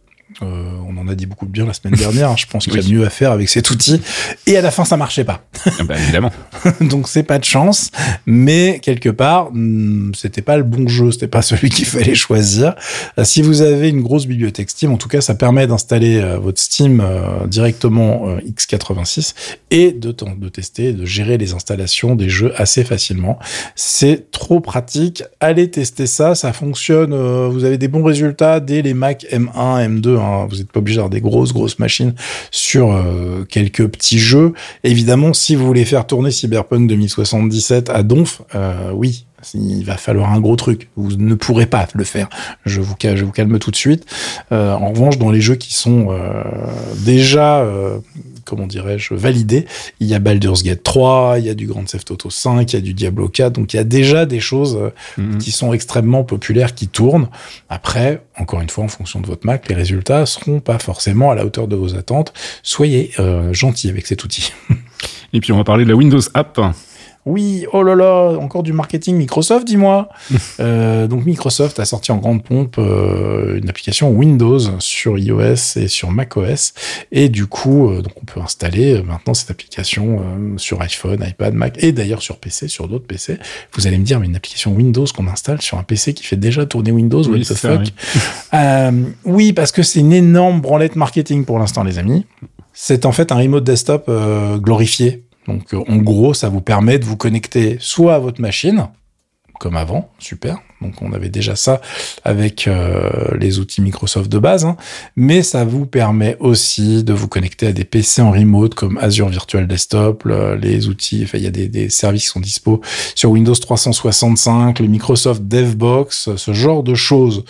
Euh, 0.43 0.69
on 0.87 0.95
en 0.97 1.07
a 1.07 1.15
dit 1.15 1.25
beaucoup 1.25 1.45
de 1.47 1.51
bien 1.51 1.65
la 1.65 1.73
semaine 1.73 1.95
dernière. 1.95 2.29
hein. 2.31 2.35
Je 2.37 2.45
pense 2.45 2.65
qu'il 2.65 2.79
y 2.79 2.85
a 2.85 2.95
mieux 2.97 3.05
à 3.05 3.09
faire 3.09 3.31
avec 3.31 3.49
cet 3.49 3.71
outil. 3.71 4.01
Et 4.45 4.55
à 4.55 4.61
la 4.61 4.69
fin, 4.71 4.85
ça 4.85 4.95
marchait 4.97 5.23
pas. 5.23 5.43
Ah 5.79 5.83
bah, 5.83 5.95
évidemment. 5.97 6.31
Donc 6.81 7.07
c'est 7.07 7.23
pas 7.23 7.39
de 7.39 7.43
chance, 7.43 7.89
mais 8.25 8.79
quelque 8.81 9.09
part, 9.09 9.49
hmm, 9.51 10.11
c'était 10.15 10.41
pas 10.43 10.57
le 10.57 10.63
bon 10.63 10.87
jeu, 10.87 11.11
c'était 11.11 11.27
pas 11.27 11.41
celui 11.41 11.69
qu'il 11.69 11.85
fallait 11.85 12.13
choisir. 12.15 12.75
Euh, 13.17 13.23
Si 13.23 13.41
vous 13.41 13.61
avez 13.61 13.89
une 13.89 14.01
grosse 14.01 14.27
bibliothèque 14.27 14.69
Steam, 14.69 14.91
en 14.91 14.97
tout 14.97 15.07
cas, 15.09 15.21
ça 15.21 15.33
permet 15.33 15.65
d'installer 15.65 16.17
euh, 16.19 16.37
votre 16.37 16.59
Steam 16.61 17.03
directement 17.47 18.29
euh, 18.29 18.39
x86 18.41 19.33
et 19.71 19.91
de, 19.91 20.11
tester, 20.49 20.93
de 20.93 21.05
gérer 21.05 21.37
les 21.37 21.53
installations 21.53 22.15
des 22.15 22.29
jeux 22.29 22.53
assez 22.57 22.83
facilement. 22.83 23.39
C'est 23.75 24.29
trop 24.31 24.59
pratique. 24.59 25.23
Allez 25.39 25.71
tester 25.71 26.05
ça, 26.07 26.35
ça 26.35 26.53
fonctionne. 26.53 27.13
vous 27.49 27.63
avez 27.63 27.77
des 27.77 27.87
bons 27.87 28.03
résultats 28.03 28.59
dès 28.59 28.81
les 28.81 28.93
Mac 28.93 29.25
M1, 29.31 29.99
M2. 29.99 30.17
hein. 30.19 30.26
Vous 30.49 30.57
n'êtes 30.57 30.71
pas 30.71 30.79
obligé 30.79 30.97
d'avoir 30.97 31.09
des 31.09 31.21
grosses 31.21 31.53
grosses 31.53 31.79
machines 31.79 32.13
sur 32.51 32.91
euh, 32.91 33.45
quelques 33.47 33.87
petits 33.87 34.19
jeux. 34.19 34.53
Évidemment, 34.83 35.33
si 35.33 35.55
vous 35.55 35.65
voulez 35.65 35.85
faire 35.85 36.05
tourner 36.07 36.31
Cyberpunk 36.31 36.87
2077 36.87 37.89
à 37.89 38.03
Donf, 38.03 38.41
euh, 38.55 38.91
oui, 38.93 39.25
il 39.53 39.83
va 39.83 39.97
falloir 39.97 40.31
un 40.31 40.39
gros 40.39 40.55
truc. 40.55 40.89
Vous 40.95 41.15
ne 41.15 41.35
pourrez 41.35 41.65
pas 41.65 41.87
le 41.93 42.03
faire. 42.03 42.27
Je 42.65 42.81
vous, 42.81 42.95
calme 42.95 43.59
tout 43.59 43.71
de 43.71 43.75
suite. 43.75 44.05
Euh, 44.51 44.73
en 44.73 44.89
revanche, 44.89 45.17
dans 45.17 45.31
les 45.31 45.41
jeux 45.41 45.55
qui 45.55 45.73
sont 45.73 46.09
déjà, 47.05 47.65
comment 48.47 48.65
dirais-je, 48.67 49.13
validés, 49.13 49.65
il 49.99 50.07
y 50.07 50.13
a 50.15 50.19
Baldur's 50.19 50.63
Gate 50.63 50.81
3, 50.83 51.35
il 51.39 51.45
y 51.45 51.49
a 51.49 51.53
du 51.53 51.67
Grand 51.67 51.83
Theft 51.83 52.09
Auto 52.11 52.29
5, 52.29 52.71
il 52.71 52.75
y 52.75 52.79
a 52.79 52.81
du 52.81 52.93
Diablo 52.93 53.27
4. 53.29 53.53
Donc 53.53 53.73
il 53.73 53.77
y 53.77 53.79
a 53.79 53.83
déjà 53.83 54.25
des 54.25 54.39
choses 54.39 54.77
euh, 54.81 54.89
Mhm. 55.17 55.37
qui 55.39 55.51
sont 55.51 55.73
extrêmement 55.73 56.23
populaires, 56.23 56.73
qui 56.73 56.87
tournent. 56.87 57.27
Après, 57.69 58.21
encore 58.37 58.61
une 58.61 58.69
fois, 58.69 58.83
en 58.85 58.87
fonction 58.87 59.19
de 59.19 59.27
votre 59.27 59.45
Mac, 59.45 59.67
les 59.69 59.75
résultats 59.75 60.25
seront 60.25 60.59
pas 60.59 60.79
forcément 60.79 61.31
à 61.31 61.35
la 61.35 61.45
hauteur 61.45 61.67
de 61.67 61.75
vos 61.75 61.95
attentes. 61.95 62.33
Soyez 62.63 63.11
euh, 63.19 63.53
gentils 63.53 63.89
avec 63.89 64.07
cet 64.07 64.23
outil. 64.23 64.53
Et 65.33 65.41
puis, 65.41 65.51
on 65.51 65.57
va 65.57 65.63
parler 65.65 65.83
de 65.83 65.89
la 65.89 65.95
Windows 65.95 66.21
App. 66.33 66.59
Oui, 67.27 67.65
oh 67.73 67.83
là 67.83 67.93
là, 67.93 68.37
encore 68.39 68.63
du 68.63 68.71
marketing 68.73 69.17
Microsoft, 69.17 69.65
dis-moi. 69.67 70.09
Euh, 70.59 71.07
donc 71.07 71.25
Microsoft 71.25 71.79
a 71.79 71.85
sorti 71.85 72.11
en 72.11 72.17
grande 72.17 72.41
pompe 72.43 72.77
euh, 72.79 73.57
une 73.59 73.69
application 73.69 74.09
Windows 74.11 74.59
sur 74.79 75.17
iOS 75.17 75.75
et 75.77 75.87
sur 75.87 76.09
macOS, 76.09 76.73
et 77.11 77.29
du 77.29 77.45
coup, 77.45 77.89
euh, 77.89 78.01
donc 78.01 78.13
on 78.21 78.25
peut 78.25 78.39
installer 78.39 79.03
maintenant 79.03 79.33
cette 79.35 79.51
application 79.51 80.19
euh, 80.19 80.57
sur 80.57 80.81
iPhone, 80.81 81.23
iPad, 81.27 81.53
Mac, 81.53 81.75
et 81.83 81.91
d'ailleurs 81.91 82.21
sur 82.23 82.37
PC, 82.37 82.67
sur 82.69 82.87
d'autres 82.87 83.05
PC. 83.05 83.37
Vous 83.73 83.85
allez 83.87 83.97
me 83.97 84.03
dire, 84.03 84.19
mais 84.19 84.25
une 84.27 84.35
application 84.35 84.73
Windows 84.73 85.05
qu'on 85.15 85.27
installe 85.27 85.61
sur 85.61 85.77
un 85.77 85.83
PC 85.83 86.13
qui 86.13 86.23
fait 86.23 86.37
déjà 86.37 86.65
tourner 86.65 86.91
Windows, 86.91 87.23
Oui, 87.23 87.39
what 87.39 87.39
the 87.39 87.57
ça, 87.57 87.69
fuck? 87.77 87.81
oui. 87.81 87.93
Euh, 88.53 88.91
oui, 89.25 89.53
parce 89.53 89.71
que 89.71 89.83
c'est 89.83 89.99
une 89.99 90.13
énorme 90.13 90.61
branlette 90.61 90.95
marketing 90.95 91.43
pour 91.45 91.59
l'instant, 91.59 91.83
les 91.83 91.99
amis. 91.99 92.25
C'est 92.73 93.05
en 93.05 93.11
fait 93.11 93.31
un 93.31 93.35
remote 93.35 93.63
desktop 93.65 94.05
euh, 94.07 94.57
glorifié. 94.57 95.25
Donc, 95.47 95.73
euh, 95.73 95.81
en 95.87 95.97
gros, 95.97 96.33
ça 96.33 96.49
vous 96.49 96.61
permet 96.61 96.99
de 96.99 97.05
vous 97.05 97.17
connecter 97.17 97.77
soit 97.79 98.15
à 98.15 98.19
votre 98.19 98.41
machine, 98.41 98.87
comme 99.59 99.75
avant, 99.77 100.09
super. 100.19 100.57
Donc, 100.81 101.01
on 101.01 101.11
avait 101.13 101.29
déjà 101.29 101.55
ça 101.55 101.81
avec 102.23 102.67
euh, 102.67 103.09
les 103.39 103.57
outils 103.57 103.81
Microsoft 103.81 104.31
de 104.31 104.37
base, 104.37 104.65
hein. 104.65 104.77
mais 105.15 105.41
ça 105.41 105.65
vous 105.65 105.87
permet 105.87 106.37
aussi 106.39 107.03
de 107.03 107.13
vous 107.13 107.27
connecter 107.27 107.65
à 107.67 107.71
des 107.71 107.83
PC 107.85 108.21
en 108.21 108.29
remote 108.31 108.75
comme 108.75 108.99
Azure 108.99 109.29
Virtual 109.29 109.65
Desktop, 109.65 110.25
le- 110.25 110.55
les 110.55 110.87
outils, 110.87 111.21
enfin, 111.23 111.39
il 111.39 111.43
y 111.43 111.47
a 111.47 111.51
des, 111.51 111.67
des 111.67 111.89
services 111.89 112.23
qui 112.25 112.29
sont 112.29 112.39
dispo 112.39 112.81
sur 113.15 113.31
Windows 113.31 113.55
365, 113.55 114.79
le 114.79 114.87
Microsoft 114.87 115.41
DevBox, 115.47 116.35
ce 116.35 116.53
genre 116.53 116.83
de 116.83 116.93
choses. 116.93 117.43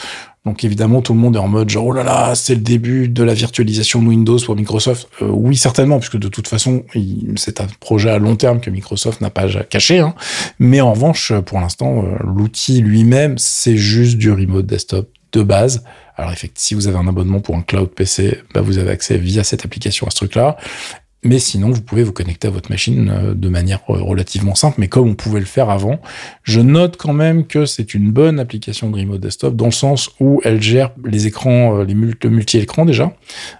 Donc 0.48 0.64
évidemment, 0.64 1.02
tout 1.02 1.14
le 1.14 1.20
monde 1.20 1.36
est 1.36 1.40
en 1.40 1.50
mode 1.50 1.70
genre, 1.70 1.88
oh 1.88 1.92
là 1.92 2.04
là, 2.04 2.34
c'est 2.34 2.56
le 2.56 2.62
début 2.62 3.10
de 3.10 3.22
la 3.22 3.34
virtualisation 3.34 4.02
de 4.02 4.08
Windows 4.08 4.40
pour 4.40 4.56
Microsoft. 4.56 5.10
Euh, 5.22 5.28
oui, 5.28 5.58
certainement, 5.58 6.00
puisque 6.00 6.16
de 6.16 6.30
toute 6.30 6.48
façon, 6.48 6.86
c'est 7.36 7.60
un 7.60 7.68
projet 7.82 8.10
à 8.10 8.18
long 8.18 8.38
terme 8.38 8.62
que 8.62 8.70
Microsoft 8.70 9.20
n'a 9.20 9.30
pas 9.30 9.46
caché. 9.70 10.00
Hein. 10.00 10.16
Mais 10.58 10.80
en 10.80 10.94
revanche, 10.94 11.34
pour 11.46 11.60
l'instant, 11.60 12.02
euh, 12.02 12.16
l'outil 12.24 12.80
lui-même, 12.80 13.38
c'est 13.38 13.76
juste 13.76 14.18
du 14.18 14.32
remote 14.32 14.66
desktop 14.66 15.10
de 15.34 15.44
base. 15.44 15.84
Alors 16.16 16.32
effectivement, 16.32 16.62
si 16.64 16.76
vous 16.76 16.88
avez 16.88 16.98
un 16.98 17.10
abonnement 17.10 17.42
pour 17.42 17.58
un 17.58 17.62
cloud 17.62 17.90
PC, 17.90 18.40
bah, 18.54 18.62
vous 18.62 18.78
avez 18.78 18.92
accès 18.92 19.18
via 19.18 19.44
cette 19.44 19.66
application 19.66 20.08
à 20.08 20.12
ce 20.12 20.16
truc-là. 20.16 20.56
Mais 21.23 21.39
sinon, 21.39 21.71
vous 21.71 21.82
pouvez 21.82 22.03
vous 22.03 22.13
connecter 22.13 22.47
à 22.47 22.51
votre 22.51 22.69
machine 22.69 23.10
euh, 23.12 23.34
de 23.34 23.49
manière 23.49 23.80
euh, 23.89 23.93
relativement 24.01 24.53
simple, 24.53 24.75
mais 24.80 24.88
comme 24.88 25.10
on 25.10 25.15
pouvait 25.15 25.39
le 25.39 25.47
faire 25.47 25.69
avant. 25.71 25.99
Je 26.43 26.60
note 26.62 26.95
quand 26.95 27.12
même 27.12 27.47
que 27.47 27.65
c'est 27.65 27.95
une 27.95 28.12
bonne 28.12 28.39
application 28.39 28.91
de 28.91 28.97
remote 28.99 29.19
desktop 29.19 29.56
dans 29.56 29.65
le 29.65 29.71
sens 29.71 30.12
où 30.19 30.39
elle 30.43 30.62
gère 30.62 30.91
les 31.03 31.25
écrans, 31.25 31.80
euh, 31.80 31.84
les 31.86 31.95
mul- 31.95 32.15
le 32.23 32.30
multi-écran 32.30 32.86
déjà. 32.86 33.13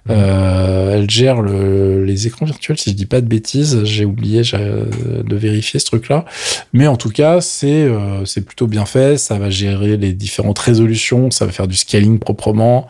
Euh, 0.09 0.95
elle 0.97 1.09
gère 1.09 1.41
le- 1.41 2.05
les 2.05 2.27
écrans 2.27 2.45
virtuels, 2.45 2.77
si 2.77 2.91
je 2.91 2.95
dis 2.95 3.07
pas 3.07 3.21
de 3.21 3.27
bêtises. 3.27 3.83
J'ai 3.85 4.05
oublié 4.05 4.43
de 4.43 5.35
vérifier 5.35 5.79
ce 5.79 5.85
truc-là. 5.85 6.25
Mais 6.73 6.85
en 6.87 6.95
tout 6.95 7.09
cas, 7.09 7.41
c'est 7.41 7.83
euh, 7.83 8.23
c'est 8.25 8.45
plutôt 8.45 8.67
bien 8.67 8.85
fait. 8.85 9.17
Ça 9.17 9.39
va 9.39 9.49
gérer 9.49 9.97
les 9.97 10.13
différentes 10.13 10.59
résolutions. 10.59 11.31
Ça 11.31 11.45
va 11.47 11.51
faire 11.51 11.67
du 11.67 11.75
scaling 11.75 12.19
proprement. 12.19 12.87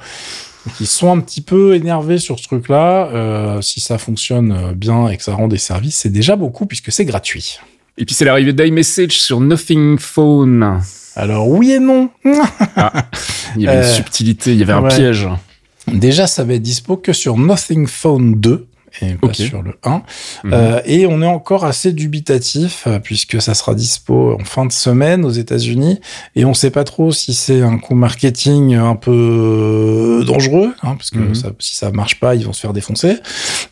Ils 0.79 0.87
sont 0.87 1.11
un 1.11 1.19
petit 1.19 1.41
peu 1.41 1.75
énervés 1.75 2.17
sur 2.19 2.37
ce 2.39 2.43
truc-là. 2.43 3.07
Euh, 3.13 3.61
si 3.61 3.79
ça 3.79 3.97
fonctionne 3.97 4.73
bien 4.73 5.07
et 5.09 5.17
que 5.17 5.23
ça 5.23 5.33
rend 5.33 5.47
des 5.47 5.57
services, 5.57 5.97
c'est 5.97 6.09
déjà 6.11 6.35
beaucoup 6.35 6.65
puisque 6.65 6.91
c'est 6.91 7.05
gratuit. 7.05 7.59
Et 7.97 8.05
puis 8.05 8.13
c'est 8.13 8.25
l'arrivée 8.25 8.53
d'iMessage 8.53 9.19
sur 9.19 9.39
Nothing 9.39 9.97
Phone. 9.97 10.81
Alors 11.15 11.47
oui 11.49 11.71
et 11.71 11.79
non. 11.79 12.09
Ah, 12.75 13.07
il 13.55 13.63
y 13.63 13.67
avait 13.67 13.79
Euh, 13.79 13.87
une 13.89 13.95
subtilité, 13.95 14.51
il 14.53 14.59
y 14.59 14.63
avait 14.63 14.73
un 14.73 14.83
ouais. 14.83 14.89
piège. 14.95 15.27
Déjà, 15.87 16.27
ça 16.27 16.43
va 16.43 16.53
être 16.55 16.61
dispo 16.61 16.97
que 16.97 17.13
sur 17.13 17.37
Nothing 17.37 17.87
Phone 17.87 18.35
2 18.39 18.67
et 19.01 19.13
pas 19.15 19.33
sur 19.33 19.61
le 19.61 19.73
1. 19.83 20.01
Mhm. 20.43 20.51
Euh, 20.53 20.81
et 20.85 21.05
on 21.07 21.21
est 21.21 21.25
encore 21.27 21.65
assez 21.65 21.91
dubitatif 21.93 22.83
euh, 22.87 22.99
puisque 22.99 23.41
ça 23.41 23.53
sera 23.53 23.73
dispo 23.75 24.37
en 24.39 24.43
fin 24.43 24.65
de 24.65 24.71
semaine 24.71 25.25
aux 25.25 25.31
États-Unis 25.31 25.99
et 26.35 26.45
on 26.45 26.53
sait 26.53 26.71
pas 26.71 26.83
trop 26.83 27.11
si 27.11 27.33
c'est 27.33 27.61
un 27.61 27.77
coup 27.77 27.95
marketing 27.95 28.75
un 28.75 28.95
peu 28.95 30.23
dangereux 30.25 30.73
hein, 30.83 30.95
parce 30.95 31.09
que 31.11 31.19
Mhm. 31.19 31.35
ça- 31.35 31.51
si 31.59 31.75
ça 31.75 31.91
marche 31.91 32.19
pas, 32.19 32.35
ils 32.35 32.45
vont 32.45 32.53
se 32.53 32.61
faire 32.61 32.73
défoncer 32.73 33.15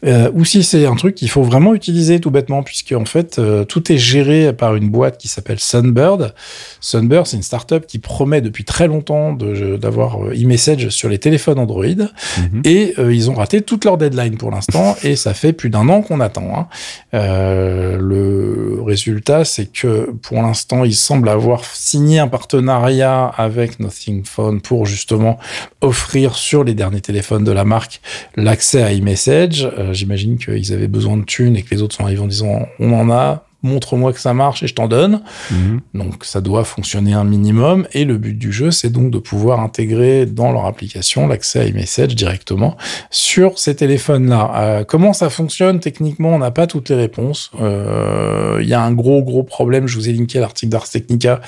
euh, 0.06 0.30
ou 0.34 0.46
si 0.46 0.64
c'est 0.64 0.86
un 0.86 0.96
truc 0.96 1.16
qu'il 1.16 1.30
faut 1.30 1.44
vraiment 1.44 1.74
utiliser 1.74 2.20
tout 2.20 2.32
bêtement 2.32 2.64
puisque 2.64 2.94
en 2.94 3.06
fait 3.06 3.40
euh, 3.40 3.64
tout 3.64 3.92
est 3.92 3.98
géré 3.98 4.54
par 4.54 4.76
une 4.76 4.90
boîte 4.90 5.18
qui 5.18 5.28
s'appelle 5.28 5.60
Sunbird. 5.60 6.34
Sunbird, 6.82 7.26
c'est 7.28 7.38
une 7.38 7.44
startup 7.44 7.86
qui 7.88 8.00
promet 8.00 8.42
depuis 8.42 8.64
très 8.66 8.88
longtemps 8.88 9.34
d'avoir 9.34 10.24
euh, 10.26 10.34
e-message 10.34 10.90
sur 10.90 11.10
les 11.10 11.18
téléphones 11.18 11.60
Android. 11.60 11.86
Mhm. 11.86 12.62
Et 12.64 12.94
euh, 13.00 13.14
ils 13.14 13.30
ont 13.30 13.34
raté 13.36 13.62
toute 13.62 13.86
leur 13.86 13.98
deadline 13.98 14.38
pour 14.38 14.52
l'instant, 14.52 14.96
et 15.04 15.15
ça 15.16 15.34
fait 15.34 15.54
plus 15.54 15.70
d'un 15.70 15.90
an 15.90 16.02
qu'on 16.02 16.20
attend. 16.20 16.58
hein. 16.58 16.68
Euh, 17.14 17.98
le 18.00 18.82
résultat, 18.82 19.46
c'est 19.46 19.72
que 19.72 20.12
pour 20.22 20.42
l'instant, 20.42 20.84
ils 20.84 20.96
semblent 20.96 21.30
avoir 21.30 21.64
signé 21.66 22.20
un 22.20 22.28
partenariat 22.28 23.26
avec 23.26 23.80
Nothing 23.80 24.24
Phone 24.26 24.62
pour 24.62 24.86
justement 24.86 25.40
offrir 25.82 26.36
sur 26.36 26.64
les 26.64 26.74
derniers 26.74 27.02
téléphones 27.02 27.44
de 27.44 27.52
la 27.52 27.64
marque 27.66 28.02
l'accès 28.36 28.82
à 28.84 28.92
iMessage. 28.92 29.70
Euh, 29.78 29.94
J'imagine 29.94 30.38
qu'ils 30.38 30.74
avaient 30.74 30.88
besoin 30.88 31.18
de 31.18 31.24
thunes 31.24 31.56
et 31.56 31.62
que 31.64 31.74
les 31.74 31.82
autres 31.82 31.96
sont 31.96 32.04
arrivés 32.04 32.22
en 32.22 32.28
disant 32.28 32.68
on 32.80 32.94
en 32.94 33.10
a. 33.12 33.45
Montre-moi 33.66 34.14
que 34.14 34.20
ça 34.20 34.34
marche 34.34 34.64
et 34.64 34.68
je 34.68 34.76
t'en 34.76 34.88
donne. 34.88 35.22
Mhm. 35.52 35.82
Donc 35.94 36.24
ça 36.24 36.40
doit 36.40 36.64
fonctionner 36.64 37.14
un 37.14 37.24
minimum 37.24 37.88
et 37.94 38.06
le 38.06 38.18
but 38.18 38.38
du 38.38 38.52
jeu 38.52 38.72
c'est 38.72 38.90
donc 38.90 39.12
de 39.12 39.18
pouvoir 39.18 39.60
intégrer 39.60 40.26
dans 40.26 40.52
leur 40.52 40.66
application 40.66 41.28
l'accès 41.28 41.60
à 41.60 41.66
iMessage 41.66 42.16
directement 42.16 42.78
sur 43.10 43.58
ces 43.58 43.76
téléphones-là. 43.76 44.52
Euh, 44.56 44.84
comment 44.84 45.14
ça 45.14 45.30
fonctionne 45.30 45.80
techniquement? 45.80 46.30
On 46.30 46.40
n'a 46.40 46.52
pas 46.52 46.68
toutes 46.68 46.90
les 46.90 46.96
réponses. 46.96 47.52
Euh, 47.60 48.60
Il 48.62 48.68
y 48.68 48.74
a 48.74 48.82
un 48.82 48.94
gros 48.94 49.24
gros 49.24 49.44
problème. 49.44 49.88
Je 49.88 49.96
vous 49.96 50.10
ai 50.10 50.14
linké 50.14 50.40
l'article 50.40 50.72
d'Ars 50.72 50.90
Technica 50.90 51.42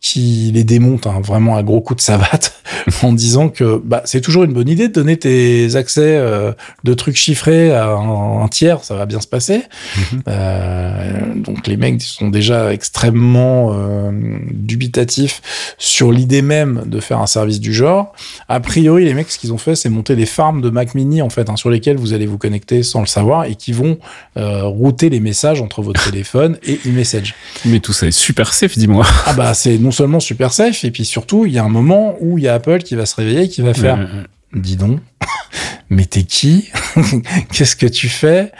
qui 0.00 0.52
les 0.54 0.64
démonte 0.64 1.06
hein, 1.06 1.20
vraiment 1.22 1.56
à 1.56 1.62
gros 1.62 1.80
coup 1.80 1.94
de 1.94 2.00
savate 2.00 2.54
en 3.02 3.12
disant 3.12 3.48
que 3.48 3.80
bah, 3.84 4.02
c'est 4.04 4.20
toujours 4.20 4.44
une 4.44 4.52
bonne 4.52 4.68
idée 4.68 4.88
de 4.88 4.92
donner 4.92 5.16
tes 5.16 5.74
accès 5.74 6.16
euh, 6.16 6.52
de 6.84 6.94
trucs 6.94 7.16
chiffrés 7.16 7.72
à 7.72 7.88
un, 7.88 8.42
un 8.42 8.48
tiers, 8.48 8.84
ça 8.84 8.94
va 8.94 9.06
bien 9.06 9.20
se 9.20 9.26
passer. 9.26 9.62
Mhm. 9.96 10.22
Euh, 10.28 11.34
donc 11.36 11.66
les 11.66 11.76
mecs 11.76 12.00
sont 12.02 12.28
déjà 12.28 12.72
extrêmement 12.72 13.72
euh, 13.72 14.10
dubitatifs 14.50 15.42
sur 15.78 16.12
l'idée 16.12 16.42
même 16.42 16.84
de 16.86 17.00
faire 17.00 17.20
un 17.20 17.26
service 17.26 17.60
du 17.60 17.72
genre. 17.72 18.12
A 18.48 18.60
priori, 18.60 19.04
les 19.04 19.14
mecs, 19.14 19.30
ce 19.30 19.38
qu'ils 19.38 19.52
ont 19.52 19.58
fait, 19.58 19.74
c'est 19.74 19.88
monter 19.88 20.16
des 20.16 20.26
farms 20.26 20.60
de 20.60 20.70
Mac 20.70 20.94
Mini 20.94 21.22
en 21.22 21.30
fait, 21.30 21.50
hein, 21.50 21.56
sur 21.56 21.70
lesquels 21.70 21.96
vous 21.96 22.12
allez 22.12 22.26
vous 22.26 22.38
connecter 22.38 22.82
sans 22.82 23.00
le 23.00 23.06
savoir 23.06 23.44
et 23.44 23.54
qui 23.54 23.72
vont 23.72 23.98
euh, 24.36 24.64
router 24.64 25.10
les 25.10 25.20
messages 25.20 25.60
entre 25.60 25.82
votre 25.82 26.02
téléphone 26.10 26.58
et 26.62 26.80
e-message. 26.86 27.34
Mais 27.64 27.80
tout 27.80 27.92
ça 27.92 28.06
est 28.06 28.12
super 28.12 28.52
safe, 28.52 28.78
dis-moi. 28.78 29.06
Ah 29.26 29.32
bah 29.32 29.54
c'est 29.54 29.78
non 29.88 29.92
seulement 29.92 30.20
super 30.20 30.52
safe 30.52 30.84
et 30.84 30.90
puis 30.90 31.06
surtout 31.06 31.46
il 31.46 31.52
y 31.54 31.58
a 31.58 31.64
un 31.64 31.70
moment 31.70 32.14
où 32.20 32.36
il 32.36 32.44
y 32.44 32.48
a 32.48 32.52
Apple 32.52 32.82
qui 32.82 32.94
va 32.94 33.06
se 33.06 33.16
réveiller 33.16 33.44
et 33.44 33.48
qui 33.48 33.62
va 33.62 33.72
faire 33.72 33.96
Euh, 33.98 34.60
dis 34.60 34.76
donc, 34.76 35.00
mais 35.90 36.04
t'es 36.04 36.22
qui 36.22 36.70
Qu'est-ce 37.52 37.76
que 37.76 37.86
tu 37.86 38.08
fais? 38.08 38.52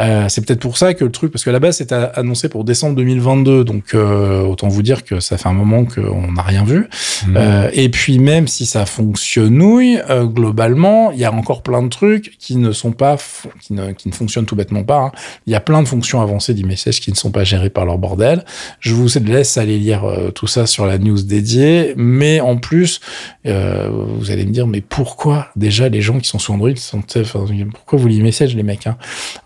Euh, 0.00 0.26
C'est 0.28 0.44
peut-être 0.44 0.60
pour 0.60 0.76
ça 0.78 0.94
que 0.94 1.04
le 1.04 1.12
truc, 1.12 1.30
parce 1.32 1.44
que 1.44 1.50
à 1.50 1.52
la 1.52 1.60
base 1.60 1.76
c'était 1.76 1.94
annoncé 1.94 2.48
pour 2.48 2.64
décembre 2.64 2.96
2022, 2.96 3.64
donc 3.64 3.94
euh, 3.94 4.42
autant 4.42 4.68
vous 4.68 4.82
dire 4.82 5.04
que 5.04 5.20
ça 5.20 5.38
fait 5.38 5.48
un 5.48 5.52
moment 5.52 5.84
qu'on 5.84 6.32
n'a 6.32 6.42
rien 6.42 6.64
vu. 6.64 6.88
Mhm. 7.26 7.36
Euh, 7.36 7.70
et 7.72 7.88
puis 7.88 8.18
même 8.18 8.48
si 8.48 8.66
ça 8.66 8.84
fonctionnouille, 8.86 10.00
globalement, 10.24 11.12
il 11.12 11.18
y 11.18 11.24
a 11.24 11.32
encore 11.32 11.62
plein 11.62 11.82
de 11.82 11.88
trucs 11.88 12.36
qui 12.38 12.56
ne 12.56 12.72
sont 12.72 12.92
pas, 12.92 13.16
qui 13.60 13.74
ne, 13.74 13.92
qui 13.92 14.08
ne 14.08 14.14
fonctionnent 14.14 14.46
tout 14.46 14.56
bêtement 14.56 14.82
pas. 14.84 14.98
hein. 14.98 15.12
Il 15.46 15.52
y 15.52 15.56
a 15.56 15.60
plein 15.60 15.82
de 15.82 15.88
fonctions 15.88 16.20
avancées 16.20 16.54
d'e-message 16.54 17.00
qui 17.00 17.10
ne 17.10 17.16
sont 17.16 17.30
pas 17.30 17.44
gérées 17.44 17.70
par 17.70 17.84
leur 17.84 17.98
bordel. 17.98 18.44
Je 18.80 18.94
vous 18.94 19.08
laisse 19.24 19.56
aller 19.56 19.78
lire 19.78 20.04
tout 20.34 20.46
ça 20.46 20.66
sur 20.66 20.86
la 20.86 20.98
news 20.98 21.22
dédiée, 21.22 21.94
mais 21.96 22.40
en 22.40 22.56
plus, 22.56 23.00
vous 23.44 24.30
allez 24.30 24.44
me 24.44 24.50
dire, 24.52 24.66
mais 24.66 24.80
pourquoi 24.80 25.48
déjà 25.56 25.88
les 25.88 26.00
gens 26.02 26.18
qui 26.18 26.28
sont 26.28 26.38
sous 26.38 26.52
Android 26.52 26.74
sont, 26.76 27.02
enfin, 27.16 27.44
pourquoi 27.72 27.98
vous 27.98 28.08
l'e-message 28.08 28.54
les 28.54 28.62
mecs 28.62 28.86
hein? 28.86 28.96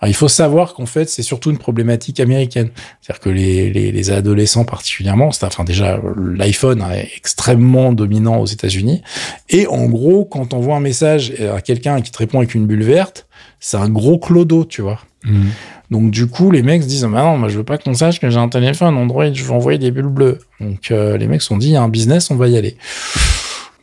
Alors, 0.01 0.11
il 0.11 0.15
faut 0.15 0.29
savoir 0.29 0.75
qu'en 0.75 0.87
fait, 0.87 1.09
c'est 1.09 1.23
surtout 1.23 1.51
une 1.51 1.59
problématique 1.59 2.21
américaine. 2.21 2.71
C'est-à-dire 3.01 3.21
que 3.21 3.31
les, 3.31 3.71
les, 3.71 3.93
les 3.93 4.11
adolescents 4.11 4.65
particulièrement, 4.65 5.29
enfin 5.29 5.65
déjà 5.65 6.01
l'iPhone 6.17 6.83
hein, 6.83 6.93
est 6.93 7.11
extrêmement 7.17 7.93
dominant 7.93 8.39
aux 8.39 8.47
États-Unis. 8.47 9.03
Et 9.49 9.67
en 9.67 9.87
gros, 9.87 10.25
quand 10.25 10.55
on 10.55 10.61
voit 10.61 10.77
un 10.77 10.81
message 10.81 11.33
à 11.55 11.61
quelqu'un 11.61 12.01
qui 12.01 12.11
te 12.11 12.19
répond 12.19 12.39
avec 12.39 12.55
une 12.55 12.67
bulle 12.67 12.85
verte, 12.85 13.27
c'est 13.61 13.77
un 13.77 13.89
gros 13.89 14.19
clodo, 14.19 14.65
tu 14.65 14.83
vois. 14.83 15.01
Mhm. 15.25 15.51
Donc 15.91 16.11
du 16.11 16.27
coup, 16.27 16.51
les 16.51 16.63
mecs 16.63 16.83
se 16.83 16.89
disent 16.89 17.05
bah 17.05 17.23
non, 17.23 17.39
moi 17.39 17.49
je 17.49 17.59
veux 17.59 17.65
pas 17.65 17.79
qu'on 17.79 17.95
sache 17.95 18.21
que 18.21 18.29
j'ai 18.29 18.39
un 18.39 18.49
téléphone 18.49 18.97
Android, 18.97 19.33
je 19.33 19.45
veux 19.45 19.53
envoyer 19.53 19.79
des 19.79 19.91
bulles 19.91 20.07
bleues. 20.07 20.39
Donc 20.61 20.91
euh, 20.91 21.17
les 21.17 21.29
mecs 21.29 21.43
se 21.43 21.49
sont 21.49 21.57
dit 21.57 21.69
il 21.69 21.73
y 21.73 21.77
a 21.77 21.83
un 21.83 21.89
business, 21.89 22.31
on 22.31 22.37
va 22.37 22.49
y 22.49 22.57
aller. 22.57 22.77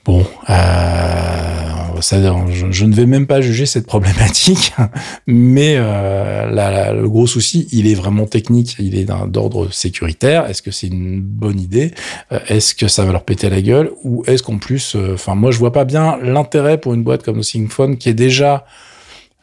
Bon, 0.06 0.26
euh, 0.50 1.63
je, 2.04 2.86
ne 2.86 2.94
vais 2.94 3.06
même 3.06 3.28
pas 3.28 3.42
juger 3.42 3.66
cette 3.66 3.86
problématique, 3.86 4.74
mais 5.28 5.76
euh, 5.78 6.94
le 6.94 7.10
gros 7.10 7.28
souci, 7.28 7.68
il 7.72 7.88
est 7.88 7.96
vraiment 7.96 8.26
technique, 8.26 8.76
il 8.80 8.98
est 8.98 9.06
d'ordre 9.28 9.72
sécuritaire. 9.72 10.50
Est-ce 10.50 10.62
que 10.62 10.72
c'est 10.72 10.88
une 10.88 11.22
bonne 11.22 11.60
idée? 11.60 11.94
Euh, 12.32 12.40
Est-ce 12.48 12.76
que 12.76 12.88
ça 12.88 13.06
va 13.06 13.12
leur 13.12 13.24
péter 13.24 13.50
la 13.50 13.62
gueule? 13.62 13.92
Ou 14.04 14.24
est-ce 14.28 14.44
qu'en 14.44 14.58
plus, 14.58 14.96
euh, 14.96 15.14
enfin 15.14 15.36
moi 15.36 15.52
je 15.52 15.58
vois 15.58 15.72
pas 15.72 15.86
bien 15.86 16.18
l'intérêt 16.22 16.78
pour 16.78 16.94
une 16.94 17.04
boîte 17.04 17.24
comme 17.24 17.42
Phone 17.70 17.98
qui 17.98 18.10
est 18.10 18.14
déjà 18.14 18.66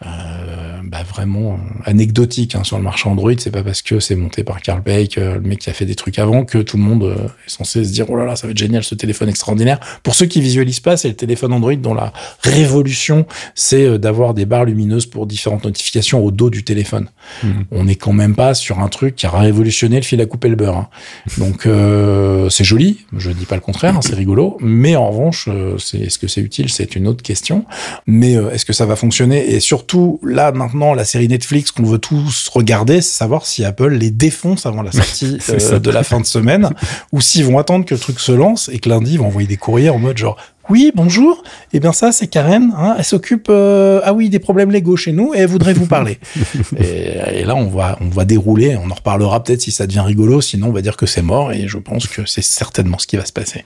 euh, 0.07 0.81
bah, 0.85 1.03
vraiment 1.03 1.53
euh, 1.53 1.57
anecdotique 1.85 2.55
hein, 2.55 2.65
sur 2.65 2.79
le 2.79 2.83
marché 2.83 3.09
Android. 3.09 3.33
C'est 3.39 3.51
pas 3.51 3.63
parce 3.63 3.83
que 3.83 4.01
c'est 4.01 4.17
monté 4.17 4.45
par 4.45 4.61
Carl 4.63 4.83
Pake, 4.83 5.19
euh, 5.19 5.35
le 5.35 5.41
mec 5.43 5.59
qui 5.59 5.71
a 5.71 5.73
fait 5.73 5.85
des 5.85 5.95
trucs 5.95 6.19
avant, 6.19 6.45
que 6.45 6.59
tout 6.59 6.79
le 6.79 6.83
monde 6.83 7.05
euh, 7.05 7.15
est 7.47 7.51
censé 7.51 7.85
se 7.85 7.93
dire 7.93 8.07
oh 8.09 8.17
là 8.17 8.25
là, 8.25 8.35
ça 8.35 8.47
va 8.47 8.53
être 8.53 8.59
génial 8.59 8.83
ce 8.83 8.95
téléphone 8.95 9.29
extraordinaire. 9.29 9.79
Pour 10.03 10.15
ceux 10.15 10.27
qui 10.27 10.41
visualisent 10.41 10.81
pas, 10.81 10.97
c'est 10.97 11.09
le 11.09 11.15
téléphone 11.15 11.53
Android 11.53 11.75
dont 11.75 11.95
la 11.95 12.13
révolution, 12.43 13.27
c'est 13.55 13.99
d'avoir 13.99 14.33
des 14.33 14.47
barres 14.47 14.65
lumineuses 14.65 15.07
pour 15.07 15.27
différentes 15.27 15.65
notifications 15.65 16.25
au 16.25 16.31
dos 16.31 16.49
du 16.49 16.65
téléphone. 16.65 17.09
Mhm. 17.43 17.65
On 17.71 17.85
n'est 17.85 17.97
quand 17.97 18.13
même 18.15 18.35
pas 18.35 18.55
sur 18.55 18.79
un 18.79 18.89
truc 18.89 19.17
qui 19.17 19.27
a 19.27 19.31
révolutionné 19.31 19.97
le 19.97 20.03
fil 20.03 20.21
à 20.21 20.27
couper 20.27 20.49
le 20.49 20.57
beurre. 20.57 20.77
hein. 20.77 20.89
Donc 21.37 21.67
euh, 21.67 22.49
c'est 22.49 22.65
joli, 22.65 23.05
je 23.17 23.31
dis 23.31 23.45
pas 23.45 23.57
le 23.57 23.61
contraire, 23.61 23.97
hein, 23.97 24.01
c'est 24.03 24.15
rigolo, 24.15 24.57
mais 24.61 24.97
en 24.97 25.11
revanche, 25.11 25.49
c'est 25.79 25.99
est-ce 25.99 26.19
que 26.19 26.27
c'est 26.27 26.41
utile, 26.41 26.71
c'est 26.71 26.97
une 26.97 27.07
autre 27.07 27.23
question. 27.23 27.67
Mais 28.07 28.33
est-ce 28.33 28.65
que 28.65 28.73
ça 28.73 28.87
va 28.87 28.97
fonctionner? 28.97 29.53
Et 29.55 29.61
surtout, 29.61 29.89
là 30.22 30.53
maintenant, 30.53 30.94
la 30.94 31.05
série 31.05 31.29
Netflix 31.29 31.70
qu'on 31.70 31.85
veut 31.85 31.98
tous 31.98 32.48
regarder, 32.48 33.00
c'est 33.00 33.16
savoir 33.16 33.46
si 33.46 33.64
Apple 33.64 33.90
les 33.90 34.11
défonce 34.11 34.66
avant 34.66 34.83
la 34.83 34.92
sortie 34.92 35.38
euh, 35.50 35.79
de 35.79 35.90
la 35.90 36.03
fin 36.03 36.20
de 36.20 36.26
semaine, 36.26 36.70
ou 37.12 37.20
s'ils 37.20 37.44
vont 37.44 37.59
attendre 37.59 37.85
que 37.85 37.94
le 37.94 38.00
truc 38.00 38.20
se 38.20 38.33
lance 38.33 38.68
et 38.72 38.79
que 38.79 38.88
lundi 38.88 39.12
ils 39.14 39.18
vont 39.18 39.26
envoyer 39.26 39.48
des 39.48 39.57
courriers 39.57 39.90
en 39.90 39.98
mode 39.98 40.18
genre 40.18 40.37
oui, 40.70 40.92
bonjour. 40.94 41.42
Eh 41.72 41.80
bien 41.80 41.92
ça, 41.92 42.12
c'est 42.12 42.28
Karen. 42.28 42.72
Hein, 42.76 42.94
elle 42.98 43.04
s'occupe, 43.04 43.48
euh, 43.50 44.00
ah 44.04 44.12
oui, 44.12 44.30
des 44.30 44.38
problèmes 44.38 44.70
légaux 44.70 44.96
chez 44.96 45.12
nous 45.12 45.35
et 45.35 45.38
elle 45.38 45.48
voudrait 45.48 45.72
vous 45.72 45.87
parler. 45.87 46.18
et, 46.76 47.40
et 47.40 47.44
là, 47.44 47.56
on 47.56 47.68
va, 47.68 47.98
on 48.00 48.09
va 48.09 48.24
dérouler. 48.24 48.76
On 48.76 48.90
en 48.90 48.94
reparlera 48.94 49.42
peut-être 49.42 49.61
si 49.61 49.72
ça 49.72 49.87
devient 49.87 50.00
rigolo. 50.00 50.40
Sinon, 50.40 50.68
on 50.68 50.72
va 50.72 50.80
dire 50.80 50.96
que 50.96 51.06
c'est 51.06 51.22
mort. 51.22 51.52
Et 51.52 51.66
je 51.66 51.78
pense 51.78 52.06
que 52.06 52.24
c'est 52.24 52.42
certainement 52.42 52.98
ce 52.98 53.06
qui 53.06 53.16
va 53.16 53.24
se 53.24 53.33
passer. 53.33 53.64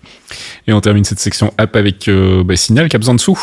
Et 0.67 0.73
on 0.73 0.81
termine 0.81 1.05
cette 1.05 1.21
section 1.21 1.53
app 1.59 1.77
avec 1.77 2.09
euh, 2.09 2.43
bah, 2.43 2.57
Signal 2.57 2.89
qui 2.89 2.97
a 2.97 2.99
besoin 2.99 3.15
de 3.15 3.21
sous. 3.21 3.39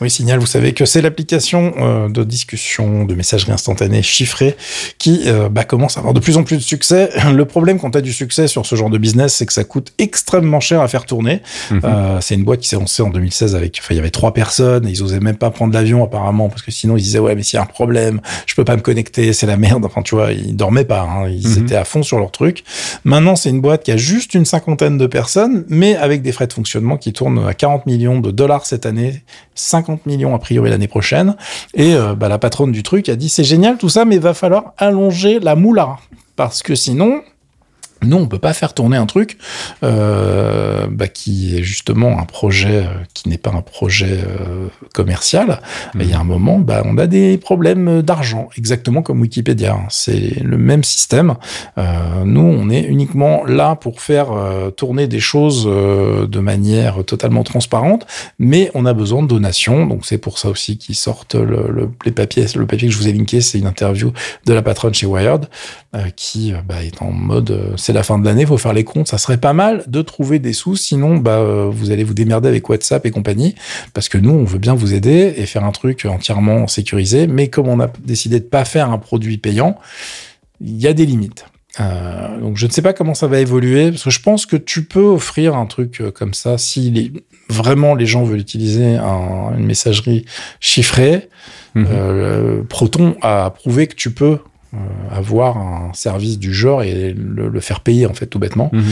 Oui, 0.00 0.08
Signal, 0.08 0.38
vous 0.38 0.46
savez 0.46 0.72
que 0.72 0.84
c'est 0.84 1.02
l'application 1.02 1.74
euh, 1.78 2.08
de 2.08 2.22
discussion, 2.24 3.04
de 3.04 3.14
messagerie 3.14 3.52
instantanée 3.52 4.02
chiffrée 4.02 4.56
qui 4.98 5.24
bah, 5.50 5.64
commence 5.64 5.96
à 5.96 6.00
avoir 6.00 6.14
de 6.14 6.20
plus 6.20 6.36
en 6.36 6.44
plus 6.44 6.56
de 6.56 6.62
succès. 6.62 7.10
Le 7.32 7.44
problème 7.44 7.78
quand 7.78 7.90
tu 7.90 7.98
as 7.98 8.02
du 8.02 8.12
succès 8.12 8.46
sur 8.46 8.66
ce 8.66 8.76
genre 8.76 8.90
de 8.90 8.98
business, 8.98 9.34
c'est 9.34 9.46
que 9.46 9.52
ça 9.52 9.64
coûte 9.64 9.92
extrêmement 9.98 10.60
cher 10.60 10.80
à 10.80 10.88
faire 10.88 11.06
tourner. 11.06 11.42
Mhm. 11.70 11.80
Euh, 11.84 12.20
c'est 12.20 12.34
une 12.34 12.44
boîte 12.44 12.60
qui 12.60 12.68
s'est 12.68 12.76
lancée 12.76 12.99
en 13.02 13.10
2016 13.10 13.54
avec, 13.56 13.78
enfin, 13.80 13.94
il 13.94 13.96
y 13.96 14.00
avait 14.00 14.10
trois 14.10 14.32
personnes, 14.34 14.86
et 14.86 14.90
ils 14.90 15.02
osaient 15.02 15.20
même 15.20 15.36
pas 15.36 15.50
prendre 15.50 15.72
l'avion 15.74 16.04
apparemment 16.04 16.48
parce 16.48 16.62
que 16.62 16.70
sinon 16.70 16.96
ils 16.96 17.02
disaient 17.02 17.18
ouais 17.18 17.34
mais 17.34 17.42
s'il 17.42 17.56
y 17.56 17.60
a 17.60 17.62
un 17.62 17.66
problème, 17.66 18.20
je 18.46 18.54
peux 18.54 18.64
pas 18.64 18.76
me 18.76 18.82
connecter, 18.82 19.32
c'est 19.32 19.46
la 19.46 19.56
merde. 19.56 19.84
Enfin 19.84 20.02
tu 20.02 20.14
vois, 20.14 20.32
ils 20.32 20.54
dormaient 20.56 20.84
pas, 20.84 21.02
hein. 21.02 21.28
ils 21.28 21.46
Mhm. 21.48 21.64
étaient 21.64 21.76
à 21.76 21.84
fond 21.84 22.02
sur 22.02 22.18
leur 22.18 22.30
truc. 22.30 22.64
Maintenant 23.04 23.36
c'est 23.36 23.50
une 23.50 23.60
boîte 23.60 23.82
qui 23.84 23.92
a 23.92 23.96
juste 23.96 24.34
une 24.34 24.44
cinquantaine 24.44 24.98
de 24.98 25.06
personnes, 25.06 25.64
mais 25.68 25.96
avec 25.96 26.22
des 26.22 26.32
frais 26.32 26.46
de 26.46 26.52
fonctionnement 26.52 26.96
qui 26.96 27.12
tournent 27.12 27.46
à 27.46 27.54
40 27.54 27.86
millions 27.86 28.20
de 28.20 28.30
dollars 28.30 28.66
cette 28.66 28.86
année, 28.86 29.22
50 29.54 30.06
millions 30.06 30.34
a 30.34 30.38
priori 30.38 30.70
l'année 30.70 30.88
prochaine. 30.88 31.36
Et 31.74 31.94
euh, 31.94 32.14
bah, 32.14 32.28
la 32.28 32.38
patronne 32.38 32.72
du 32.72 32.82
truc 32.82 33.08
a 33.08 33.16
dit 33.16 33.28
c'est 33.28 33.44
génial 33.44 33.76
tout 33.78 33.88
ça, 33.88 34.04
mais 34.04 34.16
il 34.16 34.20
va 34.20 34.34
falloir 34.34 34.72
allonger 34.78 35.40
la 35.40 35.56
moula 35.56 35.96
parce 36.36 36.62
que 36.62 36.74
sinon 36.74 37.22
Nous, 38.02 38.16
on 38.16 38.26
peut 38.26 38.38
pas 38.38 38.52
faire 38.54 38.72
tourner 38.74 38.96
un 38.96 39.06
truc 39.06 39.38
euh, 39.82 40.86
bah, 40.90 41.08
qui 41.08 41.56
est 41.56 41.62
justement 41.62 42.18
un 42.18 42.24
projet 42.24 42.84
euh, 42.84 42.94
qui 43.14 43.28
n'est 43.28 43.38
pas 43.38 43.50
un 43.50 43.62
projet 43.62 44.20
euh, 44.24 44.68
commercial. 44.94 45.60
Et 45.98 46.04
il 46.04 46.10
y 46.10 46.12
a 46.14 46.20
un 46.20 46.24
moment, 46.24 46.58
bah, 46.58 46.82
on 46.86 46.96
a 46.98 47.06
des 47.06 47.36
problèmes 47.38 48.02
d'argent, 48.02 48.48
exactement 48.56 49.02
comme 49.02 49.20
Wikipédia. 49.20 49.78
C'est 49.90 50.40
le 50.42 50.56
même 50.58 50.84
système. 50.84 51.34
Euh, 51.78 52.24
nous, 52.24 52.40
on 52.40 52.70
est 52.70 52.82
uniquement 52.82 53.44
là 53.44 53.76
pour 53.76 54.00
faire 54.00 54.32
euh, 54.32 54.70
tourner 54.70 55.06
des 55.06 55.20
choses 55.20 55.64
euh, 55.66 56.26
de 56.26 56.40
manière 56.40 57.04
totalement 57.04 57.44
transparente, 57.44 58.06
mais 58.38 58.70
on 58.74 58.86
a 58.86 58.92
besoin 58.94 59.22
de 59.22 59.28
donations. 59.28 59.86
Donc 59.86 60.06
c'est 60.06 60.18
pour 60.18 60.38
ça 60.38 60.48
aussi 60.48 60.78
qu'ils 60.78 60.94
sortent 60.94 61.34
le, 61.34 61.68
le- 61.70 61.90
les 62.04 62.12
papiers. 62.12 62.46
Le 62.54 62.66
papier 62.66 62.88
que 62.88 62.94
je 62.94 62.98
vous 62.98 63.08
ai 63.08 63.12
linké, 63.12 63.40
c'est 63.40 63.58
une 63.58 63.66
interview 63.66 64.12
de 64.46 64.52
la 64.52 64.62
patronne 64.62 64.94
chez 64.94 65.06
Wired 65.06 65.46
qui 66.14 66.52
bah, 66.68 66.84
est 66.84 67.02
en 67.02 67.10
mode 67.10 67.72
c'est 67.90 67.94
la 67.94 68.04
fin 68.04 68.20
de 68.20 68.24
l'année, 68.24 68.46
faut 68.46 68.56
faire 68.56 68.72
les 68.72 68.84
comptes. 68.84 69.08
Ça 69.08 69.18
serait 69.18 69.36
pas 69.38 69.52
mal 69.52 69.82
de 69.88 70.00
trouver 70.00 70.38
des 70.38 70.52
sous, 70.52 70.76
sinon 70.76 71.16
bah 71.16 71.38
euh, 71.38 71.68
vous 71.72 71.90
allez 71.90 72.04
vous 72.04 72.14
démerder 72.14 72.48
avec 72.48 72.68
WhatsApp 72.68 73.04
et 73.04 73.10
compagnie, 73.10 73.56
parce 73.94 74.08
que 74.08 74.16
nous 74.16 74.30
on 74.30 74.44
veut 74.44 74.60
bien 74.60 74.74
vous 74.74 74.94
aider 74.94 75.34
et 75.36 75.44
faire 75.44 75.64
un 75.64 75.72
truc 75.72 76.04
entièrement 76.04 76.68
sécurisé, 76.68 77.26
mais 77.26 77.48
comme 77.48 77.66
on 77.66 77.80
a 77.80 77.88
décidé 78.04 78.38
de 78.38 78.44
pas 78.44 78.64
faire 78.64 78.90
un 78.92 78.98
produit 78.98 79.38
payant, 79.38 79.76
il 80.60 80.80
y 80.80 80.86
a 80.86 80.92
des 80.92 81.04
limites. 81.04 81.46
Euh, 81.80 82.38
donc 82.40 82.56
je 82.58 82.66
ne 82.66 82.70
sais 82.70 82.82
pas 82.82 82.92
comment 82.92 83.14
ça 83.14 83.26
va 83.26 83.40
évoluer 83.40 83.90
parce 83.90 84.04
que 84.04 84.10
je 84.10 84.20
pense 84.20 84.46
que 84.46 84.56
tu 84.56 84.84
peux 84.84 85.02
offrir 85.04 85.56
un 85.56 85.66
truc 85.66 86.00
euh, 86.00 86.12
comme 86.12 86.34
ça 86.34 86.58
si 86.58 86.90
les, 86.92 87.12
vraiment 87.48 87.96
les 87.96 88.06
gens 88.06 88.22
veulent 88.22 88.38
utiliser 88.40 88.96
un- 88.98 89.52
une 89.58 89.66
messagerie 89.66 90.24
chiffrée. 90.60 91.28
Mhm. 91.74 91.86
Euh, 91.90 92.62
Proton 92.68 93.16
a 93.22 93.50
prouvé 93.50 93.88
que 93.88 93.94
tu 93.96 94.12
peux 94.12 94.38
avoir 95.10 95.58
un 95.58 95.90
service 95.94 96.38
du 96.38 96.54
genre 96.54 96.82
et 96.82 97.12
le, 97.12 97.48
le 97.48 97.60
faire 97.60 97.80
payer 97.80 98.06
en 98.06 98.14
fait 98.14 98.26
tout 98.26 98.38
bêtement. 98.38 98.70
Mhm. 98.72 98.84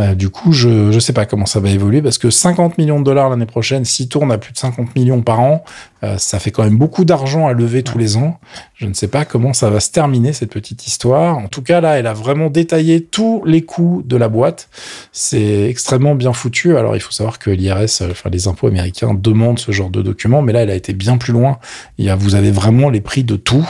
Euh, 0.00 0.14
du 0.14 0.28
coup, 0.28 0.52
je 0.52 0.90
je 0.90 0.98
sais 0.98 1.12
pas 1.12 1.26
comment 1.26 1.46
ça 1.46 1.60
va 1.60 1.70
évoluer 1.70 2.02
parce 2.02 2.18
que 2.18 2.30
50 2.30 2.78
millions 2.78 2.98
de 2.98 3.04
dollars 3.04 3.30
l'année 3.30 3.46
prochaine, 3.46 3.84
s'il 3.84 4.08
tourne 4.08 4.32
à 4.32 4.38
plus 4.38 4.52
de 4.52 4.58
50 4.58 4.94
millions 4.96 5.22
par 5.22 5.40
an, 5.40 5.64
euh, 6.02 6.16
ça 6.18 6.38
fait 6.38 6.50
quand 6.50 6.64
même 6.64 6.78
beaucoup 6.78 7.04
d'argent 7.04 7.46
à 7.46 7.52
lever 7.52 7.82
tous 7.82 7.98
les 7.98 8.16
ans. 8.16 8.38
Je 8.74 8.86
ne 8.86 8.94
sais 8.94 9.08
pas 9.08 9.24
comment 9.24 9.52
ça 9.52 9.70
va 9.70 9.80
se 9.80 9.90
terminer 9.90 10.32
cette 10.32 10.50
petite 10.50 10.86
histoire. 10.86 11.38
En 11.38 11.48
tout 11.48 11.62
cas, 11.62 11.80
là, 11.80 11.98
elle 11.98 12.06
a 12.06 12.14
vraiment 12.14 12.48
détaillé 12.48 13.02
tous 13.04 13.42
les 13.44 13.62
coûts 13.62 14.02
de 14.04 14.16
la 14.16 14.28
boîte. 14.28 14.68
C'est 15.12 15.68
extrêmement 15.68 16.14
bien 16.14 16.32
foutu. 16.32 16.76
Alors, 16.76 16.96
il 16.96 17.00
faut 17.00 17.12
savoir 17.12 17.38
que 17.38 17.50
l'IRS, 17.50 18.02
euh, 18.02 18.10
enfin 18.10 18.30
les 18.30 18.48
impôts 18.48 18.68
américains 18.68 19.14
demandent 19.14 19.58
ce 19.58 19.72
genre 19.72 19.90
de 19.90 20.02
documents, 20.02 20.42
mais 20.42 20.52
là, 20.52 20.62
elle 20.62 20.70
a 20.70 20.74
été 20.74 20.92
bien 20.92 21.18
plus 21.18 21.32
loin. 21.32 21.58
Il 21.98 22.04
y 22.04 22.10
a, 22.10 22.16
vous 22.16 22.34
avez 22.34 22.50
vraiment 22.50 22.88
les 22.88 23.00
prix 23.00 23.24
de 23.24 23.36
tout, 23.36 23.68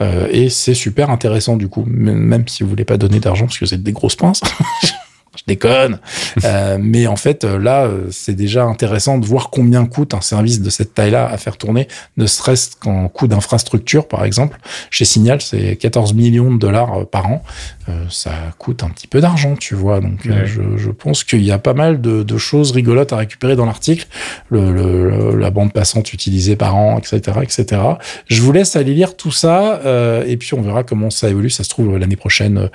euh, 0.00 0.28
et 0.30 0.50
c'est 0.50 0.74
super 0.74 1.10
intéressant 1.10 1.56
du 1.56 1.68
coup. 1.68 1.84
Même 1.86 2.46
si 2.48 2.62
vous 2.62 2.68
voulez 2.68 2.84
pas 2.84 2.96
donner 2.96 3.20
d'argent 3.20 3.46
parce 3.46 3.58
que 3.58 3.66
c'est 3.66 3.82
des 3.82 3.92
grosses 3.92 4.16
pinces. 4.16 4.40
Je 5.36 5.42
déconne. 5.46 5.98
Euh, 6.44 6.78
mais 6.80 7.06
en 7.08 7.16
fait, 7.16 7.42
euh, 7.42 7.58
là, 7.58 7.84
euh, 7.86 8.06
c'est 8.10 8.34
déjà 8.34 8.64
intéressant 8.64 9.18
de 9.18 9.26
voir 9.26 9.50
combien 9.50 9.86
coûte 9.86 10.14
un 10.14 10.20
service 10.20 10.60
de 10.60 10.70
cette 10.70 10.94
taille-là 10.94 11.26
à 11.28 11.36
faire 11.36 11.56
tourner, 11.56 11.88
ne 12.16 12.26
serait-ce 12.26 12.76
qu'en 12.76 13.08
coût 13.08 13.26
d'infrastructure, 13.26 14.06
par 14.06 14.24
exemple. 14.24 14.58
Chez 14.90 15.04
Signal, 15.04 15.40
c'est 15.40 15.74
14 15.76 16.14
millions 16.14 16.52
de 16.52 16.58
dollars 16.58 17.00
euh, 17.00 17.04
par 17.04 17.26
an. 17.26 17.42
Euh, 17.88 18.04
ça 18.08 18.30
coûte 18.58 18.84
un 18.84 18.88
petit 18.90 19.08
peu 19.08 19.20
d'argent, 19.20 19.56
tu 19.56 19.74
vois. 19.74 20.00
Donc, 20.00 20.26
euh, 20.26 20.46
je, 20.46 20.76
je 20.76 20.90
pense 20.90 21.24
qu'il 21.24 21.42
y 21.42 21.50
a 21.50 21.58
pas 21.58 21.74
mal 21.74 22.00
de, 22.00 22.22
de 22.22 22.38
choses 22.38 22.70
rigolotes 22.70 23.12
à 23.12 23.16
récupérer 23.16 23.56
dans 23.56 23.66
l'article. 23.66 24.06
Le, 24.50 24.70
le- 24.72 25.10
le- 25.10 25.36
la 25.36 25.50
bande 25.50 25.72
passante 25.72 26.12
utilisée 26.12 26.54
par 26.54 26.76
an, 26.76 26.98
etc., 26.98 27.38
etc. 27.42 27.82
Je 28.26 28.42
vous 28.42 28.52
laisse 28.52 28.76
aller 28.76 28.94
lire 28.94 29.16
tout 29.16 29.32
ça, 29.32 29.80
euh, 29.84 30.24
et 30.26 30.36
puis 30.36 30.54
on 30.54 30.62
verra 30.62 30.84
comment 30.84 31.10
ça 31.10 31.28
évolue. 31.30 31.50
Ça 31.50 31.64
se 31.64 31.68
trouve, 31.70 31.96
l'année 31.96 32.16
prochaine, 32.16 32.68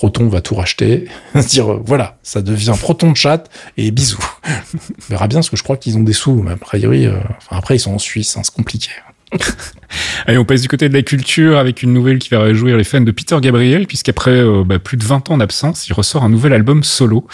Proton 0.00 0.28
va 0.28 0.40
tout 0.40 0.54
racheter, 0.54 1.08
dire 1.34 1.72
euh, 1.72 1.82
voilà, 1.84 2.16
ça 2.22 2.40
devient 2.40 2.72
Proton 2.80 3.10
de 3.10 3.16
chat 3.18 3.50
et 3.76 3.90
bisous. 3.90 4.24
On 4.48 5.10
verra 5.10 5.28
bien 5.28 5.40
parce 5.40 5.50
que 5.50 5.58
je 5.58 5.62
crois 5.62 5.76
qu'ils 5.76 5.98
ont 5.98 6.02
des 6.02 6.14
sous, 6.14 6.42
mais 6.42 6.52
a 6.52 6.56
priori, 6.56 7.04
euh, 7.04 7.20
après 7.50 7.76
ils 7.76 7.80
sont 7.80 7.92
en 7.92 7.98
Suisse, 7.98 8.34
hein, 8.38 8.40
c'est 8.42 8.54
compliqué. 8.54 8.88
Allez, 10.26 10.38
on 10.38 10.44
passe 10.44 10.62
du 10.62 10.68
côté 10.68 10.88
de 10.88 10.94
la 10.94 11.02
culture 11.02 11.58
avec 11.58 11.82
une 11.82 11.92
nouvelle 11.92 12.18
qui 12.18 12.28
va 12.30 12.40
réjouir 12.40 12.76
les 12.76 12.84
fans 12.84 13.00
de 13.00 13.10
Peter 13.10 13.36
Gabriel, 13.40 13.86
puisqu'après 13.86 14.32
euh, 14.32 14.64
bah, 14.64 14.78
plus 14.78 14.96
de 14.96 15.04
20 15.04 15.30
ans 15.30 15.38
d'absence, 15.38 15.88
il 15.88 15.92
ressort 15.92 16.24
un 16.24 16.28
nouvel 16.28 16.52
album 16.52 16.84
solo. 16.84 17.26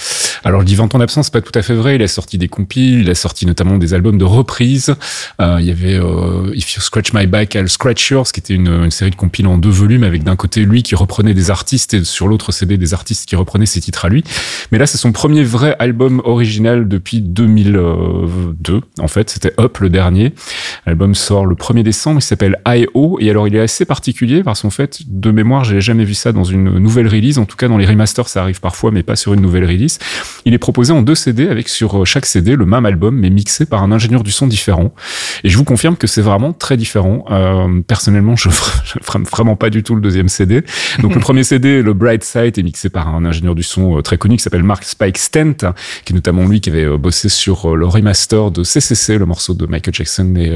Alors, 0.44 0.61
je 0.61 0.66
dis 0.66 0.74
20 0.74 0.94
ans 0.94 0.99
d'absence, 0.99 1.26
c'est 1.26 1.32
pas 1.32 1.40
tout 1.40 1.57
à 1.59 1.62
fait 1.62 1.74
vrai. 1.74 1.97
Il 1.97 2.03
a 2.03 2.09
sorti 2.09 2.38
des 2.38 2.49
compiles, 2.49 3.01
il 3.01 3.11
a 3.11 3.14
sorti 3.14 3.47
notamment 3.47 3.78
des 3.78 3.94
albums 3.94 4.18
de 4.18 4.24
reprises. 4.24 4.94
Euh, 5.40 5.57
il 5.61 5.66
y 5.66 5.70
avait 5.70 5.94
euh, 5.94 6.53
If 6.55 6.74
You 6.74 6.82
Scratch 6.82 7.12
My 7.12 7.26
Back, 7.26 7.55
I'll 7.55 7.68
Scratch 7.68 8.11
Yours, 8.11 8.30
qui 8.32 8.40
était 8.40 8.55
une, 8.55 8.90
série 8.90 9.11
de 9.11 9.16
compiles 9.16 9.47
en 9.47 9.59
deux 9.59 9.70
volumes, 9.70 10.05
avec 10.05 10.22
d'un 10.22 10.36
côté 10.36 10.62
lui 10.62 10.82
qui 10.82 10.94
reprenait 10.94 11.34
des 11.34 11.51
artistes 11.51 11.94
et 11.94 12.05
sur 12.05 12.28
l'autre 12.28 12.53
CD 12.53 12.76
des 12.76 12.94
artistes 12.94 13.28
qui 13.28 13.36
reprenaient 13.36 13.66
ses 13.66 13.80
titres 13.80 14.05
à 14.05 14.09
lui. 14.09 14.22
Mais 14.70 14.78
là, 14.78 14.86
c'est 14.86 14.99
son 14.99 15.12
premier 15.12 15.42
vrai 15.42 15.76
album 15.78 16.22
original 16.24 16.88
depuis 16.88 17.20
2002. 17.20 18.80
En 18.99 19.09
fait, 19.09 19.30
c'était 19.30 19.53
Up 19.59 19.78
le 19.78 19.90
dernier. 19.90 20.34
L'album 20.86 21.14
sort 21.14 21.47
le 21.47 21.55
1er 21.55 21.86
décembre, 21.87 22.18
il 22.18 22.22
s'appelle 22.22 22.59
I.O. 22.66 23.18
Et 23.20 23.30
alors, 23.30 23.47
il 23.47 23.55
est 23.55 23.61
assez 23.61 23.84
particulier 23.84 24.43
parce 24.43 24.62
qu'en 24.62 24.70
fait, 24.70 25.01
de 25.07 25.30
mémoire, 25.30 25.64
j'ai 25.64 25.80
jamais 25.80 26.05
vu 26.05 26.14
ça 26.14 26.32
dans 26.32 26.45
une 26.45 26.78
nouvelle 26.78 27.07
release. 27.07 27.39
En 27.39 27.45
tout 27.45 27.57
cas, 27.57 27.68
dans 27.68 27.78
les 27.78 27.87
remasters, 27.87 28.28
ça 28.28 28.43
arrive 28.43 28.61
parfois, 28.61 28.91
mais 28.91 29.05
pas 29.05 29.14
sur 29.14 29.32
une 29.34 29.41
nouvelle 29.41 29.64
release. 29.64 29.99
Il 30.45 30.53
est 30.53 30.59
proposé 30.59 30.93
en 30.93 31.03
deux 31.03 31.14
CD 31.14 31.49
avec 31.49 31.68
sur 31.68 32.03
euh, 32.03 32.05
chaque 32.05 32.26
CD 32.26 32.57
le 32.57 32.66
même 32.66 32.84
album, 32.84 33.16
mais 33.16 33.30
mixé 33.30 33.66
par 33.66 33.82
un 33.84 33.93
ingénieur 33.93 34.24
du 34.24 34.32
son 34.32 34.49
différent. 34.49 34.93
Et 35.45 35.49
je 35.49 35.57
vous 35.57 35.64
confirme 35.64 35.97
que 35.97 36.09
c'est 36.09 36.22
vraiment 36.22 36.53
très 36.53 36.76
différent. 36.76 37.24
Euh, 37.30 37.80
personnellement, 37.87 38.34
je 38.37 38.51
ferai 38.51 39.20
vraiment 39.20 39.55
pas 39.55 39.70
du 39.70 39.82
tout 39.84 39.95
le 39.95 40.01
deuxième 40.01 40.28
CD. 40.28 40.62
Donc, 40.99 41.14
le 41.14 41.20
premier 41.20 41.45
CD, 41.45 41.82
le 41.82 41.95
Bright 41.95 42.24
Side, 42.24 42.59
est 42.59 42.62
mixé 42.64 42.91
par 42.91 43.14
un 43.14 43.24
ingénieur 43.24 43.55
du 43.55 43.62
son 43.62 43.99
euh, 43.99 44.03
très 44.03 44.18
connu 44.18 44.37
qui 44.37 44.43
s'appelle 44.43 44.64
Mark 44.64 44.82
Spike 44.82 45.18
Stent, 45.18 45.66
qui 46.05 46.12
est 46.12 46.16
notamment 46.16 46.47
lui 46.47 46.61
qui 46.61 46.70
avait 46.70 46.99
bossé 46.99 47.28
sur 47.28 47.76
le 47.76 47.87
remaster 47.87 48.51
de 48.51 48.64
CCC, 48.64 49.18
le 49.18 49.26
morceau 49.26 49.55
de 49.55 49.66
Michael 49.66 49.95
Jackson 49.95 50.34
et, 50.37 50.53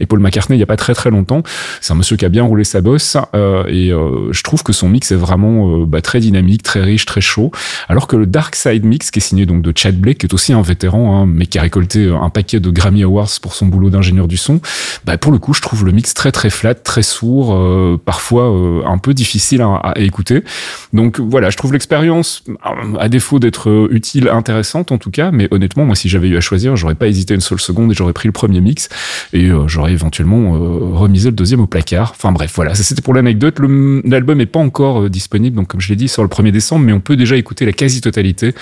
et 0.00 0.06
Paul 0.06 0.20
McCartney 0.20 0.56
il 0.56 0.60
y 0.60 0.62
a 0.62 0.66
pas 0.70 0.76
très 0.76 0.94
très 0.94 1.10
longtemps. 1.10 1.42
C'est 1.80 1.92
un 1.92 1.96
monsieur 1.96 2.16
qui 2.16 2.24
a 2.24 2.28
bien 2.28 2.44
roulé 2.44 2.62
sa 2.62 2.80
bosse 2.80 3.16
euh, 3.34 3.64
et 3.66 3.90
euh, 3.90 4.32
je 4.32 4.42
trouve 4.44 4.62
que 4.62 4.72
son 4.72 4.88
mix 4.88 5.10
est 5.10 5.16
vraiment 5.16 5.80
euh, 5.80 5.84
bah, 5.84 6.00
très 6.00 6.20
dynamique, 6.20 6.62
très 6.62 6.80
riche, 6.80 7.06
très 7.06 7.20
chaud. 7.20 7.50
Alors 7.88 8.06
que 8.06 8.14
le 8.14 8.24
Dark 8.24 8.54
Side 8.54 8.84
Mix, 8.84 9.10
qui 9.10 9.18
est 9.18 9.22
signé 9.22 9.46
donc 9.46 9.62
de 9.62 9.72
Chad 9.74 9.96
Blake, 9.96 10.18
qui 10.18 10.26
est 10.26 10.32
aussi 10.32 10.52
un 10.52 10.62
vétéran, 10.62 11.22
hein, 11.22 11.26
mais 11.26 11.46
qui 11.46 11.58
a 11.58 11.62
récolté 11.62 12.04
euh, 12.04 12.16
un 12.16 12.30
paquet 12.30 12.60
de 12.60 12.70
Grammy 12.70 13.02
Awards 13.02 13.40
pour 13.42 13.54
son 13.54 13.66
boulot 13.66 13.90
d'ingénieur 13.90 14.28
du 14.28 14.36
son, 14.36 14.60
bah, 15.04 15.18
pour 15.18 15.32
le 15.32 15.38
coup, 15.38 15.54
je 15.54 15.60
trouve 15.60 15.84
le 15.84 15.90
mix 15.90 16.14
très 16.14 16.30
très 16.30 16.50
flat, 16.50 16.76
très 16.76 17.02
sourd, 17.02 17.52
euh, 17.52 18.00
parfois 18.04 18.44
un 18.86 18.98
peu 18.98 19.12
difficile 19.12 19.62
à, 19.62 19.94
écouter. 19.96 20.44
Donc 20.92 21.18
voilà, 21.18 21.50
je 21.50 21.56
trouve 21.56 21.72
l'expérience, 21.72 22.44
à 23.00 23.08
défaut 23.08 23.40
d'être 23.40 23.88
utile, 23.90 24.28
intéressante 24.28 24.92
en 24.92 24.98
tout 24.98 25.10
cas, 25.10 25.32
mais 25.32 25.48
honnêtement, 25.50 25.84
moi, 25.84 25.96
si 25.96 26.08
j'avais 26.08 26.28
eu 26.28 26.36
à 26.36 26.40
choisir, 26.40 26.76
j'aurais 26.76 26.94
pas 26.94 27.08
hésité 27.08 27.34
une 27.34 27.40
seule 27.40 27.58
seconde 27.58 27.90
et 27.90 27.94
j'aurais 27.94 28.12
pris 28.12 28.28
le 28.28 28.32
premier 28.32 28.60
mix 28.60 28.88
et 29.32 29.50
j'aurais 29.66 29.92
éventuellement 29.92 30.54
euh, 30.54 30.59
remisé 30.92 31.30
le 31.30 31.36
deuxième 31.36 31.60
au 31.60 31.66
placard. 31.66 32.12
Enfin 32.12 32.32
bref, 32.32 32.52
voilà, 32.54 32.74
c'était 32.74 33.02
pour 33.02 33.14
l'anecdote. 33.14 33.58
L'album 34.04 34.40
est 34.40 34.46
pas 34.46 34.58
encore 34.58 35.02
euh, 35.02 35.08
disponible, 35.10 35.56
donc 35.56 35.68
comme 35.68 35.80
je 35.80 35.88
l'ai 35.88 35.96
dit, 35.96 36.08
sort 36.08 36.24
le 36.24 36.30
1er 36.30 36.50
décembre, 36.50 36.84
mais 36.84 36.92
on 36.92 37.00
peut 37.00 37.16
déjà 37.16 37.36
écouter 37.36 37.66
la 37.66 37.72
quasi-totalité 37.72 38.54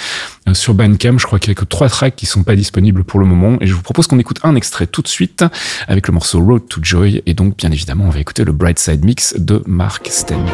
euh, 0.48 0.54
sur 0.54 0.74
Bandcamp. 0.74 1.18
Je 1.18 1.26
crois 1.26 1.38
qu'il 1.38 1.50
y 1.50 1.52
a 1.52 1.54
que 1.54 1.64
trois 1.64 1.88
tracks 1.88 2.16
qui 2.16 2.26
sont 2.26 2.42
pas 2.42 2.56
disponibles 2.56 3.04
pour 3.04 3.20
le 3.20 3.26
moment, 3.26 3.58
et 3.60 3.66
je 3.66 3.74
vous 3.74 3.82
propose 3.82 4.06
qu'on 4.06 4.18
écoute 4.18 4.40
un 4.42 4.54
extrait 4.54 4.86
tout 4.86 5.02
de 5.02 5.08
suite 5.08 5.44
avec 5.86 6.08
le 6.08 6.14
morceau 6.14 6.40
Road 6.40 6.62
to 6.68 6.80
Joy, 6.82 7.22
et 7.26 7.34
donc 7.34 7.56
bien 7.56 7.70
évidemment, 7.70 8.04
on 8.06 8.10
va 8.10 8.20
écouter 8.20 8.44
le 8.44 8.52
Bright 8.52 8.78
Side 8.78 9.04
Mix 9.04 9.34
de 9.38 9.62
Mark 9.66 10.08
Sten. 10.10 10.44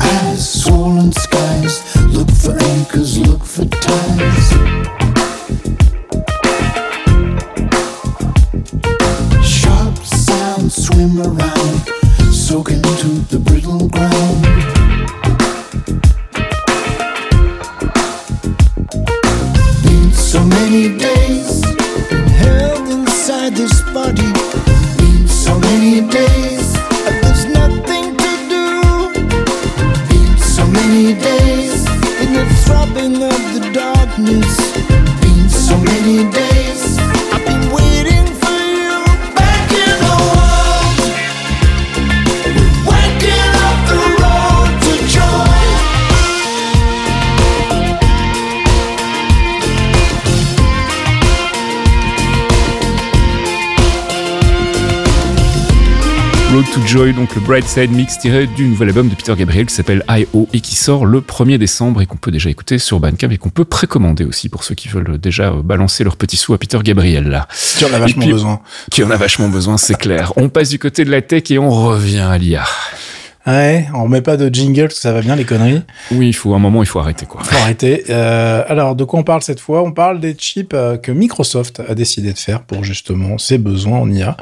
As 0.00 0.62
swollen 0.62 1.12
skies. 1.12 1.82
Look 2.12 2.30
for 2.30 2.52
anchors, 2.52 3.18
look 3.18 3.44
for. 3.44 3.66
Swim 10.70 11.18
around, 11.20 12.32
soak 12.32 12.70
into 12.70 13.08
the 13.28 13.38
brittle 13.40 13.88
ground. 13.88 14.44
Been 19.82 20.12
so 20.12 20.44
many 20.44 20.96
days 20.96 21.64
held 22.38 22.88
inside 22.88 23.56
this 23.56 23.80
body. 23.92 24.32
Been 24.98 25.26
so 25.26 25.58
many 25.58 26.02
days, 26.08 26.72
there's 27.04 27.46
nothing 27.46 28.16
to 28.16 28.30
do. 28.48 29.10
Been 30.08 30.38
so 30.38 30.64
many 30.68 31.14
days 31.14 31.84
in 32.22 32.32
the 32.32 32.46
throbbing 32.62 33.16
of 33.16 33.42
the 33.54 33.70
darkness. 33.74 34.56
Been 35.20 35.48
so 35.48 35.76
many 35.78 36.30
days, 36.30 36.99
Road 56.60 56.72
to 56.74 56.86
Joy, 56.86 57.14
donc 57.14 57.34
le 57.34 57.40
Bright 57.40 57.66
Side 57.66 57.90
Mix 57.90 58.18
tiré 58.18 58.46
du 58.46 58.66
nouvel 58.66 58.88
album 58.88 59.08
de 59.08 59.14
Peter 59.14 59.32
Gabriel 59.34 59.64
qui 59.64 59.74
s'appelle 59.74 60.04
I.O. 60.10 60.46
et 60.52 60.60
qui 60.60 60.74
sort 60.74 61.06
le 61.06 61.22
1er 61.22 61.56
décembre 61.56 62.02
et 62.02 62.06
qu'on 62.06 62.18
peut 62.18 62.30
déjà 62.30 62.50
écouter 62.50 62.78
sur 62.78 63.00
Bandcamp 63.00 63.30
et 63.30 63.38
qu'on 63.38 63.48
peut 63.48 63.64
précommander 63.64 64.24
aussi 64.26 64.50
pour 64.50 64.62
ceux 64.62 64.74
qui 64.74 64.88
veulent 64.88 65.16
déjà 65.16 65.52
balancer 65.52 66.04
leurs 66.04 66.16
petits 66.16 66.36
sous 66.36 66.52
à 66.52 66.58
Peter 66.58 66.78
Gabriel 66.84 67.28
là. 67.30 67.48
Tu 67.78 67.86
en 67.86 67.92
as 67.94 67.98
vachement 67.98 68.22
puis- 68.24 68.32
besoin. 68.32 68.60
Qui 68.90 69.02
en 69.02 69.10
a 69.10 69.16
vachement 69.16 69.48
besoin, 69.48 69.78
c'est 69.78 69.94
clair. 69.94 70.34
On 70.36 70.50
passe 70.50 70.68
du 70.68 70.78
côté 70.78 71.06
de 71.06 71.10
la 71.10 71.22
tech 71.22 71.44
et 71.50 71.58
on 71.58 71.70
revient 71.70 72.18
à 72.18 72.36
l'IA. 72.36 72.64
Ouais, 73.46 73.86
on 73.94 74.04
remet 74.04 74.20
pas 74.20 74.36
de 74.36 74.54
jingle 74.54 74.82
parce 74.82 74.96
que 74.96 75.00
ça 75.00 75.12
va 75.12 75.22
bien 75.22 75.34
les 75.34 75.46
conneries. 75.46 75.80
Oui, 76.12 76.28
il 76.28 76.34
faut 76.34 76.52
un 76.52 76.58
moment, 76.58 76.82
il 76.82 76.86
faut 76.86 76.98
arrêter 76.98 77.24
quoi. 77.24 77.42
Faut 77.42 77.56
arrêter. 77.56 78.04
Euh, 78.10 78.62
alors, 78.68 78.94
de 78.94 79.02
quoi 79.04 79.18
on 79.18 79.22
parle 79.22 79.40
cette 79.40 79.60
fois? 79.60 79.82
On 79.82 79.92
parle 79.92 80.20
des 80.20 80.34
chips 80.34 80.72
euh, 80.74 80.98
que 80.98 81.10
Microsoft 81.10 81.80
a 81.88 81.94
décidé 81.94 82.34
de 82.34 82.38
faire 82.38 82.60
pour 82.60 82.84
justement 82.84 83.38
ses 83.38 83.56
besoins 83.56 83.98
en 83.98 84.10
IA, 84.10 84.36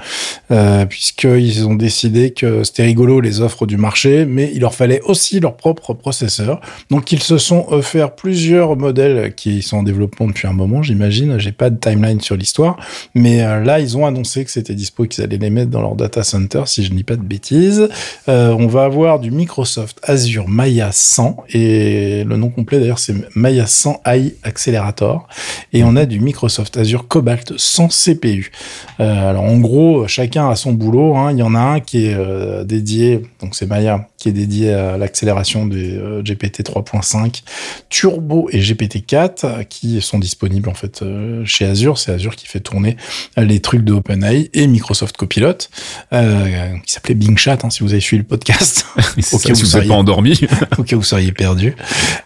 euh, 0.51 0.85
puisqu'ils 0.85 1.65
ont 1.69 1.77
décidé 1.77 2.33
que 2.33 2.65
c'était 2.65 2.83
rigolo 2.83 3.21
les 3.21 3.41
offres 3.41 3.67
du 3.67 3.77
marché, 3.77 4.27
mais 4.27 4.51
il 4.53 4.63
leur 4.63 4.75
fallait 4.75 5.01
aussi 5.03 5.39
leur 5.39 5.57
propre 5.57 5.95
processeur. 5.95 6.61
Donc, 6.91 7.13
ils 7.13 7.23
se 7.23 7.39
sont 7.39 7.67
offerts 7.69 8.17
plusieurs 8.17 8.77
modèles 8.77 9.33
qui 9.37 9.63
sont 9.63 9.77
en 9.77 9.83
développement 9.85 10.27
depuis 10.27 10.49
un 10.49 10.53
moment, 10.53 10.83
j'imagine. 10.83 11.39
J'ai 11.39 11.53
pas 11.53 11.71
de 11.71 11.77
timeline 11.79 12.21
sur 12.21 12.35
l'histoire, 12.35 12.77
mais 13.15 13.45
euh, 13.45 13.63
là, 13.63 13.79
ils 13.79 13.97
ont 13.97 14.07
annoncé 14.07 14.45
que 14.45 14.51
c'était 14.51 14.75
dispo, 14.75 15.05
qu'ils 15.05 15.23
allaient 15.23 15.37
les 15.37 15.51
mettre 15.51 15.71
dans 15.71 15.83
leur 15.83 15.95
data 15.95 16.25
center, 16.25 16.63
si 16.67 16.83
je 16.83 16.91
ne 16.91 16.97
dis 16.97 17.05
pas 17.05 17.17
de 17.17 17.23
bêtises. 17.23 17.89
On 18.27 18.67
va 18.67 18.88
avoir 18.89 19.21
du 19.21 19.31
Microsoft 19.31 19.99
Azure 20.03 20.49
Maya 20.49 20.89
100 20.91 21.45
et 21.51 22.25
le 22.25 22.37
nom 22.39 22.49
complet 22.49 22.81
d'ailleurs 22.81 22.99
c'est 22.99 23.15
Maya 23.37 23.67
100 23.67 24.01
AI 24.07 24.35
Accelerator 24.43 25.29
et 25.75 25.85
on 25.85 25.95
a 25.95 26.07
du 26.07 26.21
Microsoft 26.21 26.79
Azure 26.79 27.07
Cobalt 27.07 27.53
100 27.59 27.89
CPU. 27.89 28.51
Euh, 29.01 29.31
alors 29.31 29.45
en 29.45 29.59
gros 29.59 30.09
chacun 30.09 30.49
a 30.49 30.57
son 30.57 30.73
boulot. 30.73 31.15
hein. 31.17 31.33
Il 31.33 31.39
y 31.39 31.43
en 31.43 31.55
a 31.55 31.61
un 31.61 31.81
qui 31.81 32.07
est 32.07 32.15
euh, 32.15 32.65
dédié 32.65 33.23
donc 33.43 33.55
c'est 33.55 33.67
Maya 33.67 34.09
qui 34.19 34.29
est 34.29 34.33
dédié 34.33 34.73
à 34.75 34.99
l'accélération 34.99 35.65
des 35.65 35.97
euh, 35.97 36.23
GPT 36.23 36.61
3.5 36.63 37.43
Turbo 37.89 38.49
et 38.53 38.59
GPT 38.61 39.07
4 39.07 39.45
euh, 39.45 39.63
qui 39.63 40.01
sont 40.03 40.19
disponibles 40.19 40.69
en 40.69 40.75
fait 40.75 41.03
euh, 41.03 41.45
chez 41.45 41.65
Azure. 41.65 41.99
C'est 41.99 42.13
Azure 42.13 42.37
qui 42.37 42.47
fait 42.47 42.61
tourner 42.61 42.97
les 43.37 43.61
trucs 43.61 43.85
de 43.85 43.93
OpenAI 43.93 44.51
et 44.53 44.67
Microsoft 44.67 45.17
Copilot 45.17 45.53
euh, 46.13 46.75
qui 46.85 46.93
s'appelait 46.93 47.15
Bing 47.15 47.39
Chat 47.39 47.65
hein, 47.65 47.71
si 47.71 47.83
vous 47.83 47.93
avez 47.93 48.01
suivi 48.01 48.23
le 48.23 48.27
podcast. 48.29 48.85
C'est 49.21 49.35
Ok, 49.35 49.43
ça, 49.43 49.49
vous 49.51 49.55
si 49.55 49.63
vous 49.63 49.63
n'êtes 49.63 49.67
seriez- 49.67 49.89
pas 49.89 49.95
endormi. 49.95 50.41
au 50.79 50.83
cas 50.83 50.97
où 50.97 50.99
vous 51.01 51.05
seriez 51.05 51.33
perdu. 51.33 51.75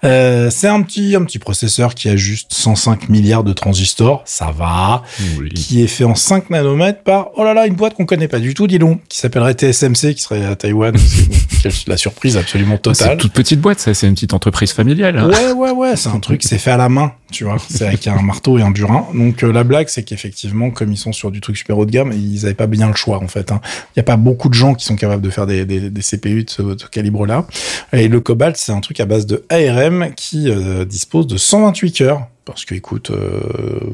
Euh, 0.04 0.50
c'est 0.50 0.68
un 0.68 0.82
petit, 0.82 1.14
un 1.14 1.24
petit 1.24 1.38
processeur 1.38 1.94
qui 1.94 2.08
a 2.08 2.16
juste 2.16 2.52
105 2.54 3.08
milliards 3.08 3.44
de 3.44 3.52
transistors, 3.52 4.22
ça 4.24 4.50
va, 4.56 5.02
Oui. 5.38 5.50
qui 5.50 5.82
est 5.82 5.86
fait 5.86 6.04
en 6.04 6.14
5 6.14 6.50
nanomètres 6.50 7.02
par, 7.02 7.30
oh 7.36 7.44
là 7.44 7.52
là, 7.54 7.66
une 7.66 7.74
boîte 7.74 7.94
qu'on 7.94 8.06
connaît 8.06 8.28
pas 8.28 8.38
du 8.40 8.54
tout, 8.54 8.66
dis 8.66 8.78
donc, 8.78 9.00
qui 9.08 9.18
s'appellerait 9.18 9.54
TSMC, 9.54 10.14
qui 10.14 10.22
serait 10.22 10.44
à 10.44 10.56
Taïwan. 10.56 10.94
C'est 11.84 11.90
la 11.90 11.96
surprise 11.96 12.36
absolument 12.36 12.78
C'est 12.82 12.88
une 12.90 12.94
totale. 12.94 13.16
toute 13.18 13.32
petite 13.32 13.60
boîte, 13.60 13.80
ça, 13.80 13.92
c'est 13.94 14.06
une 14.06 14.14
petite 14.14 14.34
entreprise 14.34 14.72
familiale. 14.72 15.18
hein. 15.18 15.28
Ouais, 15.28 15.52
ouais, 15.52 15.70
ouais, 15.70 15.96
c'est 15.96 16.08
un 16.10 16.20
truc, 16.20 16.42
c'est 16.44 16.58
fait 16.58 16.70
à 16.70 16.76
la 16.76 16.88
main, 16.88 17.12
tu 17.32 17.44
vois. 17.44 17.56
C'est 17.68 17.86
avec 17.86 18.06
un 18.06 18.22
marteau 18.22 18.58
et 18.58 18.62
un 18.62 18.70
burin. 18.70 19.06
Donc, 19.14 19.42
euh, 19.42 19.52
la 19.52 19.64
blague, 19.64 19.88
c'est 19.88 20.04
qu'effectivement, 20.04 20.70
comme 20.70 20.92
ils 20.92 20.96
sont 20.96 21.12
sur 21.12 21.30
du 21.32 21.40
truc 21.40 21.56
super 21.56 21.76
haut 21.78 21.86
de 21.86 21.90
gamme, 21.90 22.12
ils 22.12 22.44
avaient 22.44 22.54
pas 22.54 22.66
bien 22.68 22.88
le 22.88 22.94
choix, 22.94 23.18
en 23.22 23.28
fait. 23.28 23.50
hein. 23.50 23.60
Il 23.96 23.98
y 23.98 24.00
a 24.00 24.04
pas 24.04 24.16
beaucoup 24.16 24.48
de 24.48 24.54
gens 24.54 24.74
qui 24.74 24.84
sont 24.84 24.96
capables 24.96 25.22
de 25.22 25.30
faire 25.30 25.46
des, 25.46 25.64
des, 25.64 25.90
des 25.90 26.00
CPU 26.02 26.44
de 26.44 26.50
ce, 26.50 26.62
de 26.62 26.74
calibre-là. 26.90 27.46
Et 27.92 28.06
le 28.08 28.20
Cobalt, 28.20 28.56
c'est 28.56 28.72
un 28.72 28.80
truc 28.80 29.00
à 29.00 29.06
base 29.06 29.26
de 29.26 29.44
ARM 29.50 30.10
qui 30.14 30.48
euh, 30.50 30.84
dispose 30.84 31.26
de 31.26 31.36
128 31.36 31.92
cœurs. 31.92 32.26
Parce 32.44 32.64
que, 32.64 32.74
écoute, 32.74 33.12
euh, 33.12 33.38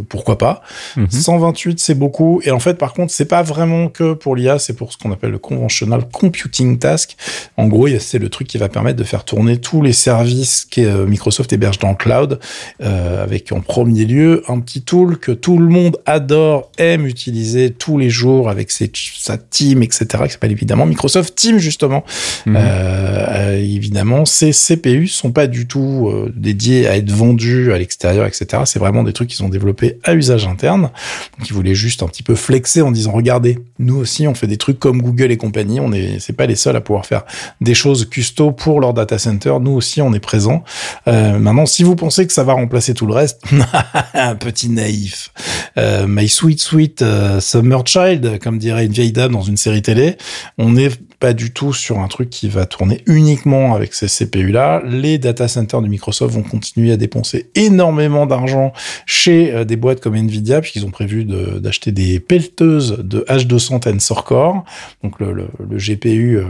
pourquoi 0.08 0.38
pas? 0.38 0.62
Mhm. 0.96 1.10
128, 1.10 1.78
c'est 1.80 1.94
beaucoup. 1.94 2.40
Et 2.44 2.50
en 2.50 2.58
fait, 2.60 2.78
par 2.78 2.94
contre, 2.94 3.12
c'est 3.12 3.26
pas 3.26 3.42
vraiment 3.42 3.88
que 3.88 4.14
pour 4.14 4.34
l'IA, 4.36 4.58
c'est 4.58 4.72
pour 4.72 4.90
ce 4.90 4.96
qu'on 4.96 5.12
appelle 5.12 5.32
le 5.32 5.38
conventional 5.38 6.08
computing 6.10 6.78
task. 6.78 7.14
En 7.58 7.66
gros, 7.66 7.88
c'est 7.98 8.18
le 8.18 8.30
truc 8.30 8.48
qui 8.48 8.56
va 8.56 8.70
permettre 8.70 8.96
de 8.98 9.04
faire 9.04 9.24
tourner 9.26 9.58
tous 9.58 9.82
les 9.82 9.92
services 9.92 10.64
que 10.64 11.04
Microsoft 11.04 11.52
héberge 11.52 11.78
dans 11.78 11.90
le 11.90 11.96
cloud, 11.96 12.40
euh, 12.82 13.22
avec 13.28 13.52
en 13.52 13.60
premier 13.60 14.06
lieu 14.06 14.42
un 14.48 14.58
petit 14.60 14.80
tool 14.80 15.18
que 15.18 15.32
tout 15.32 15.58
le 15.58 15.68
monde 15.68 15.98
adore, 16.06 16.72
aime 16.78 17.06
utiliser 17.06 17.70
tous 17.70 17.98
les 17.98 18.08
jours 18.08 18.48
avec 18.48 18.70
ses, 18.70 18.90
sa 19.18 19.36
team, 19.36 19.82
etc., 19.82 20.06
qui 20.24 20.30
s'appelle 20.30 20.52
évidemment 20.52 20.86
Microsoft 20.86 21.34
Team, 21.34 21.58
justement. 21.58 22.04
Mhm. 22.46 22.56
Euh, 22.56 23.26
euh, 23.28 23.58
évidemment, 23.58 24.24
ces 24.24 24.52
CPU 24.52 25.08
sont 25.08 25.30
pas 25.30 25.46
du 25.46 25.66
tout 25.66 26.08
euh, 26.08 26.32
dédiés 26.34 26.86
à 26.88 26.96
être 26.96 27.10
vendus 27.10 27.70
à 27.74 27.78
l'extérieur, 27.78 28.24
etc. 28.26 28.62
C'est 28.64 28.78
vraiment 28.78 29.02
des 29.02 29.12
trucs 29.12 29.28
qu'ils 29.28 29.44
ont 29.44 29.50
développés 29.50 29.98
à 30.04 30.14
usage 30.14 30.46
interne. 30.46 30.90
Donc, 31.38 31.50
ils 31.50 31.52
voulaient 31.52 31.74
juste 31.74 32.02
un 32.02 32.08
petit 32.08 32.22
peu 32.22 32.34
flexer 32.34 32.80
en 32.80 32.90
disant, 32.90 33.12
regardez, 33.12 33.58
nous 33.78 33.96
aussi, 33.96 34.26
on 34.26 34.34
fait 34.34 34.46
des 34.46 34.56
trucs 34.56 34.78
comme 34.78 35.02
Google 35.02 35.30
et 35.30 35.36
compagnie. 35.36 35.80
On 35.80 35.92
est, 35.92 36.18
c'est 36.18 36.32
pas 36.32 36.46
les 36.46 36.56
seuls 36.56 36.76
à 36.76 36.80
pouvoir 36.80 37.04
faire 37.04 37.24
des 37.60 37.74
choses 37.74 38.08
custo 38.08 38.52
pour 38.52 38.80
leur 38.80 38.94
data 38.94 39.18
center. 39.18 39.54
Nous 39.60 39.72
aussi, 39.72 40.00
on 40.00 40.14
est 40.14 40.20
présents. 40.20 40.64
Euh, 41.06 41.38
maintenant, 41.38 41.66
si 41.66 41.82
vous 41.82 41.96
pensez 41.96 42.26
que 42.26 42.32
ça 42.32 42.44
va 42.44 42.54
remplacer 42.54 42.94
tout 42.94 43.06
le 43.06 43.14
un 44.14 44.34
petit 44.36 44.68
naïf. 44.68 45.32
Euh, 45.76 46.06
My 46.06 46.28
sweet 46.28 46.60
sweet 46.60 47.02
euh, 47.02 47.40
summer 47.40 47.86
child, 47.86 48.38
comme 48.42 48.58
dirait 48.58 48.86
une 48.86 48.92
vieille 48.92 49.12
dame 49.12 49.32
dans 49.32 49.42
une 49.42 49.56
série 49.56 49.82
télé, 49.82 50.16
on 50.58 50.70
n'est 50.70 50.90
pas 51.20 51.32
du 51.32 51.52
tout 51.52 51.72
sur 51.72 51.98
un 51.98 52.08
truc 52.08 52.30
qui 52.30 52.48
va 52.48 52.66
tourner 52.66 53.02
uniquement 53.06 53.74
avec 53.74 53.94
ces 53.94 54.06
CPU-là. 54.06 54.82
Les 54.84 55.18
data 55.18 55.48
centers 55.48 55.82
de 55.82 55.88
Microsoft 55.88 56.34
vont 56.34 56.42
continuer 56.42 56.92
à 56.92 56.96
dépenser 56.96 57.50
énormément 57.54 58.26
d'argent 58.26 58.72
chez 59.06 59.52
euh, 59.52 59.64
des 59.64 59.76
boîtes 59.76 60.00
comme 60.00 60.14
Nvidia, 60.14 60.60
puisqu'ils 60.60 60.86
ont 60.86 60.90
prévu 60.90 61.24
d'acheter 61.24 61.92
des 61.92 62.20
pelleteuses 62.20 62.98
de 62.98 63.24
H200 63.28 63.80
Tensor 63.80 64.24
Core, 64.24 64.64
donc 65.02 65.18
le, 65.20 65.48
GPU 65.76 66.40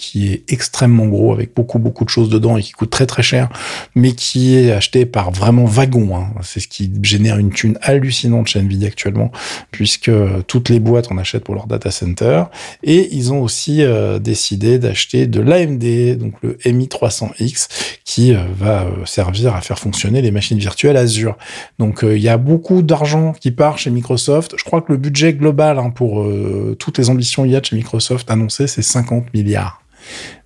qui 0.00 0.32
est 0.32 0.44
extrêmement 0.48 1.06
gros 1.06 1.32
avec 1.32 1.54
beaucoup 1.54 1.78
beaucoup 1.78 2.04
de 2.04 2.08
choses 2.10 2.30
dedans 2.30 2.56
et 2.56 2.62
qui 2.62 2.72
coûte 2.72 2.88
très 2.90 3.04
très 3.06 3.22
cher, 3.22 3.50
mais 3.94 4.12
qui 4.12 4.56
est 4.56 4.72
acheté 4.72 5.04
par 5.04 5.30
vraiment 5.30 5.66
wagon. 5.66 6.16
hein. 6.16 6.32
C'est 6.42 6.60
ce 6.60 6.68
qui 6.68 6.90
génère 7.02 7.36
une 7.38 7.50
thune 7.50 7.78
hallucinante 7.82 8.48
chez 8.48 8.60
Nvidia 8.60 8.88
actuellement, 8.88 9.30
puisque 9.70 10.10
toutes 10.46 10.70
les 10.70 10.80
boîtes 10.80 11.12
en 11.12 11.18
achètent 11.18 11.44
pour 11.44 11.54
leur 11.54 11.66
data 11.66 11.90
center. 11.90 12.44
Et 12.82 13.14
ils 13.14 13.32
ont 13.32 13.42
aussi 13.42 13.82
euh, 13.82 14.18
décidé 14.18 14.78
d'acheter 14.78 15.26
de 15.26 15.40
l'AMD, 15.40 16.16
donc 16.18 16.34
le 16.42 16.54
MI300X, 16.64 17.68
qui 18.04 18.34
euh, 18.34 18.38
va 18.58 18.84
euh, 18.84 19.04
servir 19.04 19.54
à 19.54 19.60
faire 19.60 19.78
fonctionner 19.78 20.22
les 20.22 20.30
machines 20.30 20.58
virtuelles 20.58 20.96
Azure. 20.96 21.36
Donc 21.78 22.04
euh, 22.04 22.16
il 22.16 22.22
y 22.22 22.28
a 22.30 22.38
beaucoup 22.38 22.80
d'argent 22.82 23.32
qui 23.38 23.50
part 23.50 23.78
chez 23.78 23.90
Microsoft. 23.90 24.54
Je 24.56 24.64
crois 24.64 24.80
que 24.80 24.92
le 24.92 24.98
budget 24.98 25.34
global 25.34 25.78
hein, 25.78 25.90
pour 25.90 26.22
euh, 26.22 26.74
toutes 26.78 26.96
les 26.98 27.10
ambitions 27.10 27.44
IA 27.44 27.60
de 27.60 27.66
chez 27.66 27.76
Microsoft 27.76 28.30
annoncé, 28.30 28.66
c'est 28.66 28.82
50 28.82 29.34
milliards. 29.34 29.82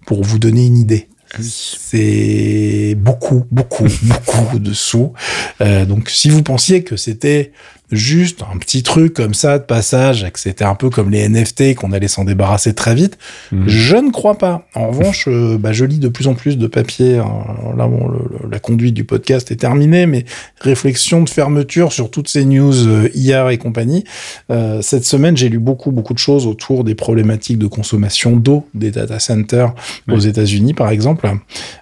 Pour 0.07 0.23
vous 0.23 0.39
donner 0.39 0.67
une 0.67 0.77
idée. 0.77 1.09
C'est 1.41 2.95
beaucoup, 2.97 3.45
beaucoup, 3.51 3.87
beaucoup 4.03 4.59
de 4.59 4.73
sous. 4.73 5.13
Euh, 5.61 5.85
donc, 5.85 6.11
si 6.11 6.29
vous 6.29 6.43
pensiez 6.43 6.85
que 6.85 6.97
c'était 6.97 7.53
juste 7.93 8.41
un 8.53 8.57
petit 8.59 8.82
truc 8.82 9.14
comme 9.14 9.35
ça 9.35 9.59
de 9.59 9.64
passage, 9.64 10.26
que 10.32 10.41
c'était 10.41 10.64
un 10.64 10.74
peu 10.74 10.91
comme 10.91 11.11
les 11.11 11.28
NFT, 11.28 11.74
qu'on 11.74 11.93
allait 11.93 12.09
s'en 12.09 12.24
débarrasser 12.24 12.74
très 12.74 12.95
vite, 12.95 13.18
Mhm. 13.53 13.64
je 13.68 13.97
ne 13.97 14.11
crois 14.11 14.37
pas. 14.39 14.66
En 14.74 14.89
revanche, 14.89 15.26
euh, 15.28 15.59
bah, 15.59 15.72
je 15.72 15.85
lis 15.85 15.99
de 15.99 16.09
plus 16.09 16.26
en 16.26 16.35
plus 16.35 16.57
de 16.59 16.66
papiers. 16.66 17.18
hein. 17.18 17.45
Là, 17.76 17.87
bon, 17.87 18.09
le- 18.09 18.18
le- 18.45 18.51
la 18.51 18.59
conduite 18.59 18.95
du 18.95 19.05
podcast 19.05 19.51
est 19.51 19.57
terminée, 19.57 20.07
mais 20.07 20.24
réflexion 20.61 21.22
de 21.22 21.28
fermeture 21.28 21.93
sur 21.93 22.11
toutes 22.11 22.28
ces 22.28 22.45
news 22.45 22.87
euh, 22.89 23.09
IA 23.14 23.53
et 23.53 23.59
compagnie. 23.59 24.05
Euh, 24.51 24.80
cette 24.82 25.05
semaine, 25.05 25.37
j'ai 25.37 25.49
lu 25.49 25.59
beaucoup, 25.59 25.91
beaucoup 25.93 26.14
de 26.14 26.18
choses 26.18 26.47
autour 26.47 26.85
des 26.85 26.95
problématiques 26.95 27.59
de 27.59 27.66
consommation 27.66 28.37
d'eau 28.37 28.66
des 28.74 28.91
data 28.91 29.18
centers 29.18 29.74
aux 30.11 30.18
États-Unis, 30.18 30.74
par 30.74 30.89
exemple, 30.91 31.30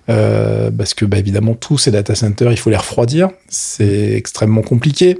Euh, 0.09 0.71
parce 0.77 0.95
que, 0.95 1.05
bah, 1.05 1.19
évidemment, 1.19 1.55
tous 1.55 1.79
ces 1.79 1.91
data 1.93 2.15
centers, 2.15 2.51
il 2.51 2.59
faut 2.59 2.71
les 2.71 2.77
refroidir. 2.77 3.31
C'est 3.49 4.13
extrêmement 4.15 4.63
compliqué. 4.63 5.17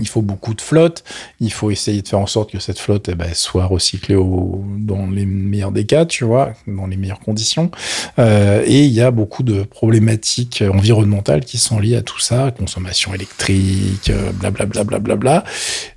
Il 0.00 0.08
faut 0.08 0.22
beaucoup 0.22 0.54
de 0.54 0.60
flotte. 0.60 1.04
Il 1.40 1.52
faut 1.52 1.70
essayer 1.70 2.02
de 2.02 2.08
faire 2.08 2.18
en 2.18 2.26
sorte 2.26 2.50
que 2.50 2.58
cette 2.58 2.78
flotte 2.78 3.08
eh 3.10 3.14
ben, 3.14 3.32
soit 3.34 3.66
recyclée 3.66 4.16
au, 4.16 4.64
dans 4.78 5.06
les 5.06 5.24
meilleurs 5.26 5.72
des 5.72 5.84
cas, 5.84 6.04
tu 6.04 6.24
vois, 6.24 6.52
dans 6.66 6.86
les 6.86 6.96
meilleures 6.96 7.20
conditions. 7.20 7.70
Euh, 8.18 8.62
et 8.66 8.82
il 8.84 8.92
y 8.92 9.00
a 9.00 9.10
beaucoup 9.10 9.42
de 9.42 9.62
problématiques 9.62 10.64
environnementales 10.72 11.44
qui 11.44 11.58
sont 11.58 11.78
liées 11.78 11.96
à 11.96 12.02
tout 12.02 12.18
ça, 12.20 12.50
consommation 12.56 13.14
électrique, 13.14 14.10
euh, 14.10 14.32
blablabla, 14.32 14.84
blablabla. 14.84 15.44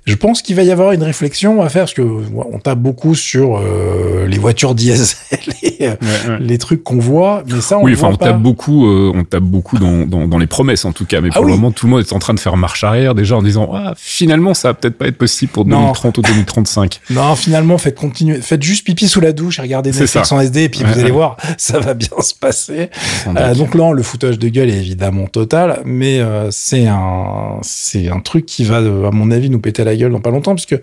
Je 0.04 0.14
pense 0.14 0.42
qu'il 0.42 0.56
va 0.56 0.62
y 0.62 0.70
avoir 0.70 0.92
une 0.92 1.02
réflexion 1.02 1.60
à 1.62 1.68
faire 1.68 1.82
parce 1.82 1.94
que 1.94 2.02
on 2.02 2.58
tape 2.58 2.78
beaucoup 2.78 3.14
sur 3.14 3.58
euh, 3.58 4.26
les 4.26 4.38
voitures 4.38 4.74
diesel 4.74 5.16
et 5.62 5.86
euh, 5.88 5.94
Ouais, 6.00 6.30
ouais. 6.30 6.38
les 6.40 6.58
trucs 6.58 6.82
qu'on 6.84 6.98
voit, 6.98 7.42
mais 7.50 7.60
ça 7.60 7.78
on 7.78 7.82
Oui, 7.84 7.94
enfin, 7.94 8.08
on 8.12 8.16
pas. 8.16 8.26
tape 8.26 8.40
beaucoup, 8.42 8.86
euh, 8.86 9.12
on 9.14 9.24
tape 9.24 9.42
beaucoup 9.42 9.78
dans, 9.78 10.06
dans, 10.06 10.26
dans 10.28 10.38
les 10.38 10.46
promesses 10.46 10.84
en 10.84 10.92
tout 10.92 11.04
cas, 11.04 11.20
mais 11.20 11.28
Ah 11.32 11.36
pour 11.36 11.44
le 11.44 11.50
moment, 11.52 11.70
tout 11.72 11.86
le 11.86 11.92
monde 11.92 12.00
est 12.00 12.12
en 12.12 12.18
train 12.18 12.34
de 12.34 12.40
faire 12.40 12.56
marche 12.56 12.84
arrière 12.84 13.14
déjà 13.14 13.36
en 13.36 13.42
disant 13.42 13.70
ah 13.74 13.87
finalement 13.96 14.54
ça 14.54 14.68
va 14.68 14.74
peut-être 14.74 14.98
pas 14.98 15.06
être 15.06 15.18
possible 15.18 15.52
pour 15.52 15.66
Non. 15.66 15.80
2030 15.80 16.18
ou 16.18 16.22
2035. 16.22 17.00
Non, 17.10 17.34
finalement, 17.36 17.78
faites 17.78 17.96
continuer, 17.96 18.40
faites 18.40 18.62
juste 18.62 18.84
pipi 18.84 19.08
sous 19.08 19.20
la 19.20 19.32
douche 19.32 19.58
et 19.58 19.62
regardez 19.62 19.90
Netflix 19.90 20.30
en 20.30 20.40
SD 20.40 20.64
et 20.64 20.68
puis 20.68 20.82
Ouais, 20.82 20.92
vous 20.92 21.00
allez 21.00 21.10
voir, 21.10 21.36
ça 21.56 21.78
va 21.80 21.94
bien 21.94 22.08
se 22.20 22.34
passer. 22.34 22.90
Euh, 23.26 23.54
donc 23.54 23.74
là, 23.74 23.92
le 23.92 24.02
foutage 24.02 24.38
de 24.38 24.48
gueule 24.48 24.70
est 24.70 24.78
évidemment 24.78 25.26
total, 25.26 25.80
mais 25.84 26.20
euh, 26.20 26.50
c'est 26.50 26.86
un 26.86 27.58
c'est 27.62 28.08
un 28.08 28.20
truc 28.20 28.46
qui 28.46 28.64
va, 28.64 28.76
euh, 28.80 29.08
à 29.08 29.10
mon 29.10 29.30
avis, 29.30 29.50
nous 29.50 29.58
péter 29.58 29.84
la 29.84 29.96
gueule 29.96 30.12
dans 30.12 30.20
pas 30.20 30.30
longtemps, 30.30 30.54
puisque 30.54 30.76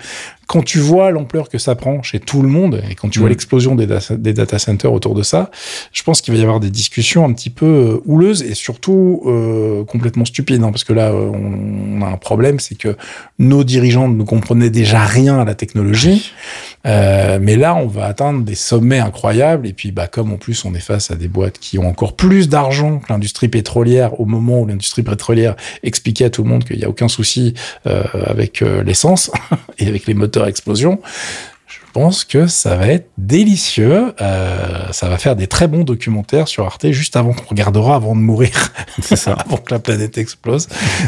quand 0.47 0.63
tu 0.63 0.79
vois 0.79 1.11
l'ampleur 1.11 1.49
que 1.49 1.57
ça 1.57 1.75
prend 1.75 2.03
chez 2.03 2.19
tout 2.19 2.41
le 2.41 2.47
monde 2.47 2.81
et 2.89 2.95
quand 2.95 3.09
tu 3.09 3.19
vois 3.19 3.27
Mm. 3.27 3.31
l'explosion 3.31 3.75
des, 3.75 3.87
data- 3.87 4.15
des 4.15 4.33
data 4.33 4.59
centers 4.59 4.91
autour 4.93 5.15
de 5.15 5.23
ça, 5.23 5.49
je 5.91 6.03
pense 6.03 6.21
qu'il 6.21 6.33
va 6.33 6.39
y 6.39 6.43
avoir 6.43 6.59
des 6.59 6.69
discussions 6.69 7.25
un 7.25 7.33
petit 7.33 7.49
peu 7.49 7.65
euh, 7.65 8.01
houleuses 8.05 8.43
et 8.43 8.53
surtout 8.53 9.21
euh, 9.25 9.83
complètement 9.85 10.25
stupides. 10.25 10.63
hein, 10.63 10.71
parce 10.71 10.83
que 10.83 10.93
là, 10.93 11.09
euh, 11.11 11.31
on, 11.33 12.01
a 12.01 12.07
un 12.07 12.17
problème, 12.17 12.59
c'est 12.59 12.75
que 12.75 12.95
nos 13.39 13.63
dirigeants 13.63 14.07
ne 14.07 14.23
comprenaient 14.23 14.69
déjà 14.69 15.03
rien 15.05 15.39
à 15.39 15.45
la 15.45 15.55
technologie. 15.55 16.31
Euh, 16.85 17.39
mais 17.41 17.55
là, 17.55 17.73
on 17.75 17.87
va 17.87 18.05
atteindre 18.05 18.43
des 18.43 18.53
sommets 18.55 18.99
incroyables. 18.99 19.65
Et 19.65 19.73
puis, 19.73 19.91
bah, 19.91 20.07
comme 20.07 20.31
en 20.31 20.37
plus, 20.37 20.65
on 20.65 20.75
est 20.75 20.79
face 20.79 21.09
à 21.09 21.15
des 21.15 21.27
boîtes 21.27 21.57
qui 21.57 21.79
ont 21.79 21.87
encore 21.87 22.15
plus 22.15 22.49
d'argent 22.49 22.99
que 22.99 23.11
l'industrie 23.11 23.47
pétrolière 23.47 24.19
au 24.19 24.25
moment 24.25 24.59
où 24.61 24.67
l'industrie 24.67 25.01
pétrolière 25.01 25.55
expliquait 25.81 26.25
à 26.25 26.29
tout 26.29 26.43
le 26.43 26.49
monde 26.49 26.63
qu'il 26.63 26.77
n'y 26.77 26.83
a 26.85 26.89
aucun 26.89 27.07
souci 27.07 27.55
euh, 27.87 28.03
avec 28.27 28.61
l'essence 28.61 29.31
et 29.79 29.87
avec 29.87 30.05
les 30.05 30.13
moteurs 30.13 30.34
explosion. 30.43 30.99
Je 31.67 32.01
pense 32.01 32.25
que 32.25 32.45
ça 32.47 32.75
va 32.75 32.87
être 32.89 33.09
délicieux. 33.17 34.13
Euh, 34.21 34.91
ça 34.91 35.07
va 35.07 35.17
faire 35.17 35.37
des 35.37 35.47
très 35.47 35.67
bons 35.67 35.85
documentaires 35.85 36.49
sur 36.49 36.65
Arte 36.65 36.91
juste 36.91 37.15
avant 37.15 37.31
qu'on 37.31 37.45
regardera 37.49 37.95
avant 37.95 38.15
de 38.17 38.19
mourir, 38.19 38.51
C'est 39.01 39.15
ça. 39.15 39.31
avant 39.31 39.55
que 39.55 39.73
la 39.73 39.79
planète 39.79 40.17
explose. 40.17 40.67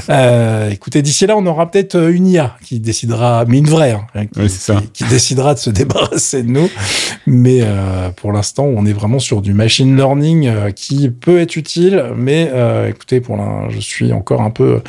Euh, 0.10 0.70
écoutez, 0.70 1.02
d'ici 1.02 1.28
là, 1.28 1.36
on 1.36 1.46
aura 1.46 1.70
peut-être 1.70 1.96
euh, 1.96 2.14
une 2.16 2.26
IA 2.26 2.56
qui 2.64 2.80
décidera, 2.80 3.44
mais 3.50 3.58
une 3.58 3.68
vraie, 3.68 3.92
hein, 4.16 4.26
qui, 4.28 4.40
Oui, 4.40 4.50
c'est 4.50 4.72
ça. 4.74 4.80
qui- 4.80 4.88
qui 4.90 5.04
décidera 5.10 5.54
de 5.56 5.60
se 5.60 5.70
débarrasser 5.72 6.42
de 6.44 6.50
nous. 6.52 6.70
Mais 7.26 7.60
euh, 7.64 8.10
pour 8.12 8.32
l'instant, 8.32 8.64
on 8.64 8.86
est 8.86 8.94
vraiment 8.94 9.20
sur 9.20 9.42
du 9.42 9.54
machine 9.54 9.94
learning 9.98 10.72
qui 10.74 11.10
peut 11.10 11.42
être 11.42 11.58
utile. 11.58 12.02
Mais 12.16 12.50
écoutez, 12.88 13.20
pour 13.20 13.36
l'in- 13.36 13.68
je 13.70 13.80
suis 13.82 14.14
encore 14.14 14.42
un 14.42 14.52
peu, 14.52 14.82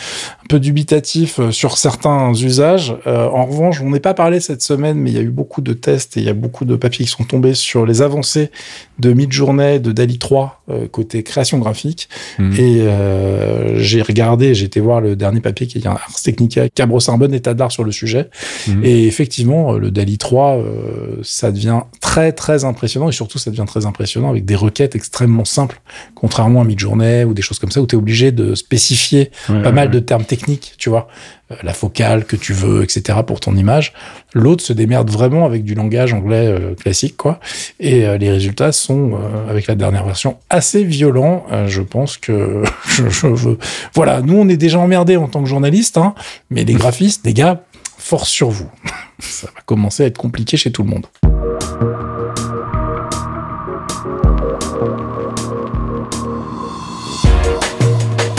peu 0.48 0.58
dubitatif 0.58 1.38
euh, 1.38 1.50
sur 1.50 1.78
certains 1.78 2.32
usages. 2.34 2.96
Euh, 3.06 3.28
en 3.28 3.46
revanche, 3.46 3.80
on 3.80 3.90
n'est 3.90 4.00
pas 4.00 4.14
parlé 4.14 4.40
cette 4.40 4.62
semaine, 4.62 4.98
mais 4.98 5.10
il 5.10 5.16
y 5.16 5.20
a 5.20 5.22
eu 5.22 5.30
beaucoup 5.30 5.60
de 5.60 5.72
tests 5.72 6.16
et 6.16 6.20
il 6.20 6.26
y 6.26 6.30
a 6.30 6.34
beaucoup 6.34 6.64
de 6.64 6.76
papiers 6.76 7.04
qui 7.04 7.10
sont 7.10 7.24
tombés 7.24 7.54
sur 7.54 7.86
les 7.86 8.02
avancées 8.02 8.50
de 8.98 9.12
Midjourney, 9.12 9.80
de 9.80 9.92
DALI 9.92 10.18
3 10.18 10.62
euh, 10.70 10.86
côté 10.86 11.22
création 11.22 11.58
graphique. 11.58 12.08
Mhm. 12.38 12.52
Et 12.58 12.80
euh, 12.82 13.78
j'ai 13.78 14.02
regardé, 14.02 14.54
j'ai 14.54 14.66
été 14.66 14.80
voir 14.80 15.00
le 15.00 15.16
dernier 15.16 15.40
papier 15.40 15.66
qui 15.66 15.78
est 15.78 15.86
un 15.86 15.92
Ars 15.92 16.20
Technica 16.22 16.68
qui 16.68 16.82
a 16.82 16.86
brossé 16.86 17.10
un 17.10 17.16
bon 17.16 17.32
état 17.32 17.54
d'art 17.54 17.72
sur 17.72 17.84
le 17.84 17.92
sujet. 17.92 18.28
Mhm. 18.66 18.84
Et 18.84 19.06
effectivement, 19.06 19.72
le 19.72 19.90
DALI 19.90 20.18
3, 20.18 20.56
euh, 20.56 21.16
ça 21.22 21.52
devient 21.52 21.80
très 22.00 22.32
très 22.32 22.64
impressionnant 22.64 23.08
et 23.08 23.12
surtout 23.12 23.38
ça 23.38 23.50
devient 23.50 23.64
très 23.66 23.86
impressionnant 23.86 24.28
avec 24.30 24.44
des 24.44 24.56
requêtes 24.56 24.94
extrêmement 24.94 25.44
simples, 25.44 25.80
contrairement 26.14 26.60
à 26.60 26.64
Midjourney 26.64 27.24
ou 27.24 27.34
des 27.34 27.42
choses 27.42 27.58
comme 27.58 27.70
ça 27.70 27.80
où 27.80 27.86
tu 27.86 27.96
es 27.96 27.98
obligé 27.98 28.32
de 28.32 28.54
spécifier 28.54 29.30
Ouais, 29.48 29.62
pas 29.62 29.68
ouais, 29.68 29.72
mal 29.72 29.88
ouais. 29.88 29.94
de 29.94 30.00
termes 30.00 30.24
techniques, 30.24 30.37
tu 30.76 30.90
vois, 30.90 31.08
Euh, 31.50 31.54
la 31.62 31.72
focale 31.72 32.24
que 32.24 32.36
tu 32.36 32.52
veux, 32.52 32.82
etc. 32.82 33.20
pour 33.26 33.40
ton 33.40 33.56
image. 33.56 33.94
L'autre 34.34 34.62
se 34.62 34.74
démerde 34.74 35.10
vraiment 35.10 35.46
avec 35.46 35.64
du 35.64 35.74
langage 35.74 36.12
anglais 36.12 36.46
euh, 36.46 36.74
classique, 36.74 37.16
quoi. 37.16 37.40
Et 37.80 38.06
euh, 38.06 38.18
les 38.18 38.30
résultats 38.30 38.72
sont, 38.72 39.18
avec 39.48 39.66
la 39.66 39.74
dernière 39.74 40.04
version, 40.04 40.36
assez 40.50 40.84
violents. 40.84 41.46
Je 41.66 41.80
pense 41.80 42.18
que 42.18 42.62
je 42.86 43.26
veux. 43.28 43.58
Voilà, 43.94 44.20
nous 44.20 44.36
on 44.36 44.48
est 44.48 44.56
déjà 44.58 44.78
emmerdés 44.78 45.16
en 45.16 45.28
tant 45.28 45.42
que 45.42 45.48
journalistes, 45.48 45.96
hein, 45.96 46.14
mais 46.50 46.64
les 46.64 46.74
graphistes, 46.74 47.24
les 47.24 47.34
gars, 47.34 47.62
force 47.96 48.28
sur 48.28 48.50
vous. 48.50 48.70
Ça 49.18 49.46
va 49.54 49.62
commencer 49.64 50.02
à 50.02 50.06
être 50.06 50.18
compliqué 50.18 50.56
chez 50.56 50.70
tout 50.70 50.82
le 50.82 50.90
monde. 50.90 51.06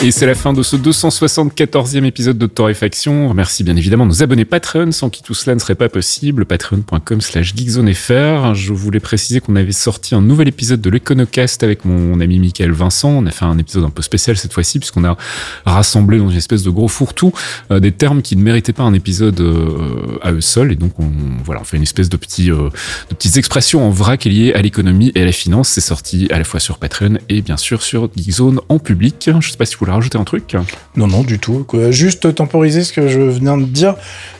Et 0.01 0.11
c'est 0.11 0.25
la 0.25 0.33
fin 0.33 0.53
de 0.53 0.63
ce 0.63 0.77
274e 0.77 2.05
épisode 2.05 2.37
de 2.37 2.45
Torréfaction. 2.45 3.33
Merci 3.33 3.65
bien 3.65 3.75
évidemment 3.75 4.05
nos 4.05 4.23
abonnés 4.23 4.45
Patreon, 4.45 4.93
sans 4.93 5.09
qui 5.09 5.21
tout 5.21 5.33
cela 5.33 5.55
ne 5.55 5.59
serait 5.59 5.75
pas 5.75 5.89
possible. 5.89 6.45
Patreon.com 6.45 7.19
slash 7.19 7.53
geekzonefr. 7.53 8.55
Je 8.55 8.71
voulais 8.71 9.01
préciser 9.01 9.41
qu'on 9.41 9.57
avait 9.57 9.73
sorti 9.73 10.15
un 10.15 10.21
nouvel 10.21 10.47
épisode 10.47 10.79
de 10.79 10.89
l'Econocast 10.89 11.63
avec 11.63 11.83
mon 11.83 12.21
ami 12.21 12.39
Michael 12.39 12.71
Vincent. 12.71 13.09
On 13.09 13.25
a 13.25 13.31
fait 13.31 13.43
un 13.43 13.57
épisode 13.57 13.83
un 13.83 13.89
peu 13.89 14.01
spécial 14.01 14.37
cette 14.37 14.53
fois-ci, 14.53 14.79
puisqu'on 14.79 15.03
a 15.03 15.17
rassemblé 15.65 16.17
dans 16.17 16.29
une 16.29 16.37
espèce 16.37 16.63
de 16.63 16.69
gros 16.69 16.87
fourre-tout 16.87 17.33
euh, 17.69 17.81
des 17.81 17.91
termes 17.91 18.21
qui 18.21 18.37
ne 18.37 18.41
méritaient 18.41 18.71
pas 18.71 18.83
un 18.83 18.93
épisode 18.93 19.41
euh, 19.41 20.17
à 20.21 20.31
eux 20.31 20.39
seuls. 20.39 20.71
Et 20.71 20.75
donc, 20.77 20.97
on, 20.99 21.11
voilà, 21.43 21.59
on 21.59 21.65
fait 21.65 21.75
une 21.75 21.83
espèce 21.83 22.07
de, 22.07 22.15
petits, 22.15 22.51
euh, 22.51 22.69
de 23.09 23.15
petites 23.15 23.35
expressions 23.35 23.85
en 23.85 23.89
vrac 23.89 24.23
liées 24.23 24.53
à 24.53 24.61
l'économie 24.61 25.11
et 25.13 25.23
à 25.23 25.25
la 25.25 25.33
finance. 25.33 25.67
C'est 25.67 25.81
sorti 25.81 26.29
à 26.31 26.37
la 26.37 26.45
fois 26.45 26.61
sur 26.61 26.77
Patreon 26.77 27.17
et 27.27 27.41
bien 27.41 27.57
sûr 27.57 27.81
sur 27.81 28.09
Geekzone 28.15 28.61
en 28.69 28.79
public. 28.79 29.29
Je 29.41 29.49
sais 29.49 29.57
pas 29.57 29.65
si 29.65 29.75
vous 29.75 29.88
voulez 29.89 29.95
rajouter 29.95 30.17
un 30.17 30.23
truc. 30.23 30.55
Non, 30.95 31.07
non, 31.07 31.23
du 31.23 31.39
tout. 31.39 31.63
Quoi. 31.67 31.91
Juste 31.91 32.33
temporiser 32.35 32.83
ce 32.83 32.93
que 32.93 33.07
je 33.07 33.21
viens 33.21 33.57
de 33.57 33.65
dire, 33.65 33.95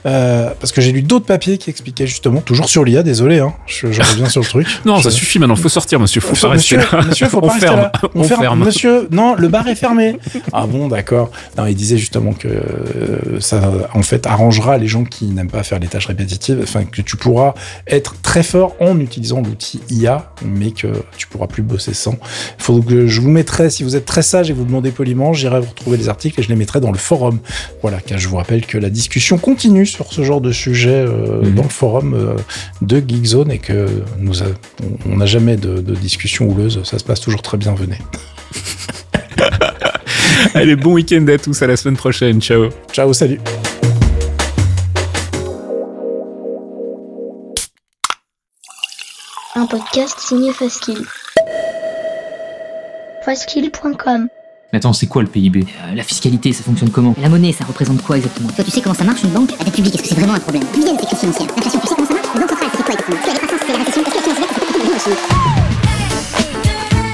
euh, 0.05 0.49
parce 0.59 0.71
que 0.71 0.81
j'ai 0.81 0.91
lu 0.91 1.01
d'autres 1.01 1.25
papiers 1.25 1.57
qui 1.57 1.69
expliquaient 1.69 2.07
justement, 2.07 2.41
toujours 2.41 2.69
sur 2.69 2.83
l'IA, 2.83 3.03
désolé, 3.03 3.39
hein, 3.39 3.53
je, 3.65 3.91
je 3.91 4.01
reviens 4.01 4.29
sur 4.29 4.41
le 4.41 4.47
truc. 4.47 4.67
Non, 4.85 5.01
ça 5.01 5.11
suffit 5.11 5.39
maintenant. 5.39 5.55
Faut 5.55 5.69
sortir, 5.69 5.99
monsieur. 5.99 6.21
Faut 6.21 6.35
pas 6.35 6.53
rester 6.53 6.77
monsieur, 6.77 6.97
là. 6.97 7.03
monsieur, 7.05 7.27
faut 7.27 7.37
on 7.43 7.47
pas 7.47 7.53
rester 7.53 7.67
ferme. 7.67 7.79
là. 7.79 7.91
On, 8.15 8.23
ferme. 8.23 8.63
Monsieur, 8.63 9.07
non, 9.11 9.35
le 9.35 9.47
bar 9.47 9.67
est 9.67 9.75
fermé. 9.75 10.17
ah 10.53 10.65
bon, 10.65 10.87
d'accord. 10.87 11.31
Non, 11.57 11.65
il 11.65 11.75
disait 11.75 11.97
justement 11.97 12.33
que 12.33 12.47
euh, 12.47 13.39
ça, 13.39 13.71
en 13.93 14.01
fait, 14.01 14.25
arrangera 14.25 14.77
les 14.77 14.87
gens 14.87 15.03
qui 15.03 15.25
n'aiment 15.25 15.49
pas 15.51 15.63
faire 15.63 15.79
les 15.79 15.87
tâches 15.87 16.07
répétitives. 16.07 16.59
Enfin, 16.63 16.85
que 16.85 17.01
tu 17.01 17.17
pourras 17.17 17.53
être 17.87 18.15
très 18.21 18.43
fort 18.43 18.75
en 18.79 18.99
utilisant 18.99 19.41
l'outil 19.41 19.81
IA, 19.89 20.31
mais 20.43 20.71
que 20.71 20.87
tu 21.17 21.27
pourras 21.27 21.47
plus 21.47 21.63
bosser 21.63 21.93
sans. 21.93 22.15
Faut 22.57 22.81
que 22.81 23.07
je 23.07 23.21
vous 23.21 23.29
mettrai, 23.29 23.69
si 23.69 23.83
vous 23.83 23.95
êtes 23.95 24.05
très 24.05 24.21
sage 24.21 24.49
et 24.49 24.53
vous 24.53 24.63
demandez 24.63 24.91
poliment, 24.91 25.33
j'irai 25.39 25.59
vous 25.59 25.69
retrouver 25.69 25.97
les 25.97 26.09
articles 26.09 26.39
et 26.39 26.43
je 26.43 26.49
les 26.49 26.55
mettrai 26.55 26.79
dans 26.79 26.91
le 26.91 26.97
forum. 26.97 27.39
Voilà, 27.81 27.99
car 27.99 28.19
je 28.19 28.27
vous 28.27 28.37
rappelle 28.37 28.65
que 28.65 28.77
la 28.77 28.89
discussion 28.89 29.37
continue 29.37 29.85
sur 29.85 30.13
ce 30.13 30.23
genre 30.23 30.41
de 30.41 30.51
sujet 30.51 31.05
euh, 31.07 31.41
Mhm. 31.43 31.55
dans 31.55 31.63
le 31.63 31.69
forum 31.69 32.13
euh, 32.13 32.35
de 32.81 32.99
Geekzone 33.05 33.51
et 33.51 33.59
que 33.59 33.87
nous 34.19 34.43
a- 34.43 34.47
on 35.09 35.17
n'a 35.17 35.25
jamais 35.25 35.57
de, 35.57 35.79
de 35.81 35.95
discussion 35.95 36.47
houleuse. 36.47 36.81
Ça 36.83 36.99
se 36.99 37.03
passe 37.03 37.21
toujours 37.21 37.41
très 37.41 37.57
bien. 37.57 37.73
Venez. 37.73 37.97
Allez, 40.53 40.75
bon 40.75 40.93
week-end 40.93 41.25
à 41.27 41.37
tous. 41.37 41.61
À 41.61 41.67
la 41.67 41.77
semaine 41.77 41.97
prochaine. 41.97 42.41
Ciao. 42.41 42.69
Ciao, 42.91 43.13
salut. 43.13 43.39
Un 49.55 49.65
podcast 49.67 50.19
signé 50.19 50.53
Faskill. 50.53 51.05
Faskill.com 53.25 54.29
Mais 54.71 54.77
attends, 54.77 54.93
c'est 54.93 55.07
quoi 55.07 55.23
le 55.23 55.27
PIB 55.27 55.65
Euh, 55.65 55.95
la 55.95 56.03
fiscalité, 56.03 56.53
ça 56.53 56.63
fonctionne 56.63 56.89
comment? 56.91 57.15
La 57.19 57.27
monnaie, 57.29 57.51
ça 57.53 57.65
représente 57.65 58.03
quoi 58.03 58.17
exactement? 58.17 58.49
Toi, 58.49 58.63
tu 58.63 58.69
sais 58.71 58.81
comment 58.81 58.93
ça 58.95 59.03
marche 59.03 59.23
une 59.23 59.31
banque? 59.31 59.51
La 59.57 59.65
dette 59.65 59.73
publique, 59.73 59.95
est-ce 59.95 60.03
que 60.03 60.09
c'est 60.09 60.15
vraiment 60.15 60.33
un 60.33 60.39
problème? 60.39 60.61
Sécurité 60.73 61.15
financière. 61.15 61.47
L'inflation, 61.55 61.79
tu 61.79 61.87
sais 61.87 61.95
comment 61.95 62.07
ça 62.07 62.13
marche? 62.13 62.27
La 62.35 62.39
banque 62.41 62.49
centrale, 62.51 62.69
c'est 62.75 62.83
quoi 62.83 62.93
exactement? 62.93 63.17
La 63.25 63.33
croissance, 63.39 63.59
c'est 63.65 63.71
la 63.71 63.77
récession, 63.79 64.01
est-ce 64.03 64.09
que 64.11 64.15
la 64.15 64.21
finance 64.21 64.37
verte, 64.39 64.51
c'est 64.53 64.63
quoi 64.69 64.95
aussi 64.95 65.09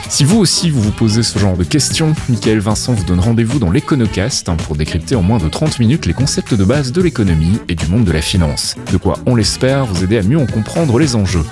Si 0.09 0.23
vous 0.25 0.37
aussi 0.37 0.69
vous 0.69 0.81
vous 0.81 0.91
posez 0.91 1.23
ce 1.23 1.39
genre 1.39 1.55
de 1.55 1.63
questions, 1.63 2.13
Michael 2.27 2.59
Vincent 2.59 2.93
vous 2.93 3.05
donne 3.05 3.21
rendez-vous 3.21 3.59
dans 3.59 3.69
l'Econocast 3.71 4.49
hein, 4.49 4.57
pour 4.57 4.75
décrypter 4.75 5.15
en 5.15 5.21
moins 5.21 5.37
de 5.37 5.47
30 5.47 5.79
minutes 5.79 6.05
les 6.07 6.13
concepts 6.13 6.53
de 6.55 6.63
base 6.65 6.91
de 6.91 7.01
l'économie 7.01 7.57
et 7.69 7.75
du 7.75 7.87
monde 7.87 8.03
de 8.03 8.11
la 8.11 8.21
finance. 8.21 8.75
De 8.91 8.97
quoi, 8.97 9.17
on 9.25 9.35
l'espère, 9.35 9.85
vous 9.85 10.03
aider 10.03 10.17
à 10.17 10.23
mieux 10.23 10.39
en 10.39 10.45
comprendre 10.45 10.99
les 10.99 11.15
enjeux. 11.15 11.45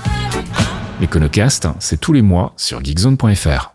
L'Econocast, 1.00 1.66
c'est 1.78 1.98
tous 1.98 2.12
les 2.12 2.22
mois 2.22 2.52
sur 2.56 2.84
geekzone.fr. 2.84 3.73